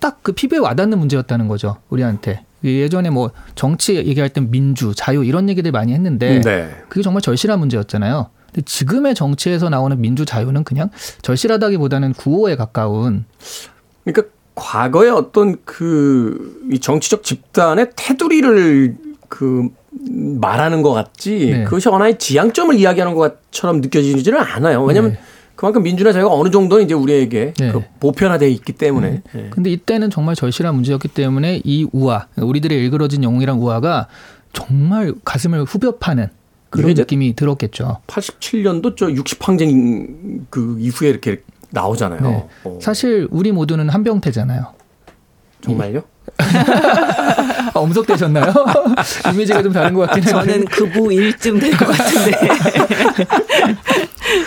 딱 0.00 0.18
그 0.22 0.32
피부에 0.32 0.58
와닿는 0.58 0.98
문제였다는 0.98 1.48
거죠. 1.48 1.78
우리한테. 1.88 2.44
예전에 2.64 3.10
뭐 3.10 3.30
정치 3.54 3.96
얘기할 3.96 4.28
땐 4.28 4.50
민주, 4.50 4.92
자유 4.94 5.24
이런 5.24 5.48
얘기들 5.48 5.70
많이 5.70 5.92
했는데 5.92 6.40
네. 6.40 6.70
그게 6.88 7.02
정말 7.02 7.22
절실한 7.22 7.58
문제였잖아요. 7.58 8.30
근데 8.46 8.62
지금의 8.62 9.14
정치에서 9.14 9.68
나오는 9.70 10.00
민주 10.00 10.24
자유는 10.24 10.64
그냥 10.64 10.90
절실하다기보다는 11.22 12.14
구호에 12.14 12.56
가까운. 12.56 13.24
그러니까 14.04 14.32
과거의 14.58 15.10
어떤 15.10 15.56
그 15.64 16.58
이 16.70 16.78
정치적 16.78 17.22
집단의 17.22 17.90
테두리를 17.96 18.96
그 19.28 19.68
말하는 20.10 20.82
것 20.82 20.92
같지 20.92 21.50
네. 21.50 21.64
그것이 21.64 21.88
하나의 21.88 22.18
지향점을 22.18 22.74
이야기하는 22.76 23.14
것처럼 23.14 23.80
느껴지지는 23.80 24.38
않아요. 24.38 24.84
왜냐하면 24.84 25.12
네. 25.12 25.18
그만큼 25.56 25.82
민주나 25.82 26.12
자유가 26.12 26.32
어느 26.32 26.50
정도는 26.50 26.84
이제 26.84 26.94
우리에게 26.94 27.54
네. 27.58 27.72
그 27.72 27.82
보편화되어 28.00 28.48
있기 28.48 28.74
때문에. 28.74 29.10
네. 29.10 29.22
네. 29.32 29.50
근데 29.50 29.70
이때는 29.70 30.10
정말 30.10 30.34
절실한 30.34 30.74
문제였기 30.74 31.08
때문에 31.08 31.62
이 31.64 31.86
우화, 31.92 32.26
우리들의 32.36 32.78
일그러진 32.78 33.24
영웅이란 33.24 33.56
우화가 33.56 34.06
정말 34.52 35.14
가슴을 35.24 35.64
후벼 35.64 35.96
파는 35.96 36.28
그런 36.70 36.94
느낌이 36.94 37.34
들었겠죠. 37.34 37.98
87년도 38.06 38.96
저 38.96 39.06
60항쟁 39.06 40.44
그 40.50 40.76
이후에 40.78 41.08
이렇게 41.08 41.42
나오잖아요. 41.70 42.20
네. 42.20 42.48
어. 42.64 42.78
사실 42.80 43.28
우리 43.30 43.52
모두는 43.52 43.88
한병태잖아요. 43.88 44.66
정말요? 45.60 46.02
아, 46.38 47.72
엄석되셨나요? 47.74 48.52
이미지가 49.32 49.62
좀 49.62 49.72
다른 49.72 49.94
것 49.94 50.02
같긴 50.08 50.24
해요. 50.24 50.30
저는 50.32 50.64
그부 50.66 51.12
일쯤 51.12 51.58
될 51.58 51.76
것 51.76 51.86
같은데. 51.86 52.32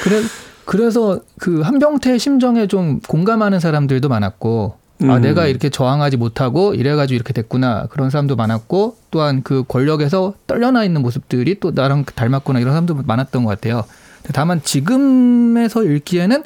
그래, 0.03 0.21
그래서 0.65 1.19
그 1.39 1.61
한병태 1.61 2.17
심정에 2.17 2.67
좀 2.67 2.99
공감하는 3.01 3.59
사람들도 3.59 4.07
많았고 4.09 4.75
아, 5.03 5.15
음. 5.15 5.21
내가 5.21 5.47
이렇게 5.47 5.69
저항하지 5.69 6.17
못하고 6.17 6.75
이래가지고 6.75 7.15
이렇게 7.15 7.33
됐구나. 7.33 7.87
그런 7.89 8.11
사람도 8.11 8.35
많았고, 8.35 8.97
또한 9.09 9.41
그 9.41 9.63
권력에서 9.67 10.35
떨려나 10.45 10.83
있는 10.83 11.01
모습들이 11.01 11.59
또 11.59 11.71
나랑 11.71 12.05
닮았구나. 12.05 12.59
이런 12.59 12.73
사람도 12.73 12.93
많았던 13.07 13.43
것 13.43 13.49
같아요. 13.49 13.83
다만 14.31 14.61
지금에서 14.61 15.83
읽기에는 15.83 16.43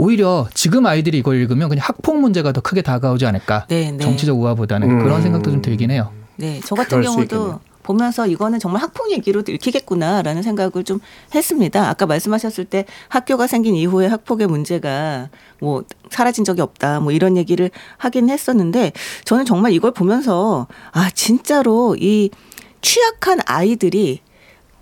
오히려 0.00 0.48
지금 0.54 0.86
아이들이 0.86 1.18
이걸 1.18 1.36
읽으면 1.36 1.68
그냥 1.68 1.84
학폭 1.84 2.18
문제가 2.18 2.52
더 2.52 2.62
크게 2.62 2.80
다가오지 2.80 3.26
않을까. 3.26 3.66
네, 3.68 3.90
네. 3.90 3.98
정치적 3.98 4.38
우화보다는 4.38 4.90
음. 4.90 5.02
그런 5.02 5.20
생각도 5.20 5.50
좀 5.50 5.60
들긴 5.60 5.90
해요. 5.90 6.10
네, 6.36 6.58
저 6.64 6.74
같은 6.74 7.02
경우도 7.02 7.60
보면서 7.82 8.26
이거는 8.26 8.58
정말 8.60 8.80
학폭 8.80 9.10
얘기로 9.10 9.42
읽히겠구나라는 9.46 10.42
생각을 10.42 10.84
좀 10.84 11.00
했습니다. 11.34 11.90
아까 11.90 12.06
말씀하셨을 12.06 12.64
때 12.64 12.86
학교가 13.08 13.46
생긴 13.46 13.74
이후에 13.74 14.06
학폭의 14.06 14.46
문제가 14.46 15.28
뭐 15.60 15.84
사라진 16.08 16.44
적이 16.44 16.62
없다 16.62 17.00
뭐 17.00 17.12
이런 17.12 17.36
얘기를 17.36 17.70
하긴 17.98 18.30
했었는데 18.30 18.92
저는 19.26 19.44
정말 19.44 19.72
이걸 19.72 19.90
보면서 19.90 20.66
아 20.92 21.10
진짜로 21.10 21.94
이 22.00 22.30
취약한 22.80 23.38
아이들이 23.44 24.20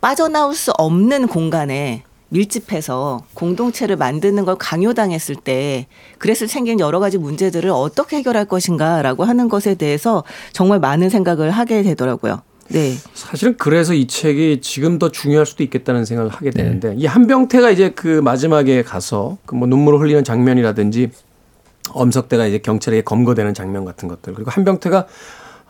빠져나올 0.00 0.54
수 0.54 0.70
없는 0.78 1.26
공간에 1.26 2.04
밀집해서 2.30 3.22
공동체를 3.34 3.96
만드는 3.96 4.44
걸 4.44 4.56
강요당했을 4.56 5.36
때 5.36 5.86
그래서 6.18 6.46
생긴 6.46 6.80
여러 6.80 7.00
가지 7.00 7.18
문제들을 7.18 7.70
어떻게 7.70 8.16
해결할 8.18 8.44
것인가라고 8.44 9.24
하는 9.24 9.48
것에 9.48 9.74
대해서 9.74 10.24
정말 10.52 10.78
많은 10.78 11.08
생각을 11.10 11.50
하게 11.50 11.82
되더라고요. 11.82 12.42
네. 12.68 12.92
사실은 13.14 13.56
그래서 13.56 13.94
이 13.94 14.06
책이 14.06 14.60
지금 14.60 14.98
더 14.98 15.10
중요할 15.10 15.46
수도 15.46 15.62
있겠다는 15.62 16.04
생각을 16.04 16.30
하게 16.30 16.50
네. 16.50 16.62
되는데 16.62 16.90
네. 16.90 16.96
이 16.98 17.06
한병태가 17.06 17.70
이제 17.70 17.90
그 17.90 18.20
마지막에 18.20 18.82
가서 18.82 19.38
그 19.46 19.54
뭐 19.54 19.66
눈물을 19.66 20.00
흘리는 20.00 20.22
장면이라든지 20.22 21.10
엄석대가 21.90 22.46
이제 22.46 22.58
경찰에 22.58 23.00
검거되는 23.00 23.54
장면 23.54 23.86
같은 23.86 24.08
것들 24.08 24.34
그리고 24.34 24.50
한병태가 24.50 25.06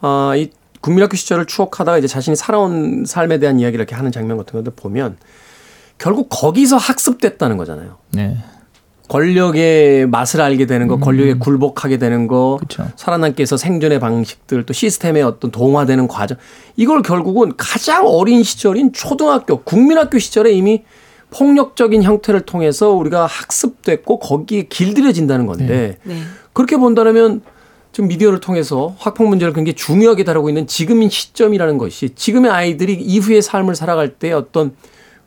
아이 0.00 0.50
국민학교 0.80 1.16
시절을 1.16 1.46
추억하다가 1.46 1.98
이제 1.98 2.09
자신이 2.09 2.34
살아온 2.36 3.04
삶에 3.06 3.38
대한 3.38 3.61
이야기를 3.61 3.84
이렇게 3.84 3.94
하는 3.94 4.11
장면 4.11 4.36
같은 4.36 4.59
것들 4.59 4.72
보면 4.74 5.16
결국 5.99 6.28
거기서 6.30 6.76
학습됐다는 6.76 7.57
거잖아요. 7.57 7.96
네. 8.12 8.36
권력의 9.09 10.07
맛을 10.07 10.40
알게 10.40 10.66
되는 10.66 10.86
거, 10.86 10.96
음. 10.96 11.01
권력에 11.01 11.34
굴복하게 11.34 11.96
되는 11.96 12.26
거, 12.26 12.59
그쵸. 12.61 12.86
살아남기 12.96 13.40
위해서 13.40 13.57
생존의 13.57 14.01
방식들, 14.01 14.64
또 14.66 14.74
시스템의 14.74 15.22
어떤 15.22 15.51
동화되는 15.51 16.09
과정. 16.09 16.36
이걸 16.76 17.03
결국은 17.03 17.55
가장 17.57 18.07
어린 18.07 18.42
시절인 18.42 18.92
초등학교, 18.92 19.62
국민학교 19.62 20.18
시절에 20.18 20.53
이미 20.53 20.84
폭력적인 21.30 22.03
형태를 22.03 22.42
통해서 22.42 22.90
우리가 22.90 23.26
학습됐고 23.26 24.18
거기에 24.18 24.64
길들여진다는 24.64 25.46
건데 25.46 25.66
네. 25.66 26.14
네. 26.14 26.22
그렇게 26.53 26.76
본다면 26.76 27.42
지금 27.92 28.09
미디어를 28.09 28.40
통해서 28.40 28.94
학폭 28.99 29.28
문제를 29.28 29.53
굉장히 29.53 29.74
중요하게 29.74 30.24
다루고 30.24 30.49
있는 30.49 30.66
지금인 30.66 31.11
시점이라는 31.11 31.78
것이 31.78 32.11
지금의 32.14 32.51
아이들이 32.51 32.94
이후의 32.94 33.42
삶을 33.42 33.74
살아갈 33.74 34.11
때 34.11 34.32
어떤 34.32 34.72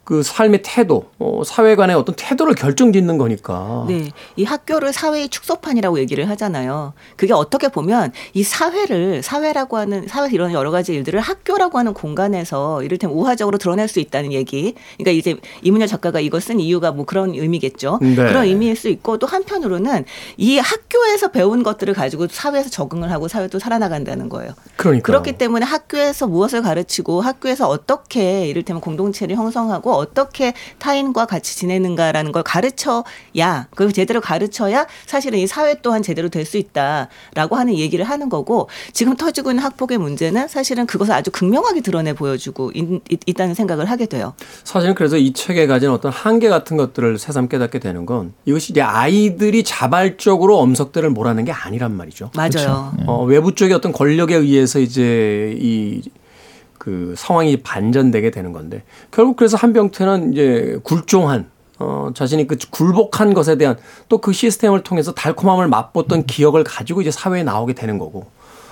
그 0.03 0.23
삶의 0.23 0.61
태도, 0.63 1.05
어, 1.19 1.43
사회 1.45 1.75
간의 1.75 1.95
어떤 1.95 2.15
태도를 2.15 2.55
결정짓는 2.55 3.17
거니까. 3.17 3.85
네. 3.87 4.09
이 4.35 4.43
학교를 4.43 4.93
사회의 4.93 5.29
축소판이라고 5.29 5.99
얘기를 5.99 6.27
하잖아요. 6.29 6.93
그게 7.15 7.33
어떻게 7.33 7.67
보면 7.67 8.11
이 8.33 8.43
사회를, 8.43 9.21
사회라고 9.21 9.77
하는, 9.77 10.07
사회에서 10.07 10.33
이런 10.33 10.53
여러 10.53 10.71
가지 10.71 10.93
일들을 10.93 11.19
학교라고 11.19 11.77
하는 11.77 11.93
공간에서 11.93 12.81
이를테면 12.81 13.15
우화적으로 13.15 13.59
드러낼 13.59 13.87
수 13.87 13.99
있다는 13.99 14.33
얘기. 14.33 14.73
그러니까 14.97 15.11
이제 15.11 15.37
이문열 15.61 15.87
작가가 15.87 16.19
이걸 16.19 16.41
쓴 16.41 16.59
이유가 16.59 16.91
뭐 16.91 17.05
그런 17.05 17.35
의미겠죠. 17.35 17.99
네. 18.01 18.15
그런 18.15 18.45
의미일 18.45 18.75
수 18.75 18.89
있고 18.89 19.19
또 19.19 19.27
한편으로는 19.27 20.05
이 20.37 20.57
학교에서 20.57 21.29
배운 21.29 21.61
것들을 21.61 21.93
가지고 21.93 22.27
사회에서 22.27 22.69
적응을 22.69 23.11
하고 23.11 23.27
사회도 23.27 23.59
살아나간다는 23.59 24.29
거예요. 24.29 24.53
그러니까. 24.77 25.05
그렇기 25.05 25.37
때문에 25.37 25.65
학교에서 25.65 26.25
무엇을 26.25 26.63
가르치고 26.63 27.21
학교에서 27.21 27.67
어떻게 27.67 28.47
이를테면 28.47 28.81
공동체를 28.81 29.35
형성하고 29.35 29.90
어떻게 29.95 30.53
타인과 30.79 31.25
같이 31.25 31.57
지내는가라는 31.57 32.31
걸 32.31 32.43
가르쳐야 32.43 33.67
그걸 33.71 33.91
제대로 33.93 34.21
가르쳐야 34.21 34.85
사실은 35.05 35.39
이 35.39 35.47
사회 35.47 35.75
또한 35.81 36.03
제대로 36.03 36.29
될 36.29 36.41
수 36.51 36.57
있다라고 36.57 37.55
하는 37.55 37.77
얘기를 37.77 38.03
하는 38.03 38.27
거고 38.29 38.67
지금 38.93 39.15
터지고 39.15 39.51
있는 39.51 39.63
학폭의 39.63 39.97
문제는 39.99 40.47
사실은 40.47 40.85
그것을 40.85 41.13
아주 41.13 41.31
극명하게 41.31 41.81
드러내 41.81 42.13
보여주고 42.13 42.71
있, 42.73 43.33
다는 43.35 43.53
생각을 43.53 43.85
하게 43.89 44.05
돼요. 44.05 44.33
사실은 44.63 44.93
그래서 44.95 45.17
이 45.17 45.31
책에 45.33 45.67
가진 45.67 45.89
어떤 45.89 46.11
한계 46.11 46.49
같은 46.49 46.77
것들을 46.77 47.17
새삼 47.19 47.47
깨닫게 47.47 47.79
되는 47.79 48.05
건 48.05 48.33
이것이 48.45 48.73
이제 48.73 48.81
아이들이 48.81 49.63
자발적으로 49.63 50.59
엄석대를 50.59 51.09
몰아낸 51.11 51.45
게 51.45 51.51
아니란 51.51 51.95
말이죠. 51.95 52.31
맞아요. 52.35 52.49
그렇죠. 52.49 52.93
어, 53.07 53.23
외부 53.23 53.55
쪽의 53.55 53.73
어떤 53.73 53.91
권력에 53.91 54.35
의해서 54.35 54.79
이제 54.79 55.55
이 55.59 56.01
그 56.81 57.13
상황이 57.15 57.57
반전되게 57.57 58.31
되는 58.31 58.53
건데 58.53 58.81
결국 59.11 59.35
그래서 59.35 59.55
한병태는 59.55 60.33
이제 60.33 60.79
굴종한 60.81 61.45
어 61.77 62.09
자신이 62.15 62.47
그 62.47 62.57
굴복한 62.71 63.35
것에 63.35 63.55
대한 63.55 63.77
또 64.09 64.17
그 64.17 64.33
시스템을 64.33 64.81
통해서 64.81 65.13
달콤함을 65.13 65.67
맛봤던 65.67 66.25
기억을 66.25 66.63
가지고 66.63 67.01
이제 67.01 67.11
사회에 67.11 67.43
나오게 67.43 67.73
되는 67.73 67.99
거고 67.99 68.25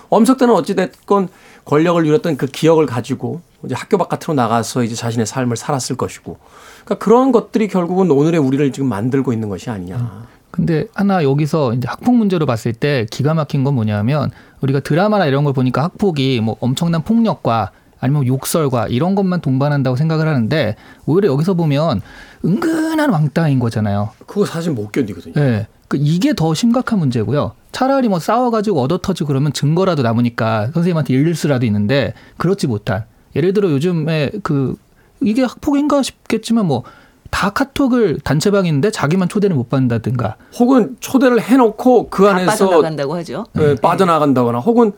엄석대는 0.10 0.55
어찌됐건 0.55 1.30
권력을 1.66 2.01
누렸던 2.01 2.38
그 2.38 2.47
기억을 2.47 2.88
가지고 2.88 3.41
이제 3.64 3.76
학교 3.76 3.99
바깥으로 3.99 4.34
나가서 4.34 4.84
이제 4.84 4.95
자신의 4.95 5.28
삶을 5.28 5.55
살았을 5.55 5.95
것이고 5.95 6.39
그러니까 6.84 7.05
그런 7.05 7.32
것들이 7.32 7.68
결국은 7.68 8.10
오늘의 8.10 8.39
우리를 8.39 8.72
지금 8.72 8.89
만들고 8.89 9.34
있는 9.34 9.49
것이 9.49 9.70
아니냐. 9.70 9.97
음. 9.97 10.24
근데 10.49 10.88
하나 10.95 11.24
여기서 11.24 11.76
이제 11.76 11.88
학폭 11.88 12.16
문제로 12.16 12.47
봤을 12.47 12.74
때 12.74 13.05
기가 13.12 13.36
막힌 13.36 13.64
건 13.64 13.76
뭐냐면 13.76 14.32
우리가 14.62 14.80
드라마나 14.80 15.28
이런 15.28 15.43
걸 15.43 15.53
보니까 15.53 15.84
학폭이 15.84 16.41
뭐 16.41 16.57
엄청난 16.60 17.03
폭력과 17.03 17.72
아니면 18.00 18.26
욕설과 18.28 18.88
이런 18.88 19.16
것만 19.16 19.41
동반한다고 19.41 19.95
생각을 19.95 20.28
하는데 20.28 20.76
오히려 21.06 21.32
여기서 21.32 21.54
보면 21.54 22.02
은근한 22.45 23.10
왕따인 23.10 23.60
거잖아요. 23.60 24.12
그거 24.26 24.45
사실 24.45 24.72
못 24.72 24.91
견디거든요. 24.91 25.34
네. 25.34 25.68
그 25.88 25.97
이게 26.00 26.34
더 26.34 26.54
심각한 26.54 27.00
문제고요. 27.00 27.54
차라리 27.72 28.08
뭐 28.08 28.20
싸워가지고 28.20 28.82
얻어 28.82 29.00
터지고 29.00 29.28
그러면 29.28 29.54
증거라도 29.54 30.04
남으니까 30.04 30.68
선생님한테 30.74 31.14
일릴 31.14 31.36
수라도 31.36 31.66
있는데 31.66 32.14
그렇지 32.38 32.68
못한 32.68 33.06
예를 33.36 33.54
들어 33.54 33.70
요즘에 33.70 34.32
그 34.43 34.76
이게 35.22 35.43
학폭인가 35.43 36.02
싶겠지만 36.02 36.66
뭐 36.66 36.84
다 37.32 37.52
카톡을 37.52 38.20
단체방인데 38.24 38.91
자기만 38.91 39.30
초대를 39.30 39.56
못 39.56 39.70
받는다든가 39.70 40.36
혹은 40.58 40.97
초대를 41.00 41.41
해놓고 41.41 42.10
그 42.10 42.28
안에서 42.28 42.52
빠져나간다고 42.52 43.16
하죠. 43.18 43.45
네, 43.54 43.76
빠져나간다거나 43.76 44.60
혹은 44.60 44.93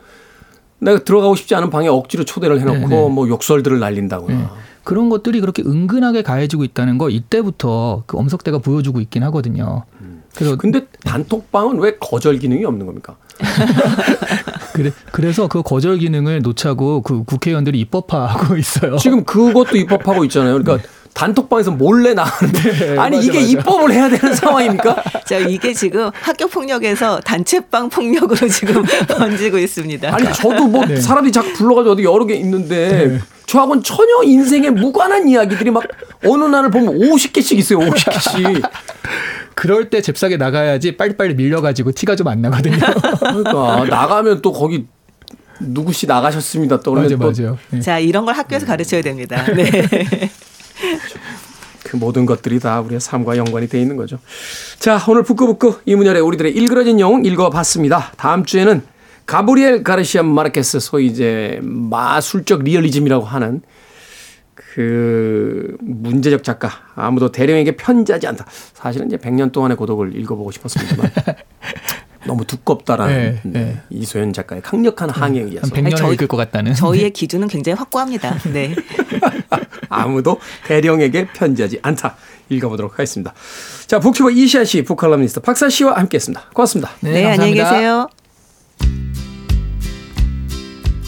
내가 0.82 0.98
들어가고 0.98 1.36
싶지 1.36 1.54
않은 1.54 1.70
방에 1.70 1.88
억지로 1.88 2.24
초대를 2.24 2.60
해놓고 2.60 2.88
네네. 2.88 3.02
네. 3.02 3.08
뭐 3.08 3.28
욕설들을 3.28 3.78
날린다거나 3.78 4.36
네. 4.36 4.46
그런 4.82 5.08
것들이 5.08 5.40
그렇게 5.40 5.62
은근하게 5.62 6.22
가해지고 6.22 6.64
있다는 6.64 6.98
거 6.98 7.08
이때부터 7.08 8.02
그 8.06 8.18
엄석대가 8.18 8.58
보여주고 8.58 9.00
있긴 9.00 9.22
하거든요. 9.24 9.84
음. 10.00 10.24
그래서 10.34 10.56
근데 10.56 10.86
단톡방은 11.04 11.78
왜 11.78 11.96
거절 11.98 12.38
기능이 12.38 12.64
없는 12.64 12.86
겁니까? 12.86 13.16
그래, 14.72 14.90
그래서 15.10 15.48
그 15.48 15.62
거절 15.62 15.98
기능을 15.98 16.40
놓자고 16.42 17.02
그 17.02 17.24
국회의원들이 17.24 17.78
입법화하고 17.80 18.56
있어요. 18.58 18.96
지금 18.96 19.24
그것도 19.24 19.76
입법하고 19.76 20.24
있잖아요. 20.24 20.52
그러니까 20.58 20.78
네. 20.78 20.82
단톡방에서 21.14 21.72
몰래 21.72 22.14
나가는데 22.14 22.72
네, 22.72 22.98
아니 22.98 23.16
맞아, 23.16 23.28
이게 23.28 23.38
맞아. 23.40 23.50
입법을 23.50 23.92
해야 23.92 24.08
되는 24.08 24.34
상황입니까? 24.34 25.02
자 25.26 25.36
이게 25.36 25.74
지금 25.74 26.10
학교 26.14 26.46
폭력에서 26.46 27.20
단체방 27.20 27.90
폭력으로 27.90 28.48
지금 28.48 28.82
번지고 29.08 29.58
있습니다. 29.58 30.14
아니 30.14 30.32
저도 30.32 30.66
뭐 30.68 30.86
네. 30.86 30.98
사람들이 30.98 31.30
자꾸 31.30 31.52
불러가지고 31.52 31.92
어디 31.92 32.04
여러 32.04 32.24
개 32.24 32.34
있는데 32.36 33.08
네. 33.08 33.18
저하고는 33.44 33.82
전혀 33.82 34.22
인생에 34.22 34.70
무관한 34.70 35.28
이야기들이 35.28 35.70
막 35.70 35.82
어느 36.24 36.44
날을 36.44 36.70
보면 36.70 36.98
50개씩 36.98 37.58
있어요. 37.58 37.80
50개씩. 37.80 38.62
그럴 39.54 39.90
때 39.90 40.00
잽싸게 40.00 40.36
나가야지 40.36 40.96
빨리빨리 40.96 41.34
밀려가지고 41.34 41.92
티가 41.92 42.16
좀 42.16 42.28
안 42.28 42.40
나거든요. 42.40 42.76
그러니까 43.20 43.84
나가면 43.84 44.42
또 44.42 44.52
거기 44.52 44.86
누구 45.60 45.92
씨 45.92 46.06
나가셨습니다. 46.06 46.80
또 46.80 46.94
맞아요, 46.94 47.16
맞아요. 47.18 47.58
네. 47.70 47.80
자 47.80 47.98
이런 47.98 48.24
걸 48.24 48.34
학교에서 48.34 48.64
가르쳐야 48.66 49.02
됩니다. 49.02 49.44
네. 49.54 49.70
그 51.84 51.96
모든 51.96 52.24
것들이 52.26 52.58
다 52.60 52.80
우리의 52.80 53.00
삶과 53.00 53.36
연관이 53.36 53.68
돼 53.68 53.80
있는 53.80 53.96
거죠. 53.96 54.18
자 54.78 55.02
오늘 55.08 55.22
북구북구 55.22 55.80
이문열의 55.84 56.22
우리들의 56.22 56.52
일그러진 56.52 57.00
영웅 57.00 57.24
읽어봤습니다. 57.24 58.12
다음 58.16 58.44
주에는 58.44 58.82
가브리엘 59.26 59.84
가르시아 59.84 60.22
마르케스 60.22 60.80
소위 60.80 61.06
이제 61.06 61.58
마술적 61.62 62.62
리얼리즘이라고 62.64 63.24
하는 63.24 63.62
그 64.74 65.76
문제적 65.80 66.42
작가 66.44 66.70
아무도 66.94 67.30
대령에게 67.30 67.76
편지하지 67.76 68.26
않다. 68.26 68.46
사실은 68.72 69.06
이제 69.06 69.18
100년 69.18 69.52
동안의 69.52 69.76
고독을 69.76 70.16
읽어보고 70.16 70.50
싶었습니다만 70.50 71.10
너무 72.24 72.46
두껍다라는 72.46 73.40
네, 73.42 73.60
네. 73.60 73.80
이소연 73.90 74.32
작가의 74.32 74.62
강력한 74.62 75.08
네. 75.08 75.14
항의에 75.18 75.42
의해서 75.42 75.66
100년을 75.66 75.96
저희, 75.96 76.14
읽을 76.14 76.26
것 76.26 76.38
같다는 76.38 76.72
저희의 76.72 77.10
기준은 77.14 77.48
굉장히 77.48 77.76
확고합니다. 77.76 78.38
네. 78.52 78.74
아무도 79.90 80.38
대령에게 80.66 81.26
편지하지 81.34 81.80
않다. 81.82 82.16
읽어보도록 82.48 82.94
하겠습니다. 82.94 83.34
자, 83.86 83.98
북튜버 83.98 84.30
이시한 84.30 84.64
씨, 84.64 84.82
북칼럼니스트 84.84 85.40
박사 85.40 85.68
씨와 85.68 85.98
함께했습니다. 85.98 86.50
고맙습니다. 86.54 86.92
네, 87.00 87.12
네 87.12 87.26
안녕히 87.26 87.54
계세요. 87.54 88.08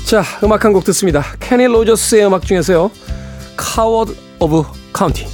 자, 0.05 0.23
음악 0.43 0.65
한 0.67 0.73
곡 0.75 0.85
듣습니다. 0.85 1.23
케니 1.41 1.65
로저스의 1.65 2.27
음악 2.27 2.45
중에서요. 2.45 2.91
Coward 3.57 4.17
of 4.41 4.65
the 4.93 5.03
County. 5.03 5.27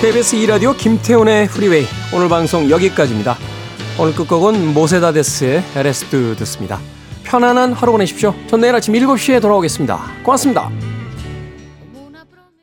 KBS 0.00 0.36
2라디오 0.36 0.76
김태훈의 0.76 1.48
프리웨이 1.48 1.86
오늘 2.14 2.28
방송 2.28 2.68
여기까지입니다. 2.68 3.38
오늘 3.98 4.14
끝곡은 4.14 4.74
모세다데스의 4.74 5.64
Eres 5.74 6.15
Tú 6.15 6.36
듣습니다. 6.36 6.78
편안한 7.22 7.72
하루 7.72 7.92
보내십시오. 7.92 8.34
전 8.46 8.60
내일 8.60 8.74
아침 8.74 8.92
7시에 8.92 9.40
돌아오겠습니다. 9.40 9.98
고맙습니다. 10.22 10.93